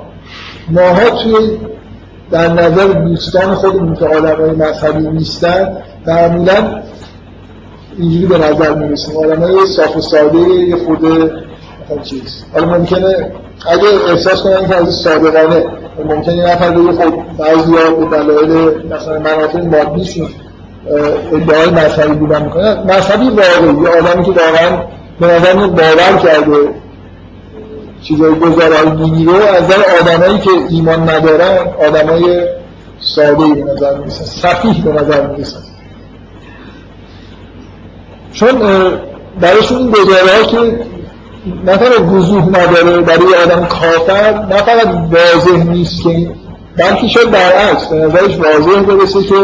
[0.69, 1.57] ماها توی
[2.31, 5.77] در نظر دوستان خودمون که آدم های مذهبی نیستن.
[6.07, 6.81] معمولا
[7.97, 11.31] اینجوری به نظر می‌رسیم آدم های صاف و ساده یه خود
[12.03, 12.43] چیز.
[12.53, 13.31] حالا ممکنه
[13.67, 15.65] اگه احساس کنن که از صادقانه
[16.05, 20.29] ممکنه یه نفر بگه خب بعضی ها به دلایل مثلا منافع مادیشون
[21.31, 24.83] ادعای مذهبی بودن می‌کنه مذهبی واقعی یه آدمی که واقعا
[25.19, 26.69] به نظر باور کرده
[28.01, 31.57] چیزای گذارهای دینی رو از نظر آدمایی که ایمان ندارن
[31.87, 32.47] آدمای
[32.99, 35.59] ساده به نظر می‌رسن سفیه به نظر می‌رسن
[38.33, 38.59] چون
[39.39, 40.79] برایشون این گزاره که
[41.65, 46.31] نه تنها وضوح نداره برای آدم کافر نه فقط واضح نیست که
[46.77, 49.35] بلکه شاید برعکس به نظرش واضح برسه که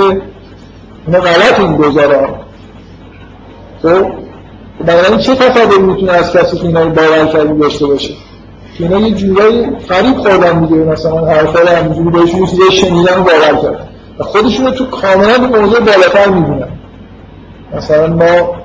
[1.07, 2.30] اینا غلط این گذاره
[3.82, 4.06] خب؟
[4.86, 8.14] بنابراین چه تصوری می‌تونه از کسی که اینا رو باور کردی داشته باشه؟
[8.77, 13.23] که اینا یه جورایی فریب خوردن دیگه مثلا حرفا رو همینجوری بهشون یه چیزای شنیدن
[13.23, 13.90] باور کرد.
[14.19, 16.68] و خودشون رو تو کاملا به موضوع بالاتر می‌بینن.
[17.77, 18.56] مثلا ما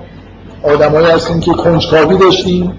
[0.62, 2.72] آدمایی هستیم که کنجکاوی داشتیم.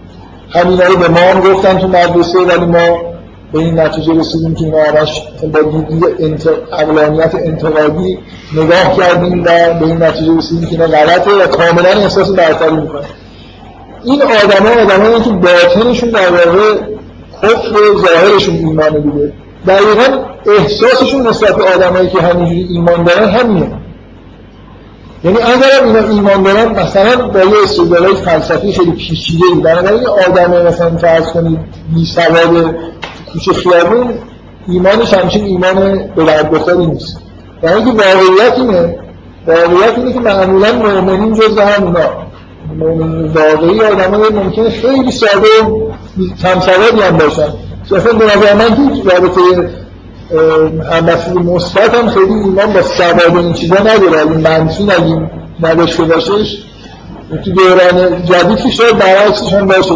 [0.53, 3.11] همینا رو به ما هم گفتن تو مدرسه ولی ما
[3.53, 5.22] به این نتیجه رسیدیم که اینا همش
[5.53, 6.49] با دیدی انت...
[6.72, 8.19] اقلانیت انتقادی
[8.53, 13.02] نگاه کردیم و به این نتیجه رسیدیم که اینا غلطه و کاملا احساس برتری می‌کنن.
[14.03, 16.76] این آدم ها آدم که باطنشون در واقع
[17.44, 19.34] کفر ظاهرشون ایمانه دیگه.
[19.68, 23.72] دقیقا احساسشون نسبت به آدمایی که همینجوری ایمان دارن همینه.
[25.23, 29.61] یعنی اگر اینا ایمان دارن مثلا با یه استدلالای فلسفی خیلی پیچیده ای.
[29.61, 31.60] بنابراین آدم مثلا فرض کنید
[31.95, 32.76] بی سواد
[33.34, 34.14] کوچه خیابون
[34.68, 37.19] ایمانش همچین ایمان به درد بخوری نیست.
[37.61, 38.99] در اینکه واقعیت اینه
[39.48, 42.10] واقعیت اینه که معمولا مؤمنین جز اونا
[42.77, 45.48] مؤمنین واقعی آدم های ممکنه خیلی ساده
[46.41, 47.53] کم سوادی هم باشن.
[47.95, 49.41] اصلا به نظر من که رابطه
[51.08, 54.22] مسئول مثبت هم خیلی ایمان با سواد این چیزا نداره.
[54.22, 55.32] اگه منفی نگیم
[55.64, 56.58] نداشته باشش
[57.45, 59.90] تو دوران جدید که شاید برعکسش هم باشه.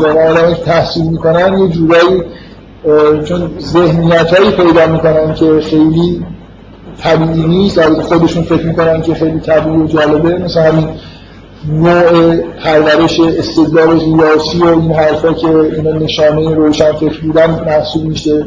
[0.55, 2.23] که تحصیل می‌کنن یه جورایی
[3.25, 6.25] چون ذهنیت هایی پیدا می‌کنن که خیلی
[7.01, 7.77] طبیعی نیست.
[7.77, 10.87] از خودشون فکر می‌کنن که خیلی طبیعی و جالبه مثل همین
[11.69, 18.45] نوع پرورش استدلال ریاسی و این حرفا که اینا نشانه روشن فکر بودن محسوب میشه.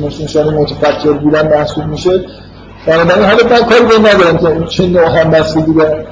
[0.00, 2.24] نشانه متفکر بودن محسوب میشه.
[2.86, 6.04] بنابراین حالا من کاری به ندارم که چه نوع هم بستگی دارم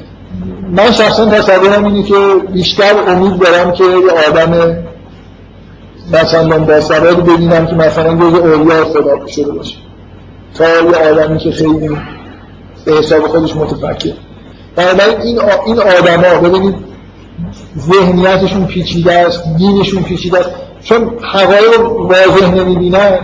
[0.72, 2.14] من شخصا تصورم اینه که
[2.52, 4.76] بیشتر امید دارم که یه آدم
[6.12, 9.76] مثلا با سواد ببینم که مثلا جز اولیا خدا شده باشه.
[10.54, 11.88] تا یه آدمی که خیلی
[12.84, 14.12] به حساب خودش متفکر.
[14.76, 16.74] بنابراین این این آدما ببینید
[17.78, 20.50] ذهنیتشون پیچیده است دینشون پیچیده است.
[20.82, 23.18] چون حقایق واضح نمی‌بینن.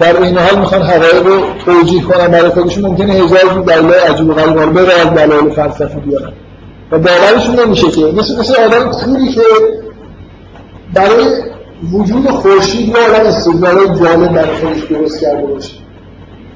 [0.00, 2.86] در این حال می‌خوان حقایق رو توجیه کنن برای خودشون.
[2.86, 6.32] ممکنه هزار دلیل عجیب و غریب به از دلایل فلسفی بیارن.
[6.92, 8.00] و باورشون نمیشه که.
[8.00, 9.40] مثل مثل آدم کوری که
[10.94, 11.26] برای
[11.92, 15.74] وجود خورشید یا آدم استدلال جالب برای خودش درست کرده باشه.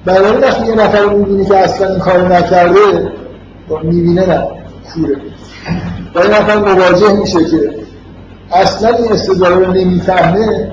[0.05, 3.13] برای وقتی یه نفر می‌بینی که اصلا این کارو نکرده
[3.83, 4.49] می‌بینه نه
[4.95, 5.17] کوره.
[6.15, 7.75] و این نفر مواجه میشه که
[8.53, 10.73] اصلا این استدلال رو نمی‌فهمه.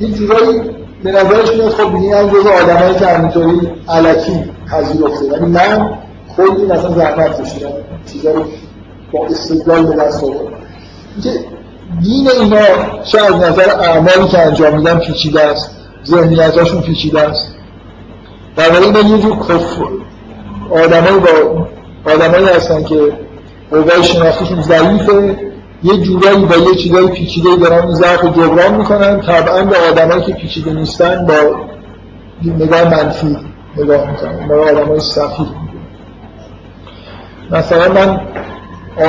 [0.00, 0.60] یه جورایی
[1.04, 5.24] به نظرش میاد خب بینی هم جز آدمایی که همینطوری علکی پذیرفته.
[5.32, 5.90] ولی من
[6.36, 7.68] کلی مثلا زحمت کشیدم.
[8.12, 8.44] چیزا رو
[9.12, 10.56] با استدلال به دست آوردم.
[12.02, 12.58] دین اینا
[13.04, 15.70] چه از نظر اعمالی که انجام میدن پیچیده است.
[16.06, 17.54] ذهنیتاشون پیچیده است.
[18.56, 19.84] بنابراین من یه جور کفر.
[20.70, 21.66] آدمایی با
[22.12, 23.12] آدمایی هستن که
[23.70, 25.36] قوای شناختیشون ضعیفه.
[25.84, 29.20] یه جورایی با یه چیزای پیچیده دارن ضعف جبران می‌کنن.
[29.20, 31.34] طبعا به آدمایی که پیچیده نیستن با
[32.42, 33.36] نگاه منفی
[33.76, 34.48] نگاه می‌کنن.
[34.48, 35.64] با آدمای سفید
[37.50, 38.20] مثلا من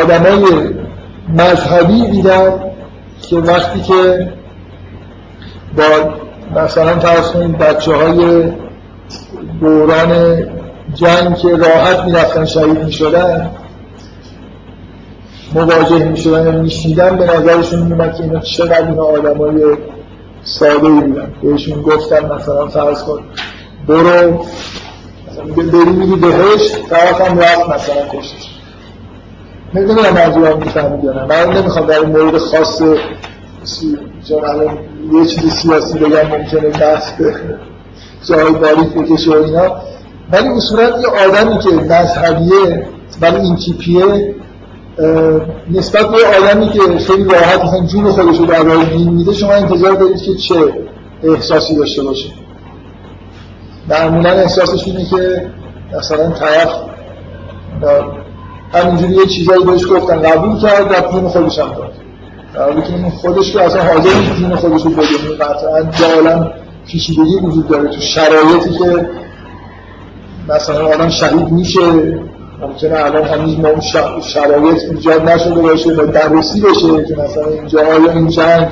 [0.01, 0.69] آدمای
[1.29, 2.53] مذهبی دیدم
[3.29, 4.33] که وقتی که
[5.77, 5.83] با
[6.61, 8.43] مثلا فرض کنید بچه های
[9.59, 10.43] دوران
[10.93, 13.49] جنگ که راحت می‌رفتن شهید می‌شدن
[15.53, 19.77] مواجه می‌شدن و میشنیدن به نظرشون میومد که اینا چقدر اینا آدمای
[20.43, 21.33] ساده ای بودن.
[21.43, 23.19] بهشون گفتن مثلا فرض کن
[23.87, 24.45] برو
[25.55, 28.59] بری میگی بهش طرف هم رفت مثلا کشتش
[29.73, 31.25] نمی‌دونم منظورم می‌فهمید یا نه.
[31.25, 32.81] من نمی‌خوام در مورد خاص
[34.29, 34.77] چون الان
[35.11, 37.35] یه چیز سیاسی بگم ممکنه بحث به
[38.29, 39.75] جای باریک بکشه و اینا.
[40.31, 42.87] ولی اصولا یه آدمی که مذهبیه
[43.21, 44.35] ولی این تیپیه
[45.71, 49.91] نسبت به آدمی که خیلی راحت مثلا جون خودش رو در دین میده شما انتظار
[49.91, 50.55] دارید که چه
[51.23, 52.29] احساسی داشته باشه؟
[53.89, 55.51] معمولا احساسش اینه که
[55.97, 56.69] مثلا طرف
[58.73, 61.93] همینجوری یه چیزایی بهش گفتن قبول کرد و جون خودش هم داد.
[62.53, 65.35] در که خودش که اصلا حاضر نیست جون خودش رو بده.
[65.35, 66.51] قطعا جا
[66.87, 69.09] پیچیدگی وجود داره تو شرایطی که
[70.49, 71.81] مثلا آدم شهید میشه.
[72.61, 73.79] ممکنه الان هنوز ما
[74.21, 78.67] شرایط ایجاد نشده باشه و بررسی بشه که مثلا اینجا آیا این جنگ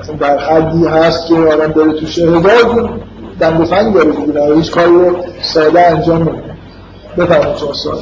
[0.00, 2.90] مثلا در حدی هست که آدم داره تو شهداد
[3.40, 6.42] دند فنگ داره دیگه هیچ کاری رو ساده انجام نمیده.
[7.18, 7.98] بفرمایید شما سوال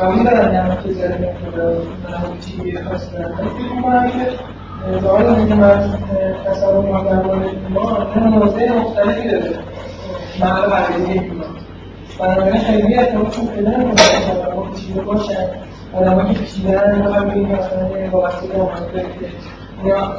[0.00, 0.76] قبول دارم یعنی
[4.10, 4.38] که
[4.86, 5.98] چیزی که سوال که من
[6.44, 9.58] تصور می‌کنم در مورد ایمان اون موضع مختلفی داره
[10.70, 11.46] برگزی ایمان
[12.18, 12.94] بنابراین خیلی
[13.46, 15.46] پیدا نمی‌کنه که آدم پیچیده باشن
[15.92, 20.12] آدم که پیچیدن می‌خوام بگیم مثلا یه وابستگی آمده که یا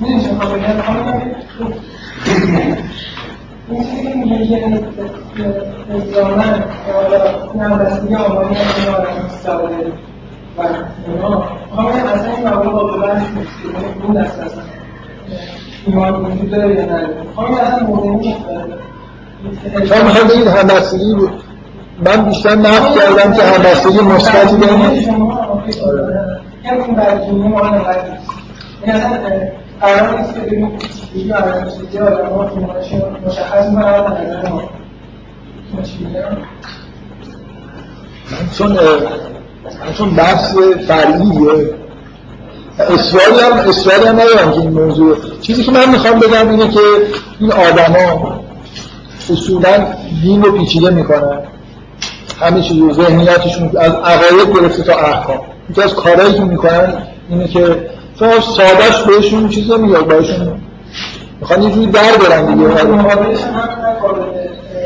[0.00, 1.34] می‌دونی چه می‌خوام بگم بگم
[3.70, 6.64] این چیزی که میگه که الزامن
[7.52, 9.28] این همبستگی آمانی هم این آدم
[10.58, 10.62] و
[11.10, 11.38] اونا
[11.90, 14.62] بگم اصلا این قابل بحث نیست که اون دست اصلا
[15.86, 16.86] ایمان وجود داره یا
[17.24, 17.86] می‌خوام بگم
[20.06, 21.14] اصلا بگید همبستگی
[22.04, 25.32] من بیشتر نفت کردم که همبستگی مثبتی نقد این
[26.74, 27.06] اصلا
[29.80, 30.24] قرار
[33.26, 33.68] مشخص
[38.58, 38.78] چون
[39.98, 40.54] چون بحث
[40.88, 41.74] فرعیه
[42.78, 46.80] اصراری هم اصراری هم ندارم که این موضوع چیزی که من می‌خوام بگم اینه که
[47.40, 48.40] این آدما
[49.30, 49.86] اصولا
[50.22, 51.38] دین رو پیچیده می‌کنن
[52.40, 55.38] همه چیز رو ذهنیتشون از عقاید گرفته تا احکام
[55.70, 60.60] یکی از کارهایی که می‌کنن اینه که شما سادش بهشون چیز نمیاد بهشون
[61.40, 62.68] می‌خوان یه جوری در برن دیگه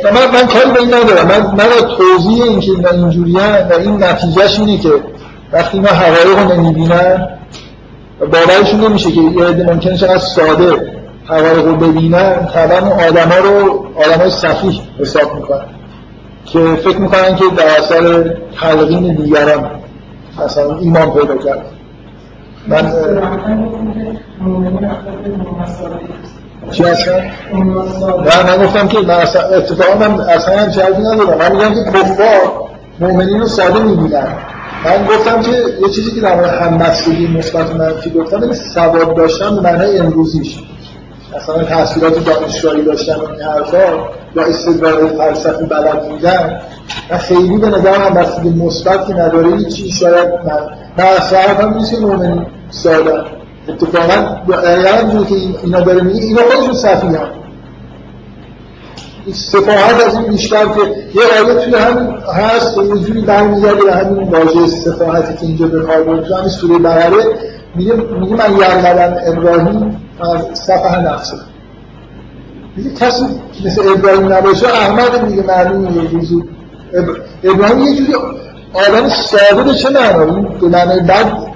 [0.05, 1.27] من, من کاری به این ندارم.
[1.27, 4.91] من, من توضیح این که اینجوری و این نتیجهش اینه که
[5.53, 7.29] وقتی اینا حقایق رو نمی‌بینن
[8.21, 10.93] باورشون نمیشه که یه عده ممکنه چقدر ساده
[11.25, 15.65] حقایق رو ببینن طبعا آدم ها رو آدم های صفیح حساب می‌کنن.
[16.47, 19.71] که فکر می‌کنن که در اثر تلقین دیگران
[20.45, 21.65] مثلا ایمان پیدا کرد.
[22.69, 22.93] من
[26.71, 27.13] چی هستم؟
[28.25, 31.39] نه من گفتم که من اصلا اتفاقا من اصلا هم چیزی ندارم.
[31.39, 32.41] من میگم که کفار
[33.01, 34.29] مؤمنین رو ساده می‌بینن.
[34.85, 35.51] من گفتم که
[35.81, 40.59] یه چیزی که در مورد همبستگی مثبت منفی گفتم سواد داشتن به معنای امروزیش.
[41.37, 43.79] مثلا تحصیلات دانشگاهی داشتن و این حرفا
[44.37, 46.61] یا استدلال فلسفی بلد بودن.
[47.11, 49.57] و خیلی به نظر هم بستگی مثبتی نداره.
[49.57, 50.61] هیچی شاید من
[50.99, 53.40] من اصلا هم نیست که مؤمن ساده.
[53.73, 57.29] اتفاقا دقیقا که اینا داره میگه اینا خودشون صفی هم
[59.33, 60.81] سفاهت از این بیشتر که
[61.15, 65.81] یه آیه توی همین هست یه جوری برمیگرده به همین واژه سفاهتی که اینجا به
[65.81, 67.25] کار برده تو همین سوره بقره
[67.75, 71.37] میگه میگه من یعلمن ابراهیم از صفحه نفسه.
[72.77, 73.25] میگه کسی
[73.65, 76.45] مثل ابراهیم نباشه احمد میگه معلوم یه
[77.45, 78.15] ابراهیم یه جوری
[78.73, 81.50] آدم ساده چه معنی؟ به معنی بد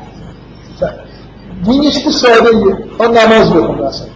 [1.65, 3.09] دین یه چیز ساده ایه.
[3.09, 4.07] نماز بخون مثلا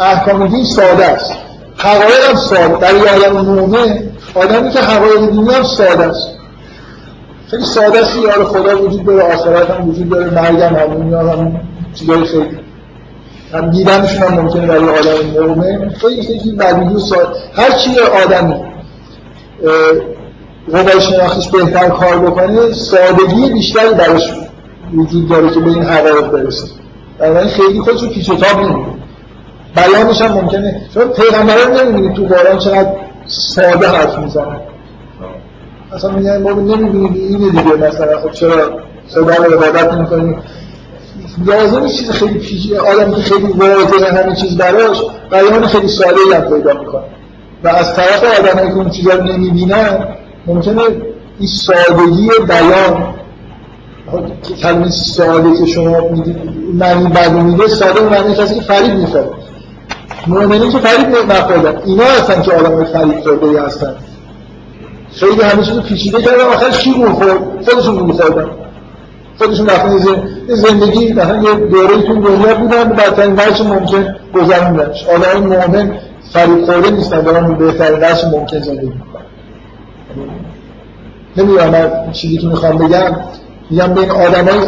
[0.00, 1.32] احکام دین ساده است.
[1.76, 2.76] حقایق هم ساده.
[2.78, 3.98] در یه آدم مومن
[4.34, 6.28] آدمی که حقایق دینی هم ساده است.
[7.50, 11.60] خیلی ساده است یار خدا وجود داره آخرت هم وجود داره مرگ هم همون هم
[11.94, 12.58] چیزای خیلی.
[13.52, 17.38] هم دیدنشون هم ممکنه برای آدم مومن خیلی خیلی بدیدی و ساده.
[17.54, 17.90] هر چی
[18.24, 18.54] آدمی
[20.72, 24.30] قوای شناختیش بهتر کار بکنه سادگی بیشتری براش
[24.94, 26.66] وجود داره که به این حقایق برسه.
[27.18, 28.90] بنابراین خیلی خودشو پیچ و تاب نمیده
[29.76, 30.82] بیانش هم ممکنه.
[30.94, 32.92] چون پیغمبران نمی‌بینید تو قرآن چقدر
[33.26, 34.60] ساده حرف می‌زنن.
[35.92, 38.20] اصلا میگن ما نمی‌بینید اینه دیگه مثلا.
[38.20, 40.42] خب چرا؟ صدا رو عبادت نمی‌کنیم
[41.46, 46.40] لازم چیز خیلی پیچیده آدم که خیلی واضحه همین چیز براش بیان خیلی ساده هم
[46.40, 47.02] پیدا می‌کنه.
[47.64, 50.08] و از طرف آدمایی که اون چیزا رو نمی‌بینن
[50.46, 50.82] ممکنه
[51.38, 53.14] این سادگی بیان
[54.62, 56.36] کلمه ساده که شما می‌دید
[56.74, 59.34] معنی بعد میده ساده معنی کسی که فریب می‌خواد.
[60.26, 61.82] مؤمنین که فریب نخوردن.
[61.84, 63.94] اینا هستن که آدم های فریب خورده هستن.
[65.12, 67.38] خیلی همه چیز پیچیده کردن آخر شیر خورد؟
[67.70, 68.50] خودشون رو خوردن
[69.38, 69.98] خودشون رفتن
[70.48, 75.98] زندگی مثلا یه دوره تو دنیا بودن و بدترین وجه ممکن گذروندنش آدم مؤمن
[76.32, 79.22] فریب خورده نیستن دارن بهترین وجه ممکن زندگی می‌کنن.
[81.36, 83.16] نمی‌دونم من چیزی که می‌خوام بگم
[83.72, 84.58] میگم بین آدمای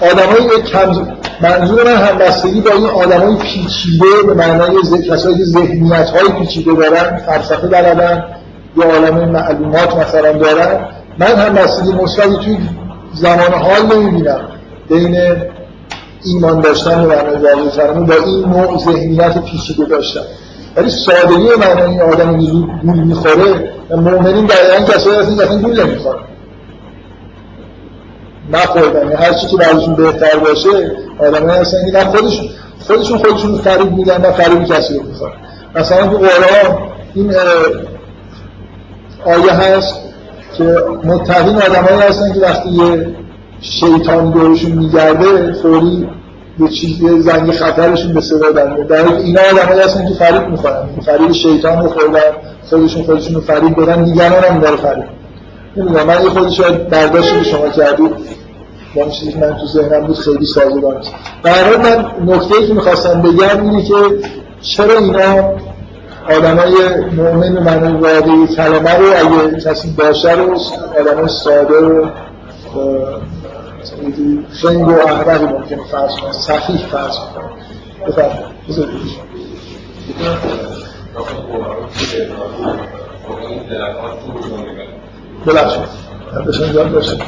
[0.00, 1.06] آدمای کم
[1.40, 4.76] منظور من همبستگی با این آدمای پیچیده به معنای
[5.10, 8.24] کسایی که ذهنیت های پیچیده دارن فلسفه بلدن
[8.76, 10.86] یا عالم معلومات مثلا دارن
[11.18, 12.58] من همبستگی مثبتی توی
[13.14, 14.40] زمان حال نمی‌بینم
[14.88, 15.16] بین
[16.24, 20.20] ایمان داشتن به معنای واقعی با این نوع ذهنیت پیچیده داشتن
[20.76, 26.33] ولی سادگی معنای آدم زود گول می‌خوره مؤمنین دقیقا کسایی هستن که اصلا گول نمی‌خورن
[28.52, 29.02] نخوردن.
[29.02, 32.48] یعنی هر چی که براشون بهتر باشه آدم هستن که نه خودشون.
[32.86, 35.32] خودشون خودشون فریب میدن و فریب کسی رو می‌خورن.
[35.74, 36.78] مثلا تو قرآن
[37.14, 37.34] این
[39.24, 39.94] آیه هست
[40.56, 43.06] که متقین آدمایی هستن که وقتی یه
[43.60, 46.08] شیطان دورشون میگرده فوری
[46.58, 50.88] یه چیز زنگ خطرشون به صدا در در اینا آدمایی هستن که فریب می‌خورن.
[51.06, 52.20] فریب شیطان رو خوردن
[52.70, 55.04] خودشون خودشون رو فریب بدن دیگران هم داره فریب.
[55.76, 58.10] نمی‌دونم من یه خودش برداشتی که شما کردید
[58.94, 63.22] با اون چیزی من تو ذهنم بود خیلی سازگار نیست در من نکته که می‌خواستم
[63.22, 63.94] بگم اینه که
[64.60, 65.52] چرا اینا
[66.30, 66.74] آدمای
[67.16, 70.58] مؤمن به معنی واقعی کلمه رو اگه کسی باشه رو
[71.00, 72.06] آدمای ساده و
[74.62, 77.44] خنگ و احمقی ممکنه فرض کنه صحیح فرض کنه
[78.06, 78.54] بفرمایید
[85.46, 85.82] ببخشید
[86.48, 87.22] بشن جان باشید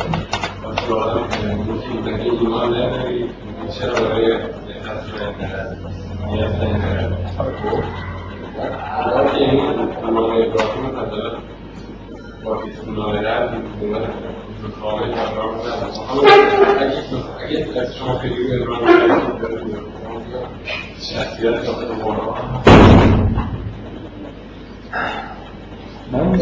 [26.12, 26.38] من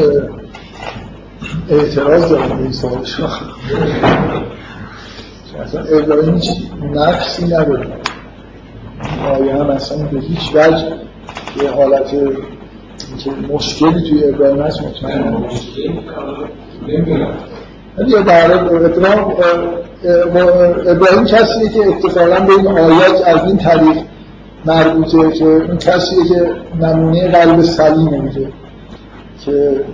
[1.70, 3.04] اعتراض دارم به این سوال.
[3.04, 3.28] شما
[5.62, 6.50] اصلا ابراهیم هیچ
[6.94, 7.86] نقصی نداره.
[9.34, 10.84] آیه هم اصلا به هیچ وجه
[11.62, 12.10] یه حالت
[13.18, 15.44] که مشکلی توی ابراهیم هست مطمئن
[18.08, 18.54] یا در
[20.90, 23.96] ابراهیم کسیه که اتفاقا به این آیات از این طریق
[24.64, 26.50] مربوطه که اون کسیه که
[26.80, 28.48] نمونه قلب سلیمه میگه
[29.44, 29.84] که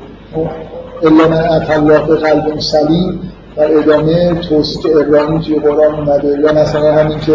[1.03, 6.39] الا من الله به قلب سلیم در ادامه توصیف ابراهیم توی قرآن اومده.
[6.45, 7.33] یا مثلا همین که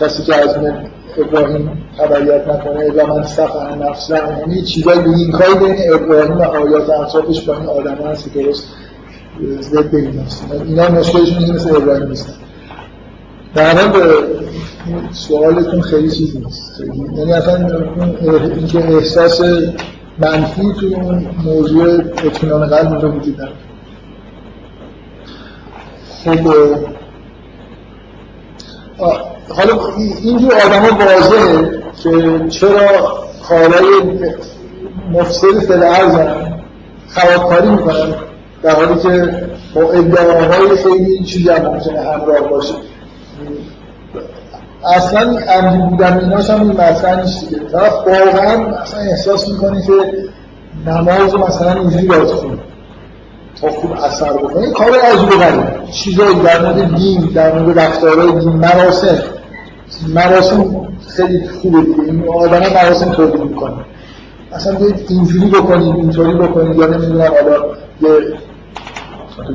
[0.00, 0.56] کسی که از
[1.18, 6.90] ابراهیم تبعیت نکنه الا من صفحه نفس یعنی به این کاری بین ابراهیم و آیات
[6.90, 8.66] اطرافش با این آدم هست که درست
[9.60, 10.44] ضد این هست.
[10.66, 12.32] اینا مشکلشون اینه مثل ابراهیم نیستن.
[13.54, 14.02] در حال
[15.12, 16.80] سوالتون خیلی چیز نیست.
[17.16, 17.78] یعنی اصلا
[18.56, 19.40] اینکه احساس
[20.18, 23.52] منفی توی اون موضوع اطمینان قلب اونجا وجود نداره
[26.24, 26.48] خب
[29.48, 34.18] حالا اینجور آدم ها واضحه که چرا کارهای
[35.12, 36.54] مفسد فل ارزن
[37.08, 38.14] خرابکاری می‌کنن
[38.62, 39.32] در حالی که
[39.74, 42.74] با ادعاهای خیلی چیزی هم ممکنه همراه باشه.
[44.84, 47.60] اصلا عمدی بودن ایناش هم مطرح نیست دیگه.
[47.72, 49.92] طرف واقعا اصلا احساس می‌کنه که
[50.86, 52.58] نماز مثلا اینجوری باید خونه
[53.60, 58.48] تا خوب اثر بکنه کار عجیب غریب چیزایی در مورد دین در مورد رفتارهای دین
[58.48, 59.18] مراسم.
[60.14, 60.86] مراسم
[61.16, 62.02] خیلی خوبه دیگه.
[62.06, 63.74] این آدم مراسم تولید می‌کنه
[64.52, 66.76] اصلا بیاید اینجوری بکنید اینطوری بکنید.
[66.76, 67.64] یا نمی‌دونم حالا
[68.00, 68.08] یه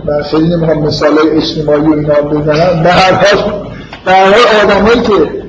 [0.05, 2.83] من خیلی نمی‌خوام مثال اجتماعی و اینا بزنم.
[2.83, 3.70] به هر حال
[4.05, 4.33] حال
[4.63, 5.41] آدمایی که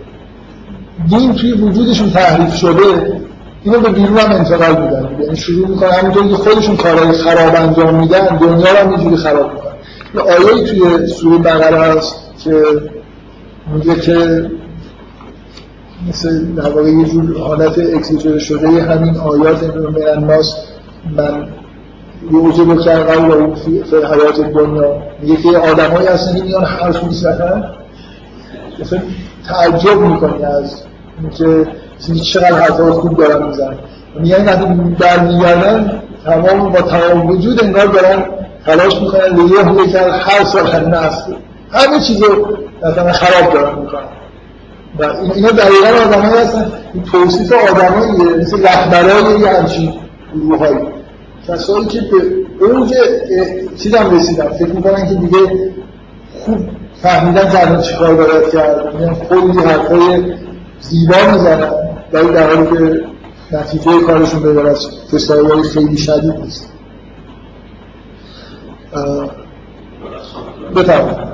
[1.08, 3.22] دین توی وجودشون تحریف شده
[3.62, 5.22] اینو به بیرون هم انتقال میدن.
[5.22, 9.52] یعنی شروع می‌کنن همونطوری که خودشون کارهای خراب انجام میدن دنیا رو هم اینجوری خراب
[9.52, 9.72] می‌کنن.
[10.14, 12.14] یه آیه توی سوره بقره هست
[12.44, 12.62] که
[13.74, 14.50] میگه که
[16.08, 20.56] مثل در واقع یه جور حالت اکسیجر شده همین آیات من الناس
[21.16, 21.48] من
[22.84, 25.02] کرد قول و فی حیات دنیا.
[25.22, 27.64] میگه که آدمایی هستن که میان حرف می‌زنن.
[28.81, 29.01] مثلا
[29.49, 30.82] تعجب می‌کنی از
[31.20, 31.70] اینکه
[32.24, 33.78] چقدر حرفای خوب دارن می‌زنن.
[34.20, 38.24] میگن وقتی در میگردن تمام با تمام وجود انگار دارن
[38.66, 41.32] تلاش می‌کنن لیه یکی از هر سال نسل
[41.70, 44.03] همه چیز رو مثلا خراب دارن می‌کنن.
[44.99, 45.05] و
[45.35, 46.73] اینا دقیقا آدم های هستن.
[46.94, 49.93] این توصیف آدم هاییه مثل رهبرهای یه همچین
[50.35, 50.77] گروه هایی
[51.49, 52.01] کسایی که
[52.61, 52.94] به اوج
[53.78, 54.49] چیز هم رسیدن.
[54.49, 55.39] فکر می‌کنن که دیگه
[56.44, 56.59] خوب
[57.02, 58.94] فهمیدن که الان چیکار باید کرد.
[58.94, 60.34] میگن خیلی حرفای
[60.80, 61.72] زیبا می‌زنن.
[62.12, 63.04] ولی در حالی که
[63.52, 66.72] نتیجه کارشون به از فسایای خیلی شدید نیست.
[70.76, 71.32] بفرمایید.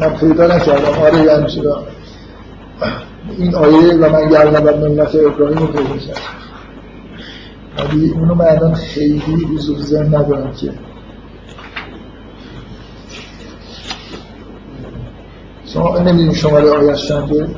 [0.00, 1.02] من پیدا نکردم.
[1.02, 1.46] آره یعنی
[3.38, 6.45] این آیه و من گردم و ملت ابراهیم رو پیدا کردم.
[7.78, 10.72] ولی اونو من خیلی حضور ذهن ندارم که.
[15.66, 17.48] شما نمی‌دونی شماره آیش چنده؟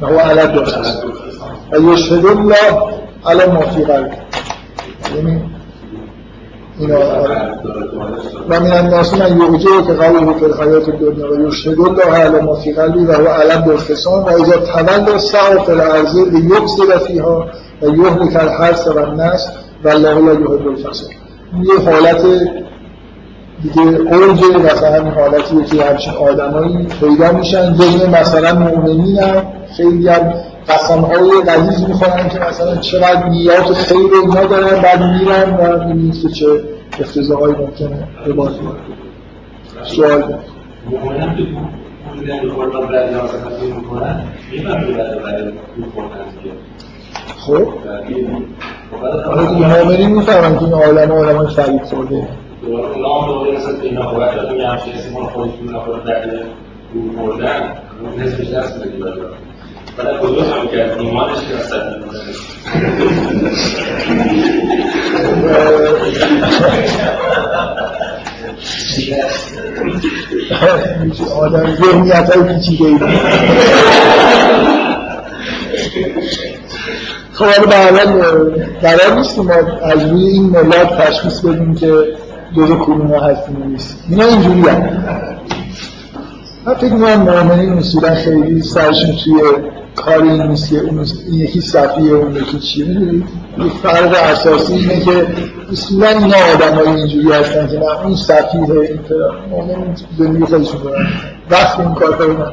[0.00, 0.64] و هو على دو
[1.72, 2.92] و یشهد الله
[3.26, 4.12] على ما فی قلب
[5.16, 5.51] یعنی
[6.82, 6.98] اینا.
[8.48, 12.54] و من الناس من یعجه که قوله فی الحیات الدنیا و یشهد الله علی ما
[12.54, 14.24] فی قلبی و هو علم بالخصام.
[14.24, 17.46] و اذا تولى سعى فی الارض لیفسد فیها
[17.82, 19.50] و یهلک الحرث و النسل
[19.84, 21.10] و الله لا یحب الفساد.
[21.62, 22.22] یه حالت
[23.62, 27.72] دیگه اوج مثلا این حالتیه که همچین آدمایی پیدا میشن.
[27.72, 29.42] بین مثلا مؤمنین هم
[29.76, 30.34] خیلی هم
[30.68, 35.84] قسم های قلیز می‌خورن که مثلا چقدر نیات خیر و اینا دارن بعد میرن و
[35.84, 36.46] می‌بینید که چه
[37.00, 38.50] افتضاحایی ممکنه به باز
[39.82, 40.44] سوال بعد
[45.22, 46.20] بعد می‌کنن
[47.36, 47.68] خب؟
[49.58, 52.28] مؤمنین می‌فهمن که این عالم عالم های فرید خورده
[59.96, 60.84] که
[61.56, 61.80] اصلا
[71.40, 72.98] آدم ذهنیت های پیچیده ای
[77.32, 77.96] خب حالا به حال
[78.82, 81.86] قرار نیست ما از روی این ملت تشخیص بدیم که
[82.56, 84.04] جزء کدوم هستیم نیست.
[84.10, 84.82] اینا اینجوری هم
[86.66, 89.42] من فکر می‌کنم مؤمنین اصولا خیلی سرشون توی
[89.96, 92.86] کاری این نیست که اون این یکی صفیه اون یکی چیه.
[92.86, 95.26] یه فرق اساسی اینه که
[95.72, 100.82] اصولا اینا آدم های اینجوری هستن که نه اون صفیه این طرف مؤمن زندگی خودشون
[100.82, 101.06] دارن.
[101.50, 102.52] وقت این کار کنن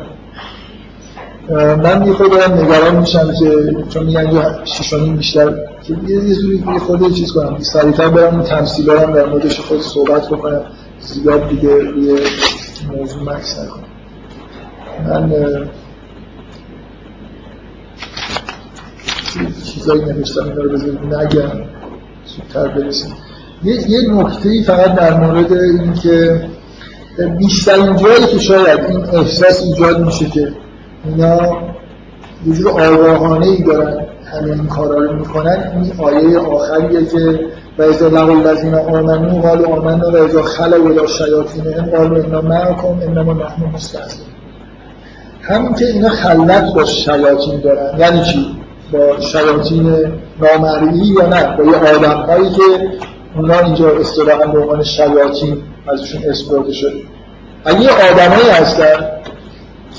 [1.75, 6.63] من یه خود دارم نگران میشم که چون میگن یه شیشانیم بیشتر که یه زوری
[6.73, 7.59] یه خود چیز کنم.
[7.59, 10.61] سریعتر برم اون تمثیل دارم در موردش خود صحبت بکنم.
[10.99, 12.19] زیاد دیگه روی
[12.97, 13.83] موضوع مکس نکنم.
[15.07, 15.29] من
[19.63, 21.51] چیزایی نوشتم اینا رو بذارید نگم
[22.25, 23.13] زودتر برسیم.
[23.63, 26.41] یه, یه نکته فقط در مورد این که
[27.37, 30.53] بیشترین جایی که شاید این احساس ایجاد میشه که
[31.05, 31.57] اینا
[32.45, 37.39] یه جور آگاهانه ای دارن همه این کارا رو می‌کنن این آیه آخریه که
[37.77, 42.87] و ازا لقل الذین آمنو قالوا آمنا و ازا خلوا الی شیاطینهم قالوا انا معکم
[42.87, 44.27] انما نحن مستهزئون
[45.41, 48.59] همین که اینا خلوت با شیاطین دارن یعنی چی؟
[48.91, 49.95] با شیاطین
[50.41, 52.61] نامرئی یا نه با یه آدم هایی که
[53.35, 55.57] اونا اینجا اصطلاحا به عنوان شیاطین
[55.87, 57.01] ازشون استفاده شده
[57.65, 59.07] اگه آدمایی هستن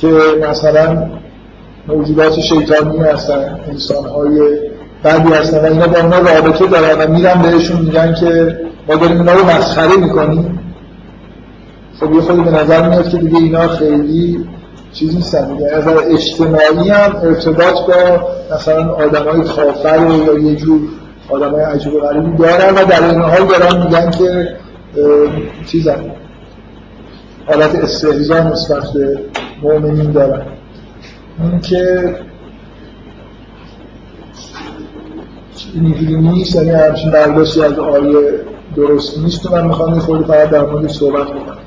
[0.00, 0.08] که
[0.50, 1.10] مثلا
[1.88, 4.58] موجودات شیطانی هستن انسان های
[5.02, 8.58] بعدی هستن و اینا با اونا رابطه دارن و میرن بهشون میگن که
[8.88, 10.58] ما داریم اینا رو مسخره می‌کنیم
[12.00, 14.44] خب یه خودی به نظر میاد که دیگه اینا خیلی
[14.92, 20.80] چیز نیستن دیگه از اجتماعی هم ارتباط با مثلا آدم های کافر یا یه جور
[21.28, 24.56] آدم های عجیب و غریبی دارن و در این حال دارن میگن که
[25.66, 26.04] چیزن.
[27.46, 29.18] حالت استهزا نسبت به
[29.62, 30.42] مؤمنین دارن.
[31.42, 32.14] این که
[35.74, 38.40] اینجوری نیست یعنی همچین برداشتی از آیه
[38.76, 39.46] درست نیست.
[39.46, 41.58] و من می‌خوام یه خورده فقط در مورد صحبت بکنم.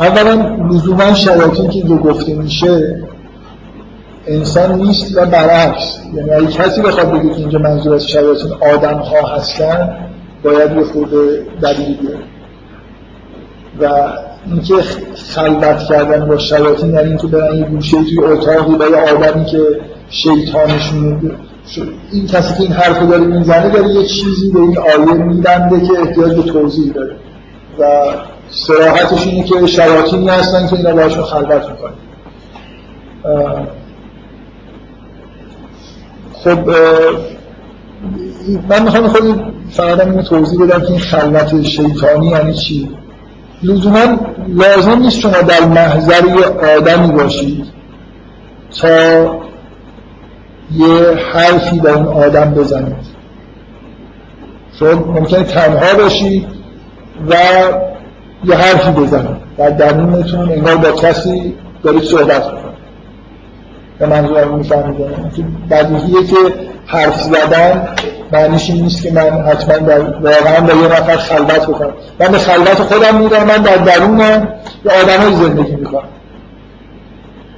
[0.00, 3.04] اولا لزوما شیاطین که گفته میشه
[4.26, 5.98] انسان نیست و برعکس.
[6.14, 9.96] یعنی اگه کسی بخواد بگه که اینجا منظور از شیاطین آدم ها هستن
[10.44, 11.10] باید یه خود
[11.62, 12.24] دلیل بیاره.
[13.80, 14.12] و
[14.46, 14.74] اینکه
[15.14, 19.60] خلوت کردن با شیاطین یعنی اینکه برن یه گوشه توی اتاقی با یه آدمی که
[20.10, 21.30] شیطانشون
[22.12, 25.92] این کسی که این حرف داره می‌زنه داره یه چیزی به این آیه میبنده که
[26.00, 27.16] احتیاج به توضیح داره.
[27.78, 27.84] و
[28.50, 31.92] سراحتش اینه که شیاطینی هستن که اینا باشون خلوت می‌کنن.
[36.44, 36.70] خب
[38.68, 42.90] من می‌خوام خود فقط اینو توضیح بدم که این خلوت شیطانی یعنی چی؟
[43.62, 44.18] لزوما
[44.48, 47.66] لازم نیست شما در محضر یه آدمی باشید
[48.80, 48.88] تا
[50.72, 53.18] یه حرفی به اون آدم بزنید.
[54.78, 56.46] شما ممکنه تنها باشید
[57.28, 57.34] و
[58.44, 62.78] یه حرفی بزنید و درونتون انگار با کسی دارید صحبت کنید
[63.98, 64.96] به منظورم می‌فهمید.
[65.70, 66.36] بدیهیه که
[66.86, 67.88] حرف زدن
[68.32, 71.92] معنیش این نیست که من حتما در واقعا با یه نفر خلوت بکنم.
[72.20, 74.48] من به خلوت خودم میرم من در درونم
[74.84, 76.08] یه آدمای زندگی می‌کنم.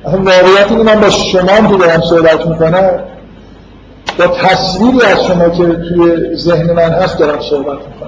[0.04, 2.90] اصلا واقعیت اینه من با شما هم که دارم صحبت می‌کنم
[4.18, 7.99] با تصویری از شما که توی ذهن من هست دارم صحبت می‌کنم.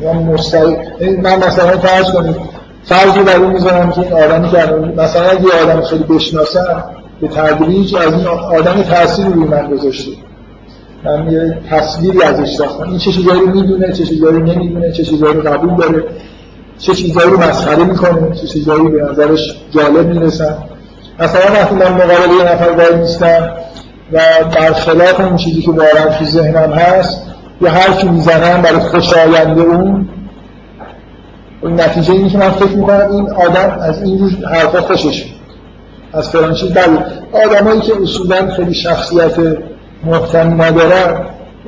[0.00, 0.76] من مستقیم.
[1.22, 2.36] من مثلا فرض کنید
[2.84, 4.56] فرضی بر این می‌ذارم که این آدمی که
[4.96, 6.84] مثلا اگه یه آدم خیلی بشناسم
[7.20, 10.10] به تدریج از این آدم تأثیری روی من گذاشته.
[11.04, 12.88] من یه تصویری ازش ساختم.
[12.88, 16.04] این چه چیزایی رو می‌دونه چه چیزایی نمی‌دونه چه چیزایی رو قبول داره
[16.78, 20.56] چه چیزایی رو مسخره می‌کنه چه چیزایی به نظرش جالب می‌رسن.
[21.18, 23.00] مثلا وقتی من مقابل یه نفر وای
[24.12, 24.20] و
[24.54, 27.22] برخلاف اون چیزی که واقعا تو ذهنم هست
[27.60, 30.08] یه حرفی می‌زنم برای خوشاینده اون
[31.62, 35.24] این نتیجه اینه که من فکر می‌کنم این آدم از این روز حرفا خوشش
[36.12, 36.98] از فلان چیز بله.
[37.46, 39.34] آدمایی که اصولا خیلی شخصیت
[40.04, 41.20] محکمی ندارن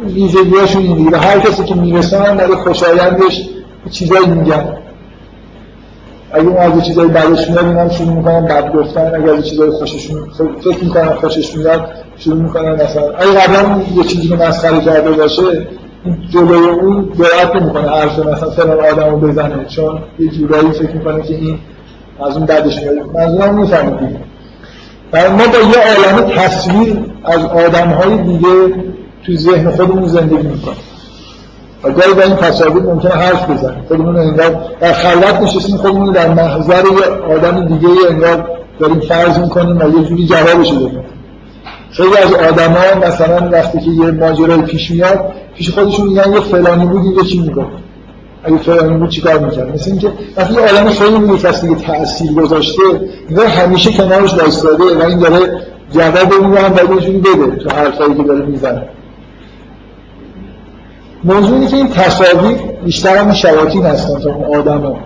[0.07, 3.49] ویژگیاشون این و هر کسی که می‌رسن برای خوشایندش
[3.91, 4.77] چیزایی میگن.
[6.33, 9.15] اگه اون از چیزایی بعدش میاد اینم شروع می‌کنن بد گفتن.
[9.15, 10.29] اگه از چیزایی خوششون
[10.65, 11.89] فکر می‌کنن خوشش میاد
[12.19, 13.11] شروع می‌کنن مثلا.
[13.19, 15.67] اگه قبلا یه چیزی که مسخره کرده باشه
[16.31, 17.89] جلوی اون جرأت نمی‌کنه.
[17.89, 19.65] حرف مثلا فلان آدمو بزنه.
[19.65, 21.59] چون یه جورایی فکر می‌کنه که این
[22.27, 22.95] از اون بعدش میاد.
[23.15, 24.17] منظورم می‌فهمید.
[25.13, 28.75] ما با یه عالم تصویر از آدمهای دیگه
[29.27, 30.77] تو ذهن خودمون زندگی می‌کنیم.
[31.85, 36.35] و گاهی با این تصاویر ممکنه حرف بزنیم خودمون انگار در خلوت نشستیم خودمون در
[36.35, 38.49] محضر یه آدم دیگه انگار
[38.79, 41.05] داریم فرض می‌کنیم و یه جوری جوابش بدیم.
[41.91, 46.87] خیلی از آدما مثلا وقتی که یه ماجرای پیش میاد پیش خودشون میگن یه فلانی
[46.87, 47.69] بود اینجا چی می‌گفت؟
[48.45, 52.83] اگه فلانی بود چیکار می‌کرد؟ مثل اینکه وقتی یه عالم خیلی کسی که تاثیر گذاشته
[53.29, 58.23] انگار همیشه کنارش وایساده و این داره جواب اون هم باید بده تو حرفایی که
[58.23, 58.83] داره می‌زنه.
[61.25, 64.97] موضوع اینه که این تصاویر بیشتر هم شیاطین هستن تا اون آدم ها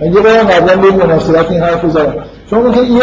[0.00, 2.14] من یه بارم قبلا به مناسبت این حرف زدم.
[2.50, 3.02] چون ممکن یه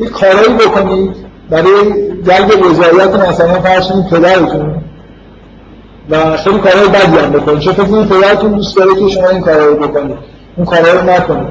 [0.00, 1.92] یه کارایی بکنید برای
[2.22, 4.74] جلب رضایت مثلا فرض کنید پدرتون
[6.10, 7.58] و خیلی کارهای بدی هم بکنید.
[7.58, 10.16] چون فکر پدرتون دوست داره که شما این کارها رو بکنید.
[10.56, 11.48] اون کارها رو نکنید.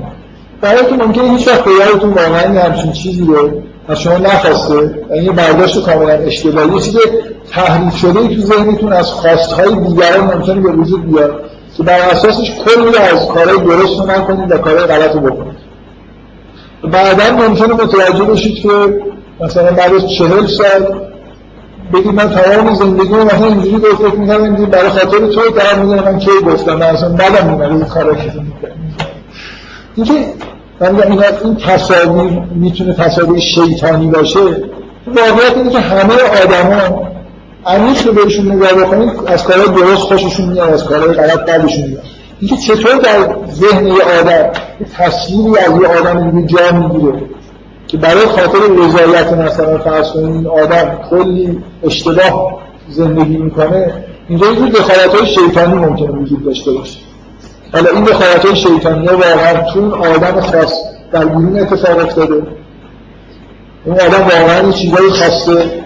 [0.62, 3.52] برای که ممکنه هیچ وقت پدرتون واقعا همچین چیزی رو
[3.88, 7.00] از شما نخواسته یعنی برداشت کاملا اشتباهی چیزی
[7.52, 11.44] تحریف شده تو ذهنتون از خواستهای دیگران ممکنه به وجود بیاد
[11.78, 15.58] که بر اساسش کلی از کارهای درست رو نکنید و کارهای غلط رو بکنید.
[16.84, 18.70] بعدا ممکنه متوجه بشید که
[19.41, 21.02] مثلا بعد از چهل سال
[21.94, 26.20] بگید من تمام زندگی مثلا اینجوری به فکر می‌کنم برای خاطر تو در میگم من
[26.20, 28.32] کی گفتم؟ من اصلا بدم میاد این کارا که
[29.95, 30.14] اینکه
[30.80, 31.02] من
[31.41, 34.40] این تصاویر می‌تونه تصاویر شیطانی باشه
[35.07, 36.14] واقعیت اینه که همه
[36.44, 37.07] آدما
[37.66, 42.03] عمیق رو بهشون نگاه بکنید از کارهای درست خوششون میاد از کارهای غلط بعدشون میاد.
[42.40, 44.49] اینکه چطور در ذهن یه آدم
[44.98, 47.24] تصویری از یه آدم دیگه جا می‌گیره.
[47.88, 53.94] که برای خاطر رضایت مثلا فرض این آدم کلی اشتباه زندگی می‌کنه
[54.30, 56.99] اینجا یه دخالت های شیطانی ممکنه وجود داشته باشه.
[57.74, 60.74] حالا این دخالت های شیطانی واقعا چون آدم خاص
[61.12, 62.44] در بیرون اتفاق افتاده.
[63.86, 65.86] اون آدم واقعا یه چیزایی خواسته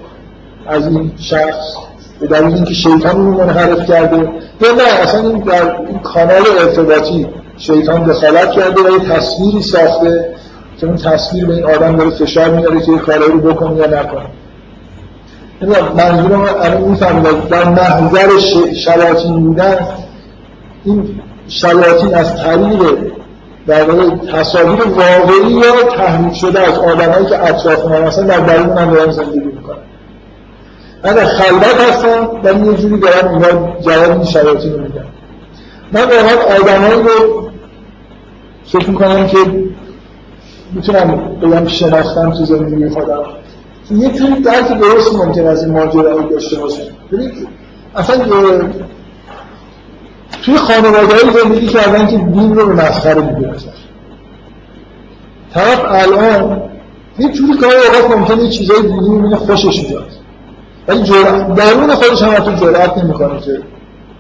[0.68, 1.76] از این شخص
[2.20, 4.18] به دلیل اینکه شیطان اون منحرف کرده.
[4.62, 7.28] یا نه اصلا این در این کانال ارتباطی
[7.58, 10.36] شیطان دخالت کرده و یه تصویری ساخته
[10.86, 14.26] اون تصویر به این آدم داره فشار میاره که یه کارایی رو بکنه یا نکنه.
[15.98, 18.30] منظورم الان می‌فهمید در محضر
[18.74, 19.88] شیاطین بودن
[20.86, 22.98] این شیاطین از طریق
[23.68, 28.70] در واقع تصاویر واقعی یا تحریف شده از آدمایی که اطراف من مثلا در درون
[28.70, 29.78] من دارن زندگی می‌کنن.
[31.04, 35.06] من در خلوت هستم ولی یه جوری دارم اینا جواب این شیاطین رو میدم
[35.92, 37.50] من واقعا آدمایی رو
[38.66, 39.38] فکر می‌کنم که
[40.74, 43.24] می‌تونم بگم شناختم تو زندگی خودم
[43.92, 46.82] یه جوری درک درست ممکن از این ماجرا داشته باشه
[47.12, 47.48] ببینید
[47.96, 48.26] اصلا
[50.44, 53.56] توی خانواده های زندگی کردن که دین رو به مسخره می‌گیرن
[55.54, 56.62] طرف الان
[57.20, 60.08] یه جوری کار اوقات ممکنه یه چیزای دینی می‌بینه خوشش میاد.
[60.88, 61.02] ولی
[61.56, 63.62] درون خودش هم حتی جرأت نمی‌کنه که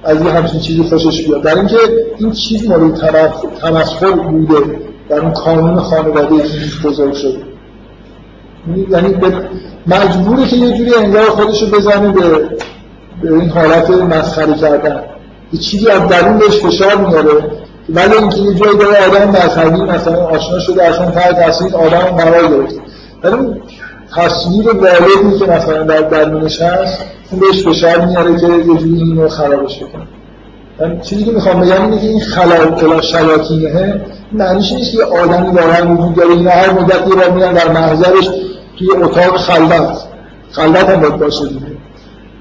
[0.03, 1.43] از یه همچین چیزی خوشش بیاد.
[1.43, 1.77] در اینکه
[2.17, 2.93] این چیز مورد
[3.61, 4.88] تمسخر بوده.
[5.09, 6.43] در اون کانون خانواده
[6.83, 7.49] بزرگ شده
[8.89, 9.15] یعنی
[9.87, 12.21] مجبوره که یه جوری انگار خودش رو بزنه به,
[13.21, 15.03] به این حالت مسخره کردن.
[15.53, 17.43] یه چیزی از درون بهش فشار میاره.
[17.89, 22.81] ولی اینکه یه جایی داره آدم مذهبی مثلا آشنا شده اصلا تاثیر آدم قرار گرفته.
[23.23, 23.61] ولی اون
[24.15, 29.29] تصویر والدی که مثلا در درونش هست اون بهش فشار میاره که یه جوری اینو
[29.29, 30.07] خرابش بکنه.
[30.81, 34.01] من چیزی که می‌خوام بگم اینه که این خلال کلا شیاطینه.
[34.31, 38.29] معنیش نیست که آدمی واقعا وجود داره اینا هر مدت یه بار میان در محضرش
[38.77, 39.97] توی اتاق خلوت.
[40.51, 41.79] خلوت هم باید باشه دیگه.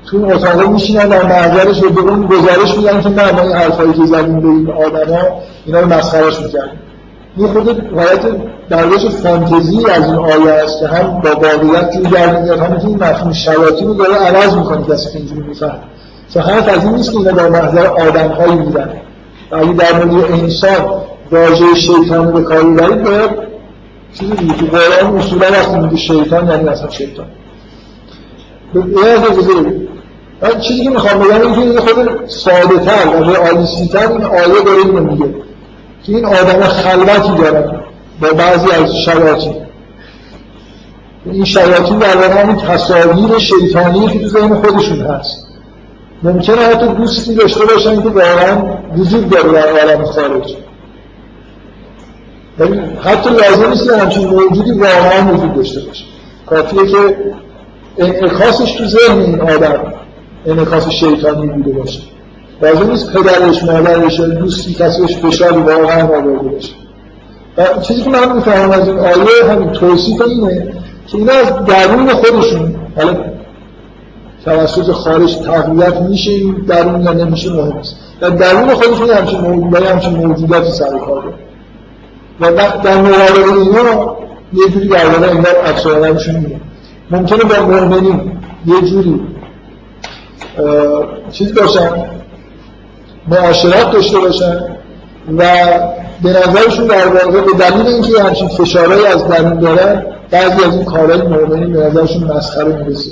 [0.07, 3.93] تو اون اتاقه میشینن در محضرش به اون گزارش میدن که نه ما این حرفایی
[3.93, 5.19] که زدیم به این آدما
[5.67, 6.81] اینا رو مسخرهش می‌کردیم
[7.37, 8.21] این خود حالت
[8.69, 8.87] در
[9.23, 13.33] فانتزی از این آیه است که هم با واقعیت جور در میاد هم این مفهوم
[13.33, 15.79] شیاطین رو داره عوض می‌کنه کسی که اینجوری میفهم
[16.37, 18.93] حرف از این نیست که در محضر آدم هایی میدن
[19.51, 23.31] و اگه در مورد انسان واژه شیطان به کاری برید باید
[24.15, 27.27] چیزی دیگه تو قرآن اصولا وقتی میگه شیطان یعنی اصلا شیطان.
[30.43, 34.25] من چیزی که می‌خوام بگم این که این خود ساده تر و رئالیستی تر این
[34.25, 35.35] آیه داره اینو میگه.
[36.03, 37.81] که این آدم خلوتی دارن
[38.21, 39.57] با بعضی از شیاطین.
[41.25, 45.48] این شیاطین در واقع همین تصاویر شیطانی که تو ذهن خودشون هست.
[46.23, 48.63] ممکنه حتی دوستی داشته باشن که واقعا
[48.97, 50.57] وجود داره در عالم خارج.
[52.61, 56.05] یعنی حتی لازم نیست همچین موجودی واقعا وجود داشته باشه.
[56.47, 57.17] کافیه که
[57.99, 59.93] انعکاسش تو ذهن این آدم
[60.47, 62.01] انعکاس شیطانی بوده باشه.
[62.63, 66.73] لازم نیست پدرش مادرش دوستی کسیش فشاری واقعا آورده باشه.
[67.59, 70.75] و چیزی که من می‌فهمم از این آیه همین توصیف اینه
[71.07, 73.17] که اینا از درون خودشون حالا
[74.49, 79.87] توسط خارج تقویت میشه این درون یا نمیشه مهم است در درون خودشون همچین موجودای
[79.87, 81.35] همچین موجوداتی سر کار
[82.41, 82.53] و
[82.85, 84.17] در مقابل اینا
[84.53, 86.61] یه جوری در واقع انگار عکس میده
[87.11, 88.33] ممکنه با مؤمنین
[88.67, 89.21] یه جوری
[91.33, 91.91] چیز باشن
[93.29, 94.61] معاشرت داشته باشن
[95.39, 95.45] و
[96.23, 100.85] به نظرشون در واقع به دلیل اینکه همچین فشارهایی از درون دارن بعضی از این
[100.85, 103.11] کارهای مؤمنین به نظرشون مسخره می‌رسه.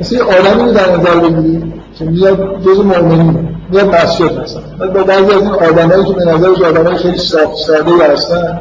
[0.00, 4.90] مثل یه آدمی رو در نظر بگیریم که میاد جز مؤمنین میاد مسجد مثلا.
[4.94, 8.60] با بعضی از این آدمایی که به نظرش آدمای خیلی ساده هستن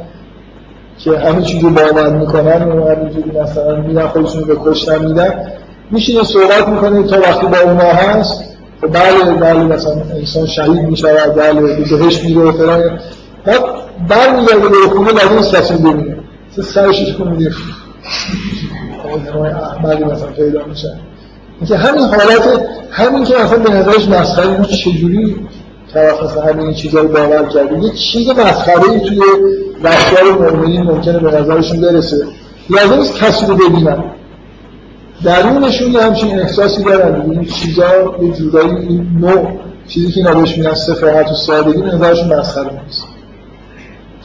[0.97, 5.51] که همه چیزی باور می‌کنن و همینجوری مثلا میرن خودشون به کشتن میدن
[5.91, 8.43] میشینه صحبت می‌کنه تا وقتی با اونا هست
[8.83, 12.99] و بله بله مثلا انسان شهید می‌شود بله به بهش میره و فلان.
[13.45, 13.61] بعد
[14.07, 16.17] برمیگرده به خونه لازم کسی ببینه
[16.61, 17.51] سرش کنه
[19.17, 20.99] میگه احمدی مثلا پیدا میشن
[21.59, 25.35] اینکه همین حالت همین که مثلا به نظرش مسخره بود چجوری
[25.93, 29.21] طرف مثلا همین چیزا رو باور کرده یه چیز مسخره ای توی
[29.83, 32.25] رفتار مؤمنین ممکنه به نظرشون برسه.
[32.69, 34.03] لازم نیست کسی رو ببینن.
[35.23, 37.31] درونشون یه همچین احساسی دارن.
[37.31, 39.47] این چیزا یه جورایی این نوع
[39.87, 43.05] چیزی که اینا بهش میگن صفاحت و سادگی به نظرشون مسخره نیست.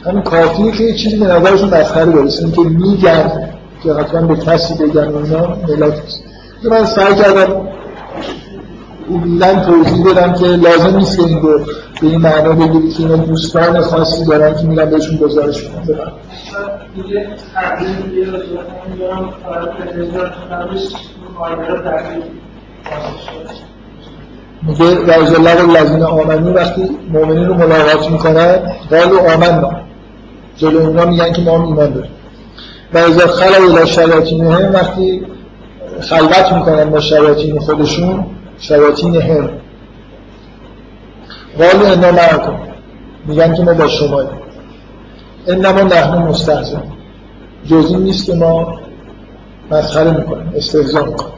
[0.05, 2.51] همین کافیه که یه چیزی به نظرشون مسخره برسه.
[2.51, 3.49] که میگن
[3.83, 6.01] که حتما به کسی بگن و اینا ملت
[6.63, 7.67] من سعی کردم
[9.25, 11.59] من توضیح بدم که لازم نیست که این رو
[12.01, 16.11] به این معنا بگیرید که اینا دوستان خاصی دارن که میرن بهشون گزارش بدن
[24.63, 28.59] میگه رجل الله الذین آمنی وقتی مؤمنین رو ملاقات می‌کنن
[28.89, 29.71] قالوا آمنا
[30.55, 32.11] جلو اونا میگن که ما هم ایمان داریم.
[32.93, 35.21] و از خلق الى شیاطینهم وقتی
[36.01, 38.25] خلوت می‌کنن با شیاطین خودشون
[38.59, 39.49] شیاطین هم.
[41.57, 42.59] قالوا انا معکم
[43.25, 44.23] میگن که ما با شما
[45.47, 46.77] انما نحن مستهزئ
[47.65, 48.79] جز نیست که ما
[49.71, 51.33] مسخره می‌کنیم استهزا می‌کنیم.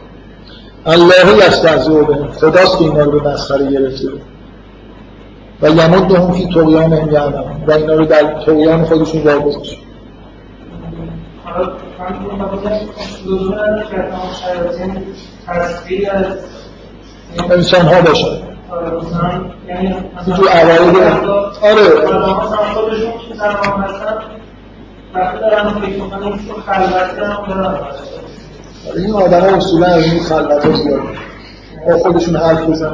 [0.86, 4.08] الله یستهزئ به خداست که اینا رو به مسخره گرفته.
[5.62, 7.64] و یمدهم فی طغیانهم یعمهون.
[7.68, 9.24] و اینا رو در طغیان خودشون
[17.52, 18.50] انسان ها باشن
[20.36, 20.96] تو عوارد
[21.62, 21.82] آره.
[28.96, 31.02] این آدم ها اصولا از این خلوت ها زیاد.
[31.88, 32.92] با خودشون حرف بزنن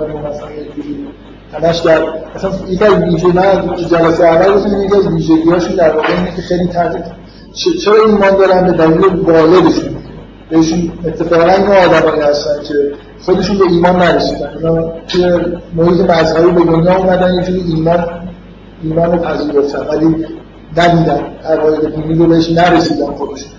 [1.53, 2.01] همش در
[2.35, 6.35] مثلا یکی از ویژه من جلسه اول گفتم یکی از ویژگی هاشون در واقع اینه
[6.35, 7.03] که خیلی تحت
[7.55, 9.95] چرا ایمان دارن به دلیل والدشون
[10.49, 12.73] بهشون اتفاقا این آدمایی هستن که
[13.21, 14.49] خودشون به ایمان نرسیدن.
[14.57, 15.23] اینا توی
[15.75, 18.05] محیط مذهبی به دنیا اومدن یه جوری ایمان
[18.83, 19.79] ایمان رو پذیرفتن.
[19.79, 20.25] ولی
[20.77, 21.19] ندیدن.
[21.45, 23.49] عقاید دینی رو بهش نرسیدن خودشون.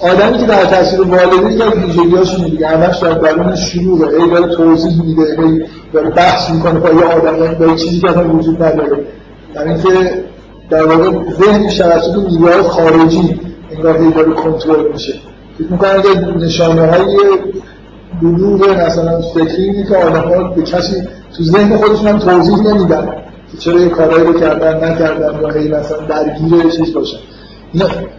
[0.00, 2.66] آدمی که در تاثیر والدین یک ویژگی‌هاشون دیگه.
[2.66, 7.54] همش در درون شروع ای داره توضیح میده ای داره بحث می‌کنه با یه آدم.
[7.54, 9.04] با چیزی که اصلا وجود نداره.
[9.54, 9.88] در اینکه
[10.70, 11.10] در واقع
[11.44, 13.40] ذهنش توسط نیروهای خارجی
[13.70, 15.14] انگار هی داره کنترل میشه.
[15.58, 17.16] فکر می‌کنم که نشانه های
[18.22, 21.02] بلوغ مثلا فکری که آدم ها به کسی
[21.36, 23.08] تو ذهن خودشون هم توضیح نمیدن
[23.52, 27.18] که چرا یه کارهایی رو کردن نکردن یا هی مثلا درگیر چیز باشن.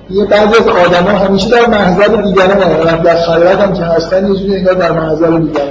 [0.10, 3.02] یه بعضی از آدما همیشه در محضر دیگران هستن.
[3.02, 5.68] در خلوت هم که هستن یه جوری انگار در محضر دیگران.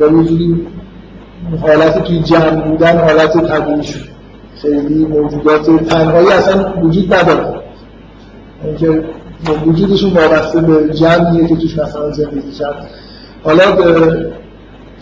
[0.00, 0.66] در یه جوری
[1.62, 4.15] حالت توی جمع بودن حالت طبیعی شد.
[4.66, 7.60] خیلی موجودات تنهایی اصلا وجود نداره.
[8.64, 9.04] اینکه
[9.66, 12.86] وجودشون وابسته به جمعیه که توش مثلا زندگی کرد.
[13.44, 13.64] حالا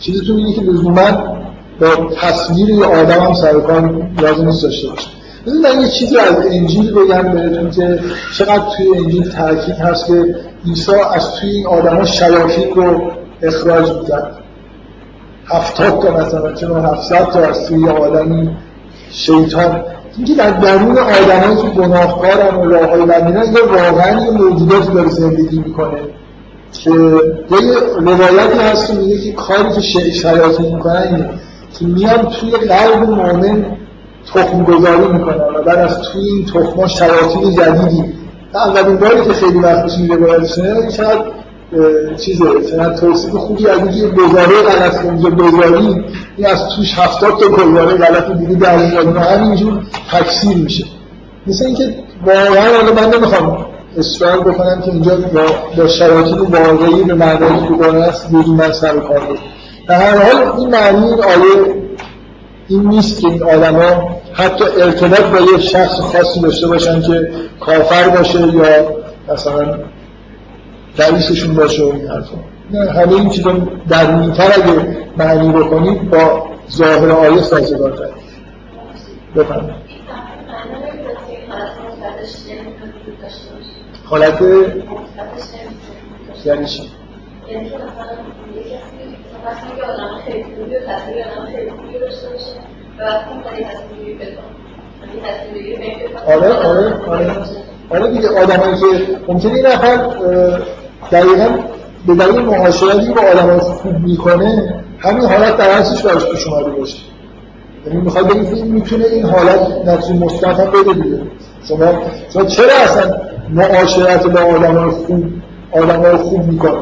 [0.00, 1.36] چیزتون اینه که لزوما
[1.80, 1.86] با
[2.20, 5.08] تصویر یه آدم هم سرکار لازم نیست داشته باشه.
[5.46, 8.00] من یه چیزی از انجیل بگم بهتون که
[8.38, 10.36] چقدر توی انجیل تاکید هست که
[10.66, 13.10] عیسی از توی این آدما شیاطین رو
[13.42, 14.36] اخراج می‌کرد.
[15.46, 18.56] هفتاد تا مثلا چون هفتصد تا از توی آدمی
[19.14, 19.82] شیطان.
[20.16, 25.08] اینکه در درون آدمایی که گناهکارن و راه های بدینن یه واقعا یه موجوداتی داره
[25.08, 25.98] زندگی می‌کنه.
[26.72, 29.80] که یه روایتی هست که میگه که کاری که
[30.10, 31.30] شیاطین می‌کنن اینه
[31.78, 33.66] که میان توی قلب مؤمن
[34.34, 38.04] تخم گذاری می‌کنن و بعد از توی این تخم شیاطین جدیدی.
[38.54, 41.43] اولین باری که خیلی وقت پیش این روایت شده شاید
[42.16, 46.04] چیزه چنان توصیف خوبی از اینکه گزاره غلط اونجا گذاری
[46.36, 49.82] این از توش هفتاد تا گزاره غلط دیگه در این همینجور
[50.12, 50.84] تکثیر میشه.
[51.46, 51.94] مثل اینکه
[52.26, 55.16] واقعا حالا من نمی‌خوام اصرار بکنم که اینجا
[55.76, 59.38] با, شرایطی واقعی به معنای دوگانه است من سر کار
[59.88, 61.74] در هر حال این معنی این آیه
[62.68, 67.30] این نیست که این آدما حتی ارتباط با یک شخص خاصی داشته باشن که
[67.60, 68.64] کافر باشه یا
[69.32, 69.78] مثلا
[70.98, 72.36] رئیسشون باشه و این حرفا.
[73.00, 73.52] همه این چیزا
[73.88, 78.12] در میتر اگه معنی بکنید با ظاهر آیه سازگار کرد
[79.36, 79.84] بفرمایید.
[84.04, 84.42] حالت
[86.44, 86.90] یعنی چی؟
[96.26, 97.34] آره آره آره.
[97.90, 100.10] آره دیگه آدمایی که ممکنه این نفر
[101.12, 101.48] دقیقا
[102.06, 106.98] به دلیل معاشرتی با آدم خوب می‌کنه همین حالت در اصلش براش پیش اومده باشه.
[107.86, 111.22] یعنی می‌خواد بگید این می‌تونه این حالت نتیجه مثبت هم بده دیگه.
[111.68, 111.92] شما
[112.32, 113.14] شما چرا اصلا
[113.50, 115.24] معاشرت با آدم خوب
[115.72, 116.78] آدم خوب می‌کنه؟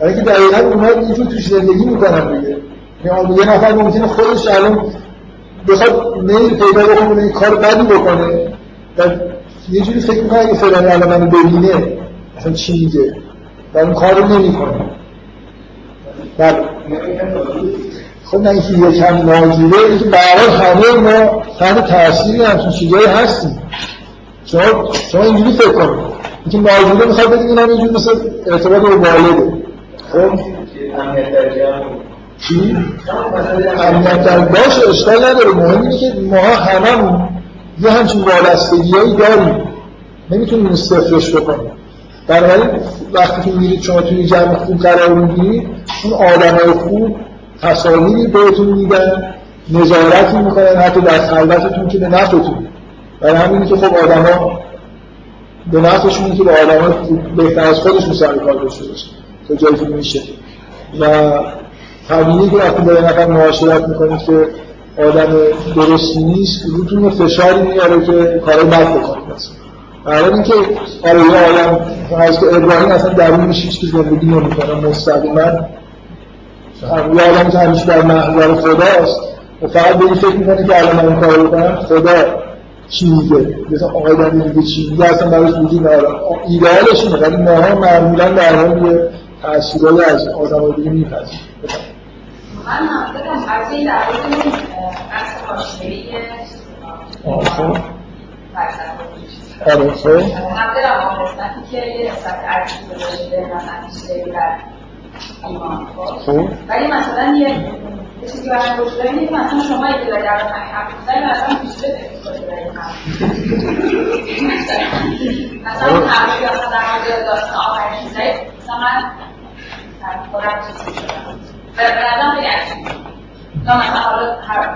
[0.00, 2.56] برای که دقیقا اونها اینجور توش زندگی می‌کنن دیگه.
[3.04, 4.78] یعنی یه نفر ممکنه خودش الان
[5.68, 8.26] بخواد میل پیدا بکنه این کار بدی بکنه.
[8.98, 9.02] و
[9.70, 11.98] یه جوری فکر می‌کنه اگه فلانی الان منو ببینه
[12.38, 13.14] اصلا چی میگه؟
[13.74, 14.90] و اون کار رو نمی کنه
[16.38, 16.64] بله.
[18.24, 23.62] خب نه اینکه یکم ناجوره اینکه برای همه ما تحت تأثیری همچون چیزایی هستیم.
[24.44, 26.04] شما شما اینجوری فکر کنید.
[26.46, 28.10] اینکه ناجوره می‌خواد بگید این هم اینجوری مثل
[28.46, 29.52] ارتباط با والده
[30.12, 30.40] خب؟
[32.38, 32.76] چی؟
[33.78, 35.50] امنیت در باش اشکال نداره.
[35.50, 37.28] مهم اینه که ما هممون
[37.80, 39.62] یه همچین وابستگی هایی داریم.
[40.30, 41.70] نمی‌تونیم صفرش بکنیم.
[42.26, 42.70] بنابراین
[43.12, 45.68] وقتی که میرید شما توی جمع خوب قرار می‌گیرید
[46.04, 47.16] اون آدمای خوب
[47.62, 49.34] تصاویری بهتون میدن
[49.70, 52.66] نظارتی می‌کنن حتی در خلوتتون که به نفعتون.
[53.20, 54.60] برای همینی که خب آدما
[55.72, 56.94] به نفعشون که به آدما
[57.36, 59.06] بهتر از خودشون سر کار داشته باشه
[59.48, 60.20] تا جایی که میشه.
[61.00, 61.06] و
[62.08, 64.48] طبیعی که وقتی با نفر معاشرت می‌کنید که
[64.98, 65.36] آدم
[65.76, 69.63] درستی نیست روتون فشاری میاره که کارای بد بکنید.
[70.04, 70.54] برای اینکه
[71.04, 71.84] آره یه آدم
[72.40, 75.40] که ابراهیم اصلا درونش هیچ چیز زندگی نمی‌کنه مستقیما.
[77.14, 79.20] یه آدم که همیشه در محضر خداست.
[79.62, 82.14] و فقط به این فکر می‌کنه که الان من کار بکنم خدا
[82.88, 86.08] چی میگه؟ مثلا آقای در میگه چی میگه؟ اصلا براش وجود نداره.
[86.48, 89.08] ایدئالش اینه ولی ماها معمولا در حال یه
[89.42, 91.40] تأثیرهای از آدمای دیگه میپذیریم
[92.66, 92.88] من
[93.48, 94.02] از این در
[97.24, 97.82] مورد
[98.54, 98.74] بحث
[99.66, 99.76] یه
[105.44, 105.86] ایمان
[106.26, 106.48] خب.
[106.68, 107.48] ولی مثلا یه
[108.20, 108.50] چیزی
[109.30, 109.86] مثلا شما
[110.98, 111.90] می‌زنی مثلا مثلا
[115.64, 116.00] مثلا مثلا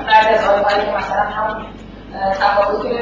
[0.07, 0.45] بعد از
[0.85, 1.78] که مثلا همون
[2.15, 2.95] تفاوتی که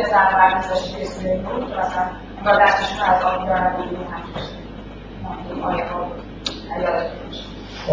[0.57, 2.03] میذاشت که اسم بود که مثلا
[2.39, 6.07] انگار دستشون از آن میارن بیرون هم آیه ها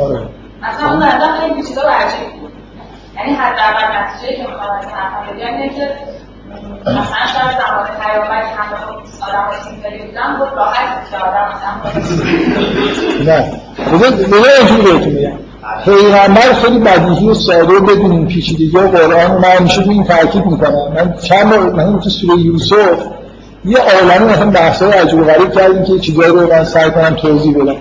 [0.02, 0.28] آره.
[0.62, 2.54] مثلا اون نظرم خیلی چیزا عجیب بود.
[3.16, 5.90] یعنی حداقل نتیجه که می‌خوام از حرفم بگم اینه که
[6.82, 8.76] مثلا شاید زمان پیامبر که همه
[9.22, 11.92] آدم سیمپلی بودن بود راحت که آدم مثلا
[13.26, 13.62] نه.
[13.92, 15.53] بذار بذار اینجوری بهتون میگم
[15.86, 21.54] پیغمبر خیلی بدیهی ساده بدون این پیچیدگی قرآن من همیشه این تاکید می‌کنم من چند
[21.54, 22.76] من تو سوره یوسف
[23.66, 27.56] یه عالمه مثلا بحثای عجیب و غریب کردیم که چیزایی رو من سعی کنم توضیح
[27.56, 27.76] بدم.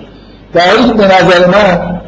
[0.53, 2.01] در حالی که به نظر من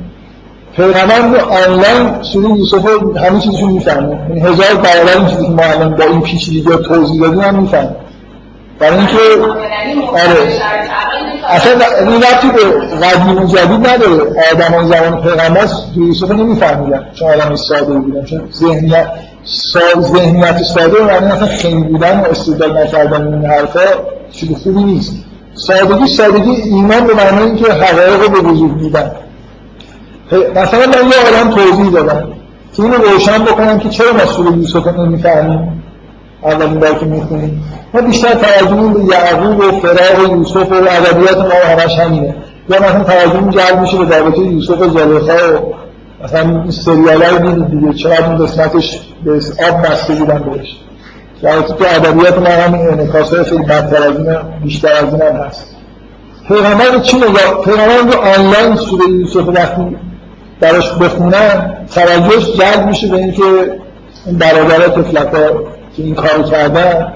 [0.76, 2.86] پیغمبر آنلاین سوره یوسف
[3.18, 4.20] همه چیزشون می‌فهمه.
[4.30, 7.96] یعنی هزار برابر این چیزی که ما الان با این پیچیدگی توضیح دادیم هم می‌فهمه.
[8.80, 9.18] برای اینکه
[10.12, 10.62] آره.
[11.50, 11.72] اصلا
[12.12, 14.24] این ربطی به قدیم و جدید نداره.
[14.52, 19.08] آدم زمان پیغمبر یوسف رو نمیفهمیدن چون آدم ساده بودن چون ذهنیت
[20.00, 21.04] ذهنیت ساده.
[21.04, 23.80] و معنی مثلا خیلی بودن و استدلال نکردن این حرفا
[24.32, 25.16] چیز خوبی نیست.
[25.54, 29.12] سادگی سادگی ایمان به معنی اینکه حقایق رو به وجود میدن.
[30.32, 32.28] مثلا من یه آدم توضیح دادم.
[32.76, 35.84] که اینو روشن بکنم که چرا سوره یوسف نمی‌فهمیم؟
[36.44, 37.64] اولین بار که می‌خونیم.
[37.96, 42.36] ما بیشتر توجهمون به یعقوب و فراغ یوسف و ادبیات ما همش همینه.
[42.70, 45.74] یا مثلا توجهمون جلب میشه به رابطه یوسف و زلیخا و
[46.24, 47.94] مثلا این سریال های دیدید دیگه.
[47.94, 49.32] چقدر این قسمتش به
[49.70, 50.78] آب بسته بودن بهش.
[51.42, 55.36] در تو ادبیات ما همین انعکاس های خیلی بدتر از این بیشتر از این هم
[55.36, 55.66] هست.
[56.48, 59.98] پیغمبر چی نگاه پیغمبر رو آنلاین سوره یوسف وقتی
[60.60, 63.42] براش بخونن توجهش جلب میشه به اینکه
[64.26, 65.50] این برادرها تفلکا
[65.96, 67.14] که این کارو کردن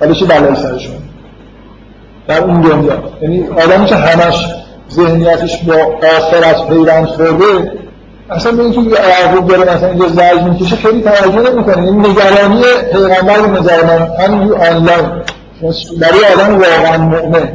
[0.00, 0.94] حالا چه بلایی سرشون
[2.28, 3.02] در اون دنیا.
[3.22, 4.46] یعنی آدمی که همش
[4.90, 5.74] ذهنیتش با
[6.18, 7.72] آخرت پیوند خورده
[8.30, 11.82] اصلا به اینکه یعقوب داره مثلا اینجا زرج می‌کشه خیلی توجه نمی‌کنه.
[11.82, 12.62] این نگرانی
[12.92, 15.06] پیغمبر نظر من همین آنلاین.
[16.00, 17.48] برای آدم واقعا مؤمن.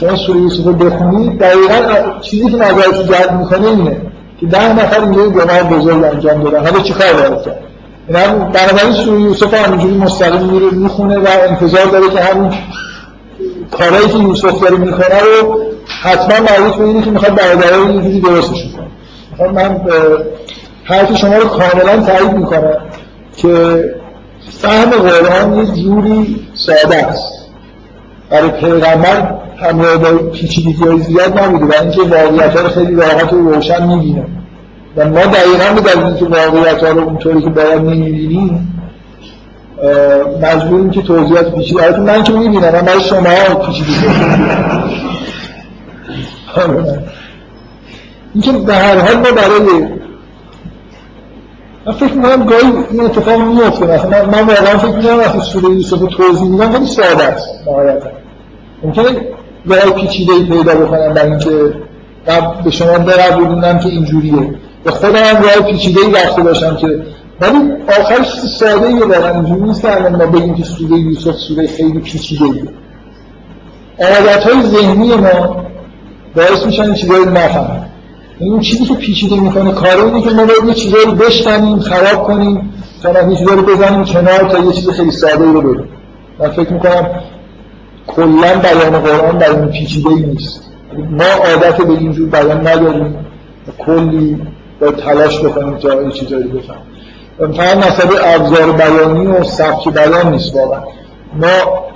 [0.00, 3.96] شما سوره یوسف رو بخونید دقیقا چیزی که نظرش جلب می‌کنه اینه
[4.40, 6.66] که ده نفر اینجا گناه بزرگ انجام دادن.
[6.66, 7.65] حالا چیکار باید کرد؟
[8.08, 12.52] بنابراین سوره یوسف همینجوری مستقیم میره می‌خونه و انتظار داره که همین
[13.70, 15.62] کارهایی که یوسف داره می‌کنه رو
[16.02, 18.86] حتما مربوط به اینه که می‌خواد برادرها یه جوری درستش کنه.
[19.38, 19.80] خب من
[20.84, 22.76] حرف شما رو کاملا تایید می‌کنم
[23.36, 23.84] که
[24.62, 27.32] فهم قرآن یه جوری ساده است.
[28.30, 33.32] برای پیغمبر همراه با پیچیدگی های زیاد نبوده و اینکه واقعیت ها رو خیلی راحت
[33.32, 34.26] و روشن می‌بینه.
[34.96, 38.72] و ما دقیقا به دلیل که واقعیت ها رو اونطوری که باید نمی‌بینیم
[40.42, 43.94] مجبوریم که توضیحات پیچیده من که می‌بینم من برای شما پیچیدگی
[48.34, 49.60] اینکه به هر حال ما برای
[51.86, 56.06] من فکر می‌کنم گاهی این اتفاق میفته من, واقعا فکر می‌کنم وقتی سوره یوسف رو
[56.06, 58.08] توضیح میدم خیلی ساده است نهایتا.
[58.82, 59.04] ممکنه
[59.68, 61.74] گاهی پیچیده ای پیدا بکنم برای اینکه
[62.64, 64.54] به شما بقبولونم که اینجوریه.
[64.86, 66.86] به خودم هم گاهی پیچیده ای رفته باشم که
[67.40, 67.58] ولی
[68.00, 72.44] آخرش ساده ای واقعا اینجوری نیست که ما بگیم که سوره یوسف سوره خیلی پیچیده
[72.44, 72.64] ایه
[74.00, 75.64] عادت های ذهنی ما
[76.36, 77.84] باعث میشن این چیزایی نفهمیم
[78.38, 82.22] این چیزی که پیچیده می‌کنه کار اینه که ما باید یه چیزایی رو بشکنیم خراب
[82.22, 82.72] کنیم
[83.02, 85.88] تا یه چیزایی رو بزنیم کنار تا یه چیز خیلی ساده ای رو بگیم
[86.38, 87.10] من فکر می‌کنم
[88.06, 90.62] کلا بیان قرآن بیان پیچیده ای نیست.
[91.10, 93.26] ما عادت به اینجور بیان نداریم.
[93.78, 94.38] کلی
[94.80, 96.82] باید تلاش بکنیم تا یه چیزایی رو بفهمیم.
[97.38, 100.80] فقط مسئله ابزار بیانی و سبک بیان نیست واقعا.
[101.34, 101.86] ما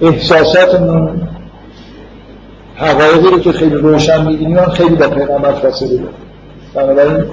[0.00, 1.28] احساساتمون
[2.76, 6.08] حقایقی رو که خیلی روشن می‌بینیم خیلی با پیغمبر فاصله داره.
[6.74, 7.24] بنابراین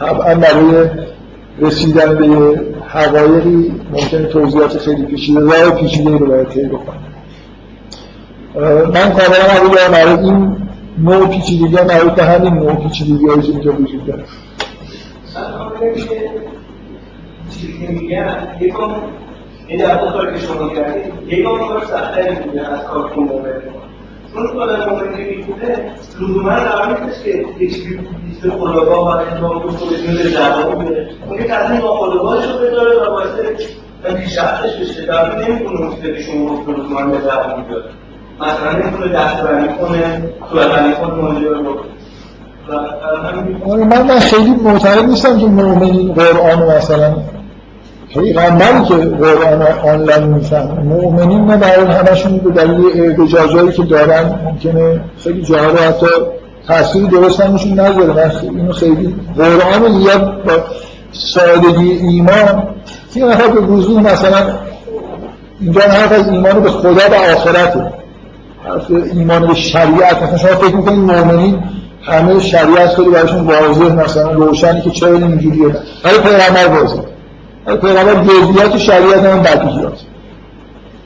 [0.00, 0.88] طبعا برای
[1.58, 7.02] رسیدن به حقایقی ممکن توضیحات خیلی پیچیده راه پیچیده رو باید طی بکنم
[8.94, 10.56] من کاملا قبول دارم برای این
[10.98, 14.24] نوع پیچیدگی مربوط به همین نوع پیچیدگی هایی که اینجا وجود داره.
[17.50, 18.94] چیزی که میگن یکم
[19.66, 23.14] این در که شما کردید یکم کار سختری میگن از کار که
[24.34, 26.56] چون خود مومن که می‌خونه لزوما
[27.24, 27.30] که
[27.64, 32.58] یک لیست خداگاه و انجام رو خودش میره جواب میده اون از این ناخداگاهش رو
[33.06, 33.28] و باعث
[34.14, 35.06] پیشرفتش بشه.
[35.06, 36.72] در نمی‌تونه اون چیزی که
[37.10, 37.82] به جواب میده
[38.40, 41.76] مثلا نمی‌تونه دستبندی کنه صورتبندی کنه ماجرا رو.
[43.84, 47.14] من من خیلی معتقد نیستم که مؤمنین قرآن مثلا
[48.08, 55.00] پیغمبری که قرآن آنلاین میفهم مؤمنین نه برای همشون به دلیل احتجاجایی که دارن ممکنه
[55.24, 56.06] خیلی جاها رو حتی
[56.68, 60.52] تأثیری درست همشون نذاره من اینو خیلی قرآن زیاد با
[61.12, 62.62] سادگی ایمان
[63.14, 64.38] این نفر به وضوح مثلا
[65.60, 67.95] اینجا حرف از ایمان به خدا و آخرته.
[69.12, 70.22] ایمان به شریعت.
[70.22, 71.62] مثلا شما فکر می‌کنید مؤمنین
[72.02, 75.74] همه شریعت خیلی برایشون واضح مثلا روشنی که چرا اینجوریه؟
[76.04, 77.00] ولی پیغمبر واضح
[77.64, 80.00] پیغمبر جزئیات شریعت هم بدیهیات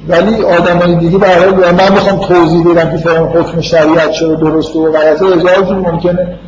[0.08, 4.92] ولی آدمای دیگه برای من می‌خوام توضیح بدم که فلان حکم شریعت چرا درسته و
[4.92, 5.26] غلطه.
[5.26, 6.38] هزار ممکنه.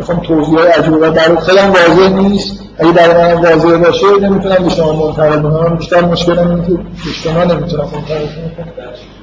[0.00, 2.60] بخوام توضیح عجیب و برای خیلی واضح نیست.
[2.78, 7.44] اگه برای من واضح باشه نمی‌تونم به شما منتقل کنم بیشتر مشکلم اینه که شما
[7.44, 9.17] نمی‌تونم منتقل کنم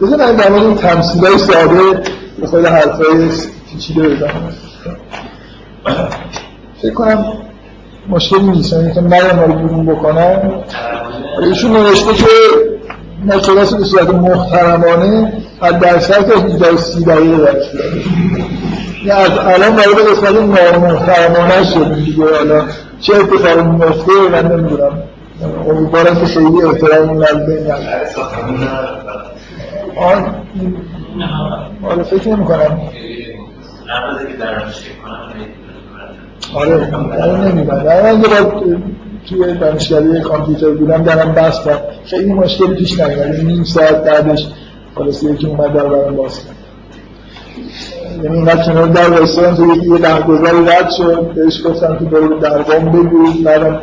[0.00, 2.02] بذار من در مورد این تمثیل های ساده
[2.40, 3.28] به خود حرف های
[3.70, 4.52] پیچیده بزنم
[6.82, 7.24] فکر کنم
[8.08, 8.72] مشکلی نیست.
[8.72, 10.64] یعنی که من رو بیرون بکنم
[11.42, 12.24] ایشون نوشته که
[13.24, 17.64] ما کلاس به صورت محترمانه از درصد تا 18 30 دقیقه درس
[19.04, 22.36] یعنی از الان وارد قسمت نامحترمانه شد دیگه.
[22.38, 22.64] حالا
[23.00, 25.02] چه اتفاقی میفته من نمی‌دونم.
[25.42, 27.74] امیدوارم که خیلی احترام نزده
[29.96, 30.34] آن
[31.82, 32.80] آره فکر نمی کنم.
[36.54, 38.62] آره آره نمی‌دونم من یه بار
[39.28, 41.82] توی دانشگاهی کامپیوتر بودم درم بست کرد.
[42.04, 43.34] خیلی مشکلی پیش نیومد.
[43.34, 44.48] یعنی نیم ساعت بعدش
[44.94, 46.54] خلاص یکی اومد در برام باز کرد.
[48.22, 51.32] یعنی اینقدر کنار در وایسادم تو یکی یه درگذاری رد شد.
[51.34, 53.42] بهش گفتم که برو درگام بگو.
[53.44, 53.80] بعدم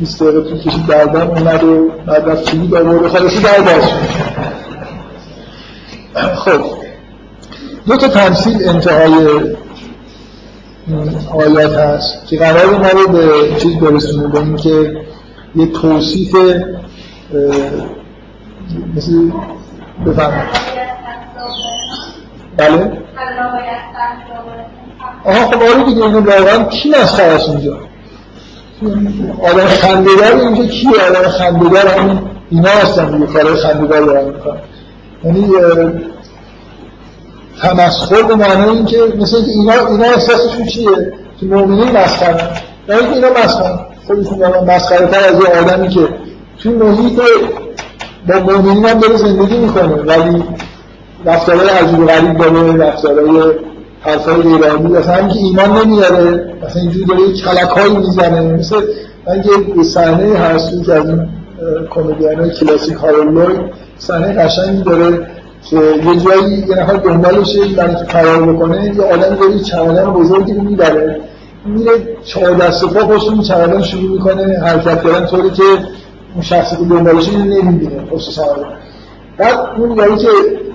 [0.00, 3.96] 20 دقیقه تو کشید درگام اومد و بعد رفت کلید آورد خلاصی در باز شد.
[6.34, 6.60] خب.
[7.86, 9.28] دو تا تمثیل انتهای
[11.30, 14.96] آیات هست که قرار ما رو به چیز برسونه به این که
[15.54, 16.36] یه توصیف
[18.96, 19.30] مثل
[20.06, 20.46] بفهم
[22.56, 22.92] بله؟
[25.24, 27.91] آها خب آره دیگه اینو واقعا کی مسخره است اینجا؟
[29.42, 32.18] آدم خندهدار اینجا کیه؟ آدم خندهدار همین
[32.50, 34.60] اینا هستن دیگه کارهای خندهدار دارن می‌کنن
[35.24, 35.48] یعنی
[37.62, 42.48] تمسخر به معنی این که مثل اینکه اینا اینا احساسشون چیه؟ که مؤمنین مسخره
[42.88, 46.08] نه اینکه اینا مسخره خودشون واقعا مسخره تر از یه آدمی که
[46.58, 47.20] توی محیط
[48.26, 49.94] با مؤمنین هم داره زندگی می‌کنه.
[49.94, 50.44] ولی
[51.24, 53.52] رفتارهای عجیب و غریب داره رفتارهای
[54.04, 58.40] حرفای ایرانی اصلا همین که ایمان نمیاره مثلا اینجوری داره یک کلکایی می‌زنه.
[58.40, 58.76] مثل
[59.26, 59.44] من
[59.76, 61.28] یه صحنه هست که از این
[61.90, 63.58] کمدین کلاسیک هارولوی
[63.98, 65.26] صحنه قشنگی داره
[65.70, 70.52] که یه جایی یه نفر دنبالشه برای که فرار بکنه یه آدم داره چمدان بزرگی
[70.52, 71.20] رو می‌بره.
[71.66, 71.92] میره
[72.24, 75.62] چهار دست پا پشت چمدان شروع می‌کنه حرکت کردن طوری که
[76.34, 78.40] اون شخصی که دنبالشه اینو نمی‌بینه پشت
[79.38, 80.28] بعد اون یاری که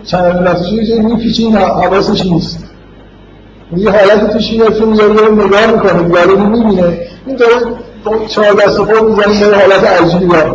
[0.05, 2.63] چمدان دستش یه میپیچه این حواسش نیست.
[3.75, 6.97] یه حالت توش میاد که یارو رو نگاه می‌کنه یارو رو می‌بینه.
[7.25, 7.55] این داره
[8.27, 10.51] چهار دست پا می‌زنه به حالت عجیبی داره.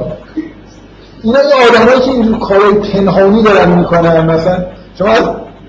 [1.23, 4.65] اینا یه آدمایی که اینجور کارهای پنهانی دارن می‌کنن مثلا
[4.99, 5.23] شما از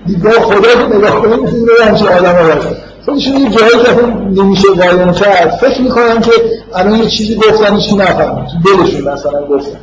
[0.06, 4.42] دیدگاه خدا که نگاه کنید مثل این همچین آدم ها باشن خودشون یه جایی که
[4.42, 6.30] نمیشه قایم کرد فکر می‌کنن که
[6.74, 9.78] الان یه چیزی گفتن چی نفهمید تو دلشون مثلا گفتن.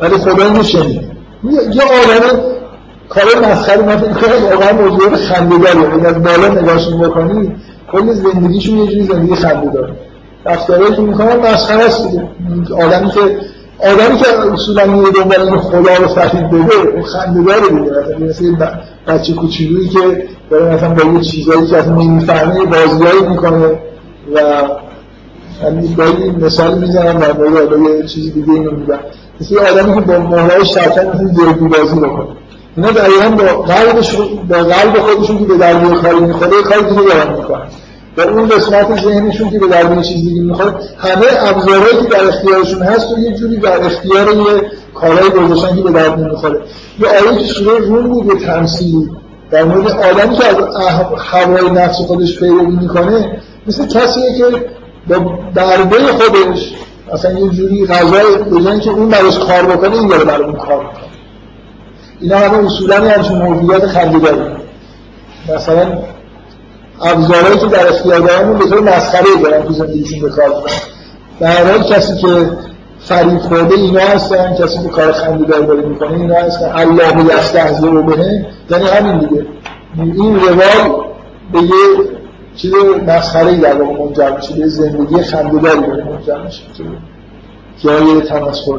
[0.00, 1.00] ولی خدا اینو شنید.
[1.72, 2.40] یه آدم
[3.08, 7.52] کار مسخره من فکر واقعا موضوع خنده‌دار یعنی از بالا نگاهشون بکنید
[7.92, 9.92] کل زندگیشون یه جوری زندگی خنده‌دار
[10.46, 12.08] رفتارهایی که می‌کنن مسخره است
[12.72, 13.20] آدمی که
[13.78, 17.60] آدمی که اصولا میره دنبال این خدا رو فریب بده اون خنده‌دار
[18.20, 18.70] مثلا
[19.06, 23.66] بچه کوچولویی که داره مثلا با یه چیزایی که اصلا نمی‌فهمه بازیایی می‌کنه
[24.34, 24.40] و
[25.64, 28.98] همین گاهی مثال می‌زنم در مورد یه چیزی دیگه اینو میگم.
[29.40, 32.26] مثل آدمی که با مهرهای شرکت مثل درگی بازی بکنه.
[32.76, 37.36] اینا دقیقا با قلبشون با قلب خودشون که به درد کاری می‌خوره کاری دیگه دارن
[37.36, 37.66] می‌کنن
[38.16, 42.82] و اون قسمت ذهنشون که به درد چیز دیگه می‌خواد همه ابزارهایی که در اختیارشون
[42.82, 44.62] هست و یه جوری در اختیار یه
[44.94, 46.60] کارهای گذاشتن که به درد نمی‌خوره
[46.98, 48.34] یه آیه که سوره روم بود به
[49.50, 50.56] در مورد آدمی که از
[51.18, 54.44] هوای نفس خودش پیروی می‌کنه مثل کسیه که
[55.08, 56.74] با دربه خودش
[57.12, 60.90] اصلا یه جوری غذای بجن که اون براش کار بکنه این داره برای اون کار
[62.20, 64.42] اینا همه اصولا همچون موجودات خنده‌داری
[65.54, 65.98] مثلا
[67.02, 70.50] ابزارهایی که در اختیار دارن به طور مسخره دارن تو زندگیشون به کار
[71.40, 72.50] در حال کسی که
[72.98, 76.72] فریب خورده اینا هستن کسی که کار خنده‌دار داره می‌کنه اینا هستن.
[76.74, 79.46] الله یستهزئ بهه یعنی همین دیگه.
[79.98, 81.04] این روال
[81.52, 81.70] به یه
[82.56, 82.72] چیز
[83.06, 86.62] مسخره در واقع منجر میشه به زندگی خنده‌داری داره منجر میشه.
[86.76, 86.84] که
[87.78, 88.78] جای تمسخر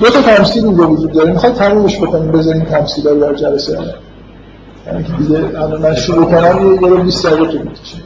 [0.00, 1.32] دو تا تمثیل اینجا وجود داره.
[1.32, 3.78] می‌خواد تمومش بکنیم بذاریم تمثیل در جلسه.
[4.86, 7.96] یعنی که دیگه الان من شروع کنم یه رو 20 دقیقه تو می‌کشه.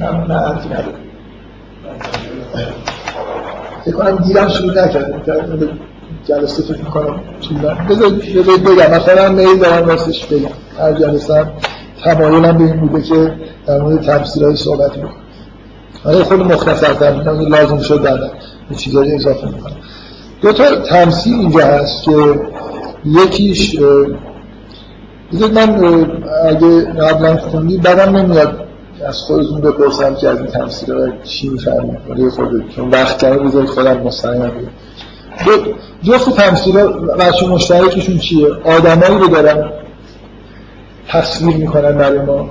[0.00, 0.94] نه نه حرفی نداره
[3.84, 5.78] فکر کنم دیرم شروع نکردیم
[6.28, 7.20] جلسه فکر می‌کنم
[7.90, 8.90] بذارید بگم.
[8.96, 10.48] مثلا میل دارم راستش بگم.
[10.78, 11.50] هر جلسه هم
[12.04, 13.32] تمایلم به این بوده که
[13.66, 15.10] در مورد تفسیر های صحبت بکنم.
[16.04, 17.10] آره خود مختصر تر
[17.48, 18.30] لازم شد بعدا
[18.70, 19.76] یه چیزایی اضافه می‌کنم.
[20.42, 22.40] دو تا تمثیل اینجا هست که
[23.04, 23.76] یکیش
[25.32, 26.06] بذارید من
[26.48, 28.64] اگه قبلا خوندی بدم نمیاد
[29.06, 32.04] از خودتون بپرسم که از این تمثیل ها چی می‌فهمید.
[32.08, 34.50] برای خودت چون وقت کمی بذارید خودم مستقیم
[36.02, 39.72] جفت تمثیل ها بچه مشترکشون چیه؟ آدمایی رو دارن
[41.08, 42.50] تصویر می‌کنن برای ما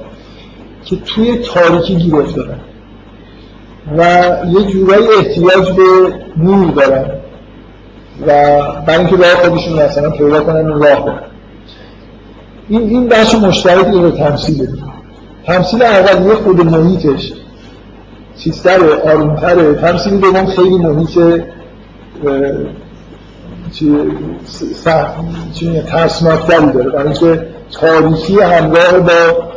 [0.86, 2.60] که توی تاریکی گیر افتادن.
[3.98, 4.03] و
[4.48, 5.84] یه جورایی احتیاج به
[6.38, 7.06] نور دارن.
[8.28, 8.32] و
[8.86, 11.20] برای اینکه راه خودشون مثلا پیدا کنن راه برن
[12.70, 14.68] این این بخش مشترکی رو تمثیل
[15.45, 17.34] تمثیل اول یه خود محیطش
[18.40, 19.74] چیزتره آرومتره.
[19.74, 21.41] تمثیل دوم خیلی محیط
[25.53, 26.90] چی ترسناکتری داره.
[26.90, 29.49] برای اینکه تاریخی همراه با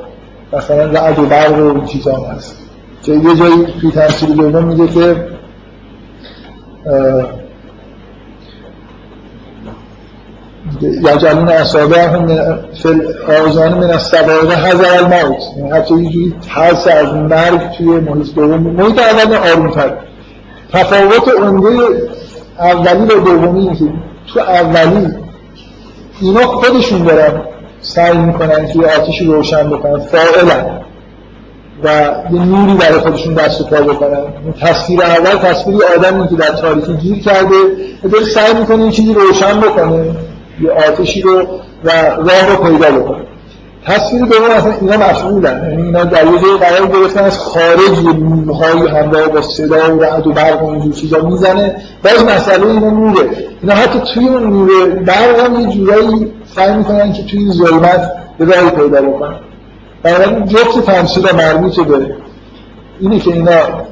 [0.52, 2.61] مثلا رعد و برق و این چیزا هست.
[3.02, 5.16] که یه جایی توی تمثیل دوم میگه که
[10.82, 12.38] یجعلون اصابه هم
[13.46, 18.34] آزان من از سواره هزر الموت یعنی حتی یه جوری ترس از مرگ توی محیط
[18.34, 19.92] دوم محیط اول آرومتر.
[20.72, 21.68] تفاوت عمده
[22.58, 23.84] اولی و دومی که
[24.34, 25.08] تو اولی
[26.20, 27.42] اینا خودشون دارن
[27.80, 29.98] سعی می‌کنن که آتیشی روشن بکنن.
[29.98, 30.80] فاعلا
[31.84, 31.88] و
[32.32, 34.18] یه نوری برای خودشون دست پا بکنن.
[34.60, 37.56] تصویر اول تصویری آدمی که در تاریخی گیر کرده
[38.04, 40.04] و داره سعی می‌کنه این چیزی روشن بکنه
[40.60, 41.46] یه آتشی رو
[41.84, 43.24] و راه رو پیدا بکنه.
[43.86, 48.12] تصویر دوم اصلا اینا مفعولن یعنی اینا در یه جای قرار گرفتن از خارج یه
[48.12, 51.76] نورهایی همراه با صدا و رعد و برق و اینجور چیزا می‌زنه.
[52.04, 53.30] باز مسئله اینا نوره.
[53.62, 58.44] اینا حتی توی اون نور برق هم یه جورایی سعی می‌کنن که توی ظلمت به
[58.44, 59.36] راهی پیدا بکنن.
[60.02, 62.14] بنابراین جفت تمثیل مربوط به
[63.00, 63.50] اینه که اینا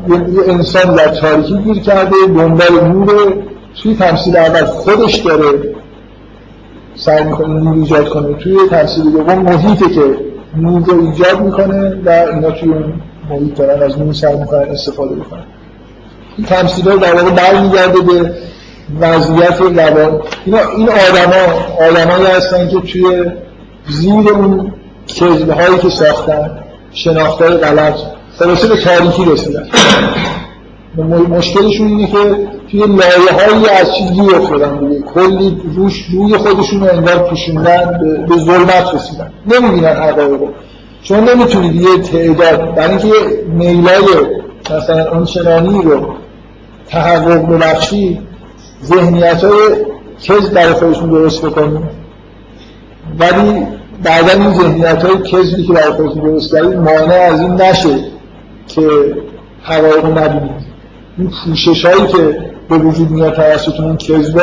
[0.09, 3.35] یه انسان در تاریکی گیر کرده دنبال نور
[3.83, 5.75] توی تمثیل اول خودش داره
[6.95, 8.35] سعی می‌کنه نور ایجاد کنه.
[8.35, 10.01] توی تمثیل دوم محیطه که
[10.57, 12.93] نور رو ایجاد می‌کنه و اینا توی اون
[13.31, 15.45] محیط دارن از نور سعی می‌کنن استفاده بکنن.
[16.37, 18.35] این تمثیل ها در واقع برمیگرده به
[19.01, 23.25] وضعیت روان اینا این آدما آدمایی هستن که توی
[23.89, 24.73] زیر اون
[25.15, 26.51] کذبه هایی که ساختن
[26.93, 27.95] شناختای غلط
[28.39, 29.69] خلاصه به تاریخی رسیدن.
[31.29, 35.03] مشکلشون اینه که توی لایه هایی از چیزی افتادن دیگه.
[35.03, 39.33] کلی روش روی خودشون رو انگار پوشوندن به ظلمت رسیدن.
[39.47, 40.41] نمی‌بینن حقایق
[41.03, 43.09] چون نمی‌تونید یه تعداد برای اینکه
[43.53, 44.05] میلای
[44.71, 46.15] مثلا اون چنانی رو
[46.89, 48.21] تحقق ببخشی
[48.85, 49.77] ذهنیت های
[50.23, 51.89] کز در خودشون درست بکنیم
[53.19, 53.67] ولی
[54.05, 57.99] بعدا این ذهنیت های کذبی که برای خودتون درست کردید مانع از این نشه
[58.67, 58.83] که
[59.63, 60.71] حقایق نبینید.
[61.19, 64.43] این پوشش هایی که به وجود میاد توسط اون کذبا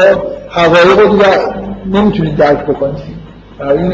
[0.49, 1.25] حقایق رو دیگه
[1.85, 3.17] نمی‌تونید درک بکنید.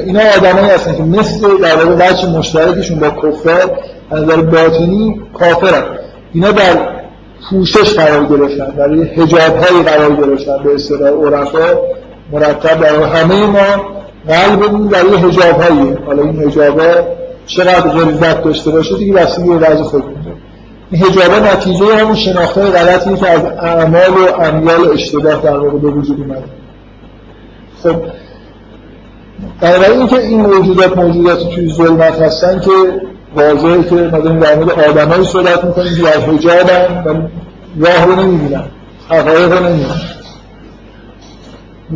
[0.06, 3.80] اینا آدمایی هستن که مثل در واقع بچه مشترکشون با کفار
[4.12, 5.84] از نظر باطنی کافرن.
[6.34, 6.78] اینا در
[7.50, 11.80] پوشش قرار گرفتن برای حجاب هایی قرار گرفتن به اصطلاح عرفا
[12.32, 16.82] مرتب در همه ما قلبمون برای حجاب هایی حالا این حجاب
[17.46, 20.04] چقدر غلظت داشته باشه دیگه بستگی به وضع خود
[20.92, 25.88] این حجاب نتیجه همون شناخته غلطی که از اعمال و امیال اشتباه در واقع به
[25.88, 26.44] وجود اومده.
[27.84, 27.96] خب
[29.62, 32.70] بنابراین اینکه این موجودات موجودات توی ظلمت هستن که
[33.36, 37.14] واضحه که مثلا در مورد آدمایی صحبت می‌کنیم که در حجابن و
[37.86, 38.64] راه رو نمی‌بینن
[39.10, 40.02] حقایق رو نمی‌بینن.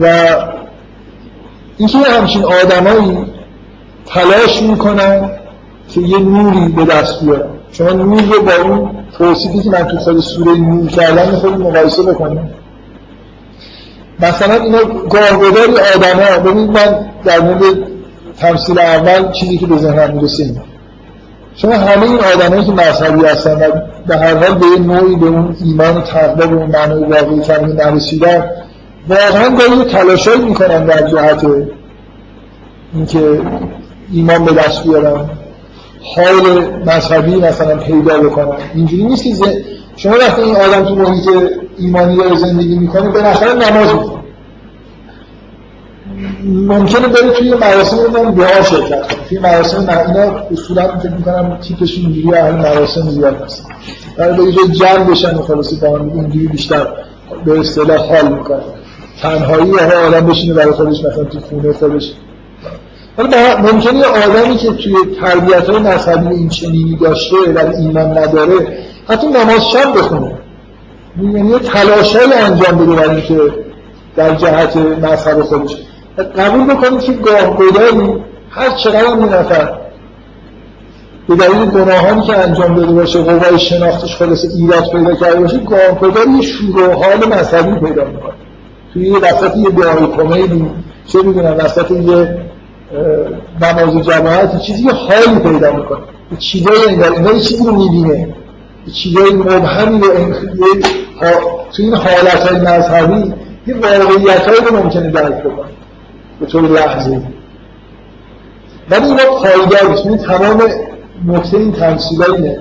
[0.02, 0.28] و
[1.78, 3.26] اینکه همچین آدمایی
[4.06, 5.30] تلاش می‌کنن
[5.90, 7.50] که یه نوری به دست بیارن.
[7.72, 12.04] شما نور رو با اون توصیفی که من تو خود سوره نور کردم خود مقایسه
[12.04, 12.50] بکنیم
[14.20, 17.78] مثلا اینا گاهگداری آدم ها ببینید من در مورد
[18.40, 20.62] تمثیل اول چیزی که به ذهنم می‌رسه این
[21.56, 23.72] شما همه این آدمایی که مذهبی هستن و
[24.08, 26.72] به هر حال به یه نوعی به اون ایمان و تقوا به اون
[27.02, 28.50] واقعی کمی نرسیدن
[29.10, 31.46] واقعا داری تلاشایی می‌کنن در جهت
[32.94, 33.42] اینکه
[34.12, 35.30] ایمان به دست بیارن
[36.16, 39.64] حال مذهبی مثلا پیدا بکنن اینجوری نیست که
[39.96, 41.30] شما وقتی این آدم تو محیط
[41.78, 44.18] ایمانی داره زندگی می‌کنه نظر نماز می‌کنه
[46.44, 49.28] ممکنه بره توی مراسم رو دعا شرکت کنه.
[49.30, 53.68] توی مراسم اینا اصولا فکر می‌کنم تیپش اینجوری اهل مراسم زیاد هست
[54.18, 56.88] برای به جمع بشن و خلاصی با هم اینجوری بیشتر
[57.46, 58.62] به اصطلاح حال می‌کنه
[59.22, 62.14] تنهایی یا آدم بشینه برای خودش مثلا تو خونه خودش.
[63.18, 68.78] حالا ممکنه یه آدمی که توی تربیت های مذهبی این چنینی داشته ولی ایمان نداره
[69.08, 70.32] حتی نماز شب بخونه.
[71.22, 73.54] یعنی یه تلاشایی انجام بده برای اینکه
[74.16, 75.78] در جهت مذهب خودش.
[76.38, 79.78] قبول بکنید که گاه گدایی هر چقدر هم نفر
[81.30, 86.00] به دلیل گناهانی که انجام داده باشه قوای شناختش خلاص ایراد پیدا کرده باشه گاه
[86.00, 88.34] گدایی یه شروع حال مذهبی پیدا می‌کنه.
[88.98, 90.66] توی یه وسط یه دعای کمیدی
[91.06, 92.38] چه می‌دونم وسط یه
[93.62, 96.00] نماز جماعت چیزی یه حالی پیدا می‌کنه.
[96.32, 98.36] یه چیزایی انگار انگار یه چیزی رو می‌بینه.
[98.94, 100.08] چیزایی مبهمی رو
[101.72, 103.34] توی این حالت های مذهبی
[103.68, 105.70] یه واقعیت هایی رو ممکنه درک بکنه.
[106.40, 107.22] به طور لحظه
[108.90, 110.06] ولی اینا پایدار نیست.
[110.06, 110.62] یعنی تمام
[111.28, 112.60] نکته این تمثیل اینه.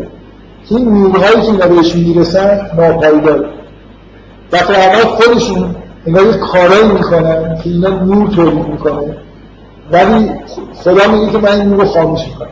[0.69, 3.49] که این نورهایی که اینا بهشون می‌رسن ناپایدار.
[4.53, 5.77] دفعه اول خودشون
[6.07, 9.17] اینا یه کارایی می‌کنن که اینا نور تولید می‌کنه.
[9.93, 10.31] ولی
[10.75, 12.49] خدا میگه که من این نور خاموش می‌کنم.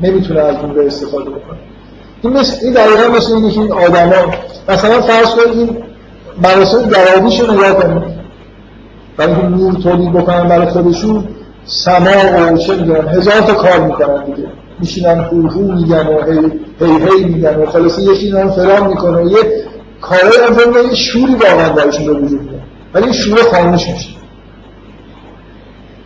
[0.00, 1.58] نمی‌تونه از نور استفاده بکنه.
[2.22, 4.32] این مثل این دقیقا مثل اینه که این آدما
[4.68, 5.76] مثلا فرض کنید این
[6.42, 8.02] مراسم گرادیش رو نگاه کنید.
[9.16, 11.28] برای اینکه نور تولید بکنن برای خودشون
[11.64, 14.48] سما و چه می‌دونم هزار تا کار می‌کنن دیگه.
[14.80, 16.38] میشینن هو میگن و هی
[16.80, 19.18] هی, هی میگن و خلاصی یکی نام فرام می‌کنه.
[19.18, 19.38] و یه
[20.00, 22.62] کارهای انجام یه شوری واقعا درشون به وجود میاد
[22.94, 24.08] ولی این شور خاموش میشه.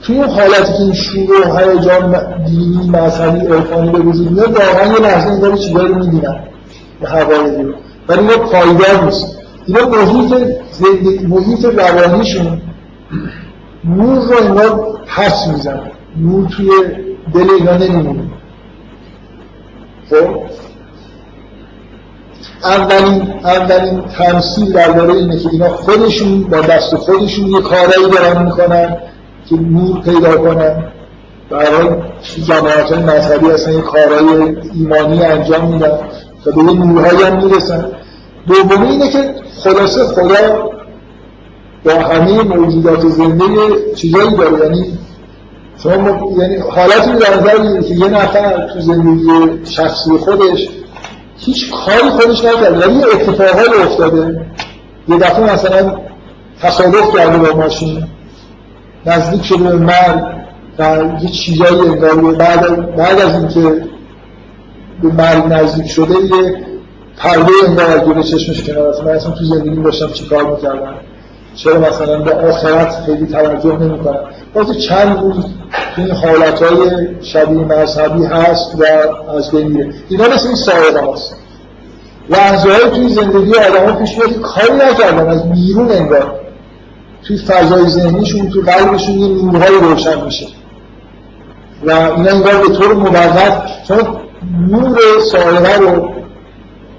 [0.03, 4.93] توی اون حالتی که این شور و هیجان دینی مذهبی عرفانی به وجود میاد واقعا
[4.93, 6.41] یه لحظه این داره چیزایی رو می‌بینن.
[7.01, 7.73] به حقایقی رو
[8.09, 9.39] ولی اینا پایدار نیست.
[9.67, 12.63] اینا محیط زندگی محیط روانیشون
[13.85, 15.81] نور رو انگار پس میزن
[16.17, 16.69] نور توی
[17.35, 18.23] دل اینا نمیمونه.
[20.11, 20.60] خب؟
[22.65, 28.97] اولین اولین تمثیل درباره اینه که اینا خودشون با دست خودشون یه کارایی دارن می‌کنن
[29.49, 30.85] که نور پیدا کنن.
[31.51, 31.89] برای
[32.45, 35.99] جماعت های مذهبی اصلا یه کارهای ایمانی انجام میدن
[36.47, 37.85] و به یه نورهایی هم می‌رسن.
[38.47, 39.35] دومی اینه که
[39.65, 40.71] خلاصه خدا
[41.85, 43.45] با همه موجودات زنده
[43.97, 44.65] چیزایی داره.
[44.65, 44.99] یعنی
[45.83, 50.69] شما یعنی حالتی در نظر که یه نفر تو زندگی شخصی خودش
[51.41, 54.47] هیچ کاری خودش نکرده ولی یه اتفاقات افتاده.
[55.09, 55.97] یه دفعه مثلا
[56.61, 58.05] تصادف کرده با ماشین.
[59.07, 60.25] نزدیک شده به مرگ
[60.79, 63.85] و یه چیزایی انگار بعد, بعد از اینکه
[65.03, 66.57] به مرگ نزدیک شده یه
[67.17, 70.95] پرده انگار از جلوی چشمش کنار من اصلا تو زندگی داشتم چیکار می‌کردم؟
[71.55, 74.21] چرا مثلا به آخرت خیلی توجه نمی‌کنم؟
[74.55, 75.45] واسه چند روز
[75.97, 76.91] این حالتهای
[77.23, 78.85] شبیه مذهبی هست و
[79.31, 79.95] از بین میره.
[80.09, 81.37] اینا مثل این سایقه هست
[82.29, 86.41] لحظه های توی زندگی آدم ها پیش میاد کاری نکردن از بیرون انگار.
[87.23, 90.47] توی فضای ذهنیشون توی قلبشون یه نورهایی روشن میشه.
[91.87, 93.99] و اینا انگار به طور موقت چون
[94.71, 94.99] نور
[95.33, 96.11] سایقه رو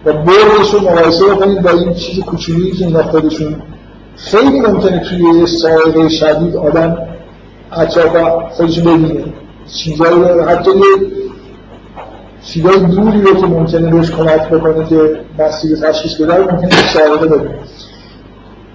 [0.05, 3.55] و بردش رو مقایسه بکنید با این چیز کوچولی که اینا خودشون
[4.15, 6.97] خیلی ممکنه توی یه سایقه شدید آدم
[7.71, 9.23] اطراف خودش ببینه
[9.73, 11.11] چیزایی رو حتی یه
[12.43, 16.99] چیزای دوری رو که ممکنه بهش کمک بکنه که مسیر تشخیص بده رو ممکنه تو
[16.99, 17.55] سایقه ببینه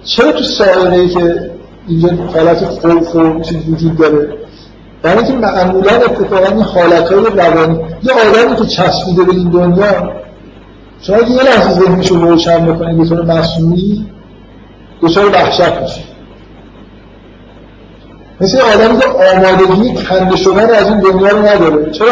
[0.03, 1.51] چرا تو سایقه که
[1.87, 4.29] اینجا حالت خوف و چیز وجود داره؟
[5.01, 10.11] برای اینکه معمولا اتفاقا این حالتهای روانی یه آدمی که چسبیده به این دنیا
[11.01, 14.05] شما یه لحظه ذهنش رو روشن بکنید به طور مصنوعی
[15.01, 16.01] دچار وحشت میشه.
[18.41, 21.91] مثل آدمی که آمادگی کنده شدن از این دنیا رو نداره.
[21.91, 22.09] چرا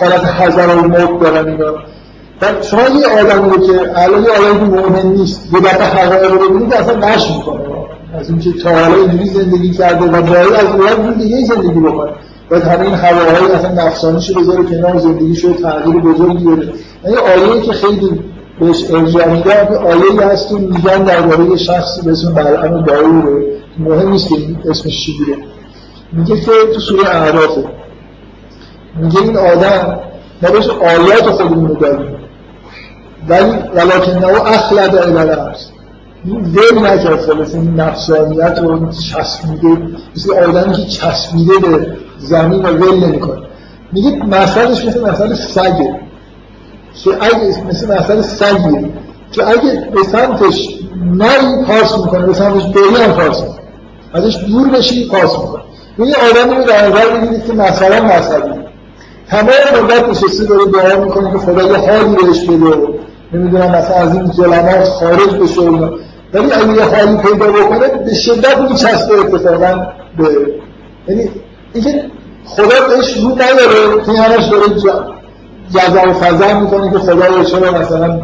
[0.00, 1.72] حالت حضر و موت دارن اینا؟
[2.62, 6.48] شما یه آدمی رو که الان یه آدمی که مؤمن نیست یه دفعه حقایق رو
[6.48, 7.60] ببینید اصلا نش می‌کنه.
[8.18, 12.10] از اینکه تا حالا اینجوری زندگی کرده و باید از اون دیگه زندگی بکنه.
[12.50, 16.72] باید همه این هواهای اصلا نفسانیشو بذاره کنار زندگی شده تغییر بزرگی بده.
[17.04, 18.20] یعنی آیه که خیلی
[18.60, 23.46] بهش ارجاع میده آیه هست که میگن درباره شخصی به اسم بلعم داوره
[23.78, 24.34] مهم نیست که
[24.70, 25.38] اسمش چی بوده.
[26.12, 27.64] میگه که تو سوره اعرافه
[28.96, 30.00] میگه این آدم
[30.42, 32.16] ما بهش آیات خودمون رو داریم
[33.28, 35.66] ولی ولکن نو اخلد الالعرض
[36.24, 39.78] این ول نکرد خلاص این نفسانیت رو چسبیده.
[40.16, 43.42] مثل آدمی که چسبیده به زمین و ول نمی‌کنه.
[43.92, 46.00] میگه مثلش مثل مثل سگه
[47.04, 48.92] که اگه مثل مثل سگیه
[49.32, 50.68] که اگه به سمتش
[51.04, 52.26] نری پاس می‌کنه.
[52.26, 53.60] به سمتش بری هم پاس می‌کنه.
[54.12, 55.62] ازش دور بشی پاس می‌کنه.
[55.98, 58.60] این آدمی رو در نظر بگیرید که مثلا مذهبی.
[59.30, 62.76] تمام مدت نشسته داره دعا می‌کنه که خدا یه حالی بهش بده.
[63.32, 65.60] نمی‌دونم مثلا از این ظلمات خارج بشه
[66.32, 69.86] ولی اگه یه حالی پیدا بکنه به شدت میچسبه اتفاقا
[70.18, 70.24] به
[71.08, 71.30] یعنی
[71.74, 72.04] اینکه
[72.44, 74.04] خدا بهش رو نداره.
[74.06, 74.68] که همش داره
[75.70, 78.20] جزا و فضا می‌کنه که خدا چرا مثلا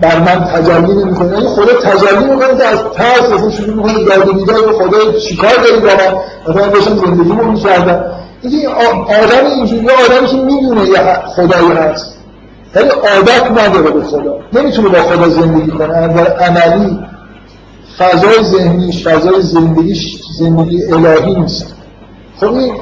[0.00, 1.32] بر من تجلی نمی‌کنه.
[1.32, 5.80] یعنی خدا تجلی می‌کنه که از ترس اصلا شروع می‌کنه داد بیداد خدا چیکار داری
[5.80, 8.04] با من؟ مثلا داشتم زندگیمو می‌کردم.
[8.42, 8.66] این
[9.06, 12.16] آدم اینجوری آدمی که می‌دونه یه خدایی هست.
[12.74, 14.34] ولی عادت نداره به خدا.
[14.52, 15.96] نمی‌تونه با خدا زندگی کنه.
[15.96, 16.98] از عملی
[17.98, 21.66] فضای ذهنیش فضای زندگیش زندگی الهی نیست.
[22.40, 22.72] خب این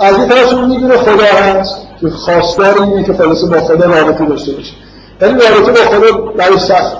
[0.00, 4.52] از این طرف می‌دونه خدا هست که خواستار اینه که خلاصه با خدا رابطه داشته
[4.52, 4.72] باشه.
[5.20, 6.96] ولی رابطه با خدا برای سخت.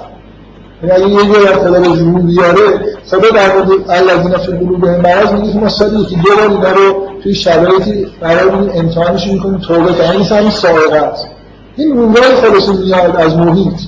[0.83, 2.61] یعنی اگه یه جایی خدا به جنون بیاره
[3.11, 6.71] خدا در مورد الذین فی قلوبهم مرض میگه که ما سالی که دو بار اینا
[6.73, 11.27] رو توی شرایطی قرار میدیم امتحانش می‌کنیم توبه کنیم این همین سائقه است.
[11.77, 13.81] این نورای خلاصه میاد از محیط.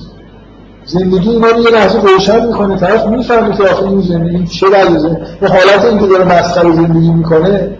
[0.85, 2.77] زندگی اینا رو یه لحظه روشن می‌کنه.
[2.77, 7.77] طرف می‌فهمه که آخه این زندگی چه وضعه به حالت اینکه داره مسخره زندگی می‌کنه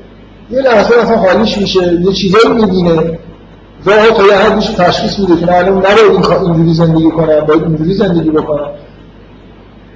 [0.51, 3.19] یه لحظه اصلا حالیش میشه یه چیزایی می‌بینه.
[3.85, 7.63] و تا یه حد میشه تشخیص میده که الان نباید این اینجوری زندگی کنم باید
[7.63, 8.69] اینجوری زندگی بکنم.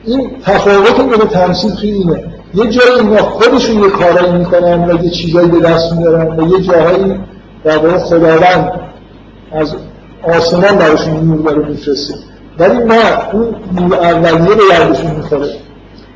[0.06, 2.24] این تفاوت این به تمثیل توی اینه.
[2.54, 6.62] یه جایی اینا خودشون یه کارایی می‌کنن و یه چیزایی به دست میارن و یه
[6.62, 7.20] جاهایی
[7.64, 8.72] در واقع خداوند
[9.52, 9.76] از
[10.24, 12.14] آسمان براشون نور داره میفرسته.
[12.60, 15.48] ولی نه اون نور اولیه به یردشون می‌خوره.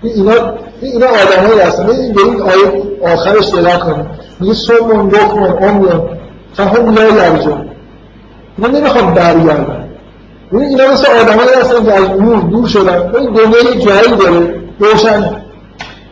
[0.04, 0.34] اینا
[0.82, 1.86] اینا آدمایی هستن.
[1.86, 2.84] به این آیه
[3.14, 4.06] آخرش دقت کنیم
[4.40, 6.21] میگه سومون بکمون امیون
[6.54, 7.70] فهم لا یرجون
[8.58, 9.90] اینا نمی‌خوام برگردن
[10.52, 13.16] این اینا مثل آدمایی هستن که از نور دور شدن.
[13.16, 14.62] این دنیا یه جایی داره.
[14.80, 15.42] روشن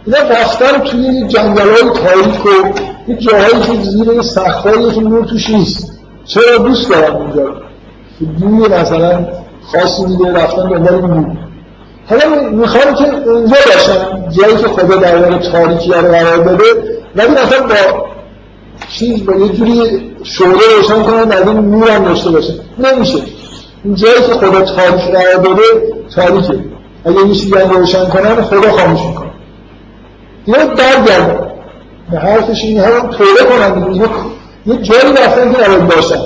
[0.05, 5.49] اینا رفتن توی جنگل های تاریک و یه جاهایی که زیر سخفایی که نور توش
[5.49, 5.99] نیست.
[6.25, 7.53] چرا دوست دارم اونجا
[8.39, 9.27] دور مثلا
[9.71, 11.37] خاصی دیگه رفتن دنبال نور
[12.09, 14.29] حالا می‌خوام که اونجا باشم.
[14.29, 16.63] جایی که خدا در تاریکی رو قرار داده.
[17.15, 18.05] ولی مثلا با
[18.87, 23.17] چیز با یه جوری شعله روشن از این نور هم داشته باشه نمیشه
[23.83, 25.61] این جایی که خدا تاریک قرار داده
[26.15, 26.59] تاریکه
[27.05, 29.29] اگه این چیزی روشن کنن خدا خاموش می‌کنه
[30.45, 31.39] اینا برگردن
[32.11, 33.95] به حرفش این هم توله کنن
[34.65, 36.19] یه جایی رفتن که نباید باشن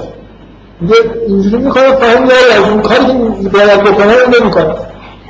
[0.81, 0.95] میگه
[1.27, 3.05] اینجوری می‌کنن فهم از اون کاری
[3.43, 4.75] که باید بکنن رو نمی‌کنن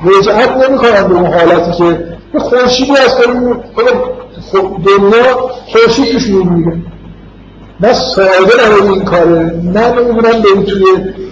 [0.05, 1.83] رجعت نمی‌کنن به اون حالتی که
[2.33, 3.17] یه خورشیدی هست
[4.51, 6.73] خب دنیا خورشید توش نور
[7.79, 8.31] نه ساده
[8.65, 9.61] نباید این کاره.
[9.63, 10.83] نه نمی‌دونم بریم توی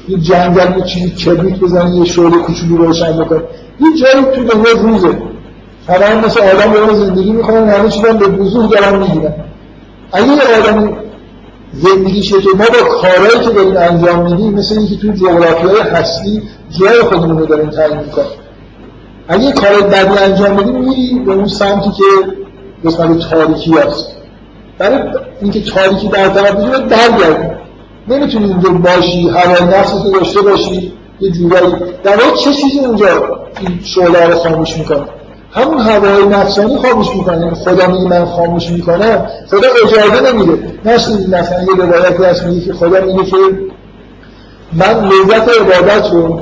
[0.08, 3.44] یه جنگل یه چیزی کبریت بزنی یه شعله کوچولی روشن بکن
[3.80, 5.18] یه جایی توی دنیا روزه.
[5.88, 9.34] همه هم مثل آدم دارن زندگی می‌کنن همه چیزا به وضوح دارن می‌گیرن.
[10.11, 10.98] اگه یه آدم
[11.74, 16.42] زندگی که ما با کارهایی که داریم انجام میدیم مثل اینکه توی جغرافیای هستی
[16.80, 18.28] جای خودمون رو داریم تعیین می‌کنیم.
[19.28, 22.03] اگه کار بدی انجام بدیم میری به اون سمتی که
[22.86, 24.11] قسمت تاریکی هست.
[24.78, 25.00] برای
[25.42, 27.52] اینکه تاریکی در طرف بشه برگردیم
[28.08, 31.74] نمی‌تونی اونجا باشی هوای نفسی که داشته باشی یه جورایی.
[32.03, 33.08] در واقع چه چیزی اونجا
[33.60, 35.03] این شعله رو خاموش می‌کنه؟
[35.52, 37.38] همون هوای نفسانی خاموش می‌کنه.
[37.38, 40.80] یعنی خدا میگه من خاموش می‌کنم خدا اجازه نمیده.
[40.86, 43.38] نشنید مثلا یه روایتی هست میگه که خدا میگه که
[44.74, 46.42] من لذت عبادت رو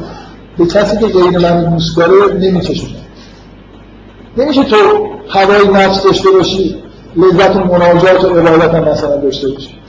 [0.58, 2.94] به کسی که غیر من دوست داره نمیکشونم
[4.38, 4.76] نمیشه تو
[5.30, 6.84] هوای نفس داشته باشی.
[7.16, 9.80] لذت مناجات و عبادت هم مثلا داشته باشی.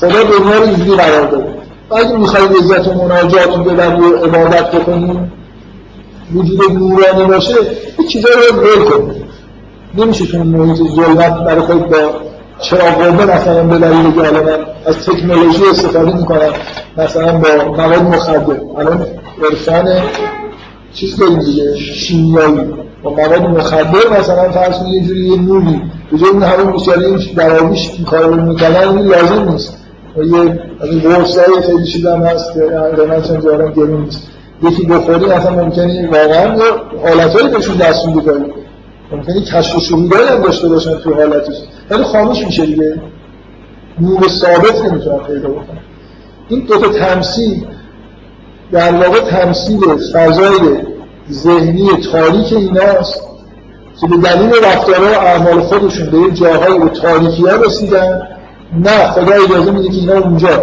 [0.00, 1.54] خدا دنیا رو اینجوری قرار داده.
[1.90, 5.30] و اگه می‌خوای لذت و مناجات رو ببری و عبادت بکنی
[6.34, 7.54] وجود نورانی باشه
[7.98, 9.14] یه چیزایی رو ول کن.
[9.94, 11.96] نمیشه تو محیط ظلمت برای خود با
[12.60, 16.52] چراغ قربه مثلا ببری بگی حالا من از تکنولوژی استفاده می‌کنم
[16.96, 18.56] مثلا با مواد مخدر.
[18.78, 19.06] الان
[19.50, 20.02] عرفان
[20.94, 22.74] چیز داریم دیگه شیمیایی.
[23.02, 25.82] با مواد مخدر مثلا فرض یه جوری یه نوری
[26.12, 26.62] به جای اون همه
[27.60, 29.78] آبیش این کار رو می‌کنن این لازم نیست.
[30.16, 32.60] و یه از این ورس های خیلی چیز هم هست که
[32.96, 34.28] قیمت چند جارم گرون نیست.
[34.62, 36.56] یکی بخوری اصلا ممکنه واقعا
[37.02, 38.32] حالتهایی بهشون دست میده
[39.12, 41.56] ممکنه کشف و شهودایی هم داشته باشن توی حالتش.
[41.90, 42.94] ولی خاموش میشه دیگه.
[44.00, 45.78] نور ثابت نمی‌تونن پیدا بکنن.
[46.48, 47.66] این دو تا تمثیل
[48.74, 49.80] در واقع تمثیل
[50.12, 50.58] فضای
[51.30, 53.22] ذهنی تاریک ایناست
[54.00, 58.22] که به دلیل رفتارها و اعمال خودشون به یه جاهایی به تاریکی ها رسیدن.
[58.78, 60.62] نه خدا اجازه میده که اینا اونجا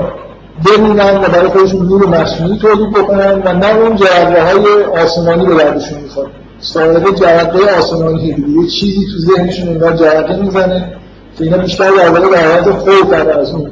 [0.66, 5.56] بمونن و برای خودشون نور مصنوعی تولید بکنن و نه اون جرقه های آسمانی به
[5.56, 6.28] دردشون می‌خواد.
[6.60, 10.94] صاحب جرقه آسمانی یه چیزی تو ذهنشون انگار جرقه می‌زنه
[11.38, 13.72] که اینا بیشتر در واقع در حالت خوف از اون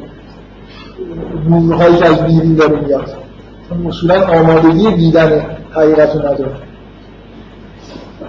[1.49, 3.18] نورهایی که از بیرون داره میاد
[3.87, 6.51] اصولا آمادگی دیدن حقیقت نداره.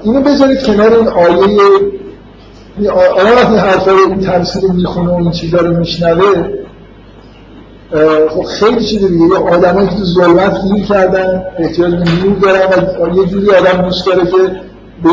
[0.02, 1.58] اینو بذارید کنار این آیه
[2.90, 6.48] آدم وقتی حرفا رو این تمثیل می‌خونه و این چیزا رو میشنوه
[8.28, 9.24] خب خیلی چیز دیگه.
[9.24, 13.82] یه آدمایی که تو ظلمت گیر کردن احتیاج به نور دارن و یه جوری آدم
[13.82, 14.36] دوست داره که
[15.02, 15.10] به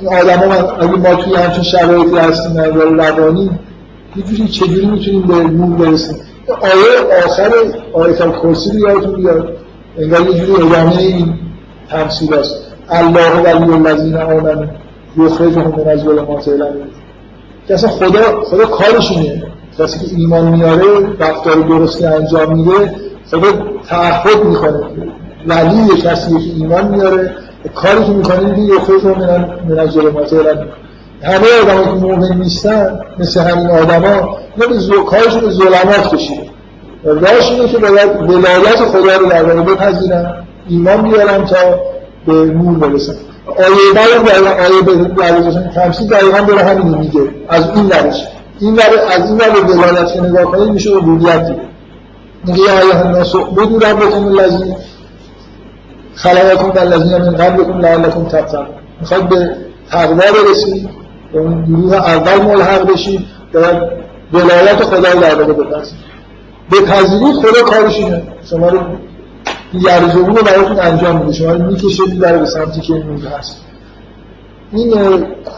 [0.00, 3.50] این آدم ها اگه ما توی همچین شرایطی هستیم نظر روانی
[4.16, 6.16] یه جوری چجوری می‌تونیم به نور برسیم؟
[6.60, 7.50] آیه آخر
[7.92, 9.56] آیه کرسی رو یادتون بیاد.
[9.98, 11.34] انگار یه جوری ادامه این
[11.90, 12.56] تمثیل است.
[12.90, 14.66] الله ولی الذین آمنوا.
[15.18, 16.86] یخرجهم من الظلمات الی النور
[17.68, 19.42] که اصلا خدا خدا کارش اینه
[19.78, 22.94] کسی که ایمان میاره رفتار درستی انجام میده
[23.30, 23.52] خدا
[23.88, 24.80] تعهد می‌کنه.
[25.46, 27.34] ولی کسی که ایمان میاره
[27.74, 30.68] کاری که می‌کنه اینه یخرج من من الظلمات الی النور
[31.22, 36.51] همه آدم که مؤمن نیستن مثل همین آدما اینا به کارشون به ظلمات کشیده
[37.04, 40.34] راهش اینه که باید ولایت خدا رو در واقع بپذیرن
[40.68, 41.56] ایمان بیارن تا
[42.26, 43.14] به نور برسن.
[43.46, 48.26] آیه بعد در آیه به دروازه تمثیل دقیقا داره همین میگه از این ورش.
[48.60, 51.60] این ور از این ور به ولایت که نگاه کنید میشه عبودیت دیگه.
[52.44, 54.74] میگه یا ایها الناس بدو ربکم الذی
[56.14, 58.66] خلقکم والذین من قبلکم لعلکم تتقون.
[59.00, 59.56] می‌خواد به
[59.90, 60.90] تقوا برسید
[61.32, 63.20] به اون گروه اول ملحق بشید
[63.54, 63.76] باید
[64.32, 66.11] ولایت خدا رو در واقع بپذیرید.
[66.70, 68.22] بپذیرید خدا کارش اینه.
[68.50, 68.80] شما رو
[69.72, 71.32] یرزمون رو براتون انجام میده.
[71.32, 73.60] شما رو می‌کشه می‌بره به سمتی که این هست.
[74.72, 74.90] این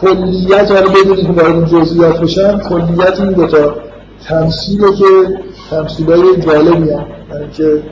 [0.01, 3.75] کلیت رو بدونی که این جزئیات بشن کلیت این دوتا
[4.27, 5.05] تمثیله که
[5.69, 7.83] تمثیل های جالبی هم یعنی که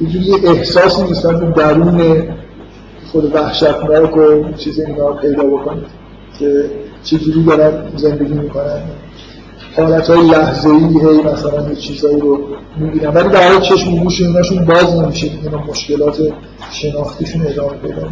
[0.00, 2.28] یه احساسی نیستن که درون
[3.12, 5.86] خود وحشتناک و چیز اینا پیدا بکنید
[6.38, 6.70] که
[7.02, 8.82] چجوری دارن زندگی می‌کنن.
[9.78, 12.38] حالت های لحظه ای مثلا چیزایی رو
[12.76, 15.30] می‌بینن ولی در چشم گوش ایناشون باز نمیشه.
[15.42, 16.18] اینا مشکلات
[16.70, 18.08] شناختیشون ادامه پیدا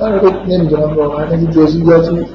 [0.00, 1.26] من نمی‌دونم واقعا.
[1.26, 2.26] اگه جزئیاتی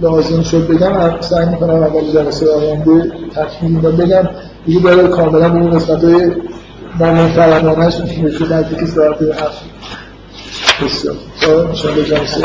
[0.00, 4.28] لازم شد بگم سعی می‌کنم اول جلسه آینده تکمیل بگم
[4.66, 6.30] دیگه داره کاملا به اون قسمت های
[7.00, 9.62] نامحترمانهش میشه نزدیک ساعت هفت.
[10.82, 11.16] بسیار
[11.68, 12.44] انشاءالله جلسه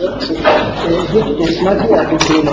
[0.00, 0.08] یک
[1.38, 2.48] قسمتی از این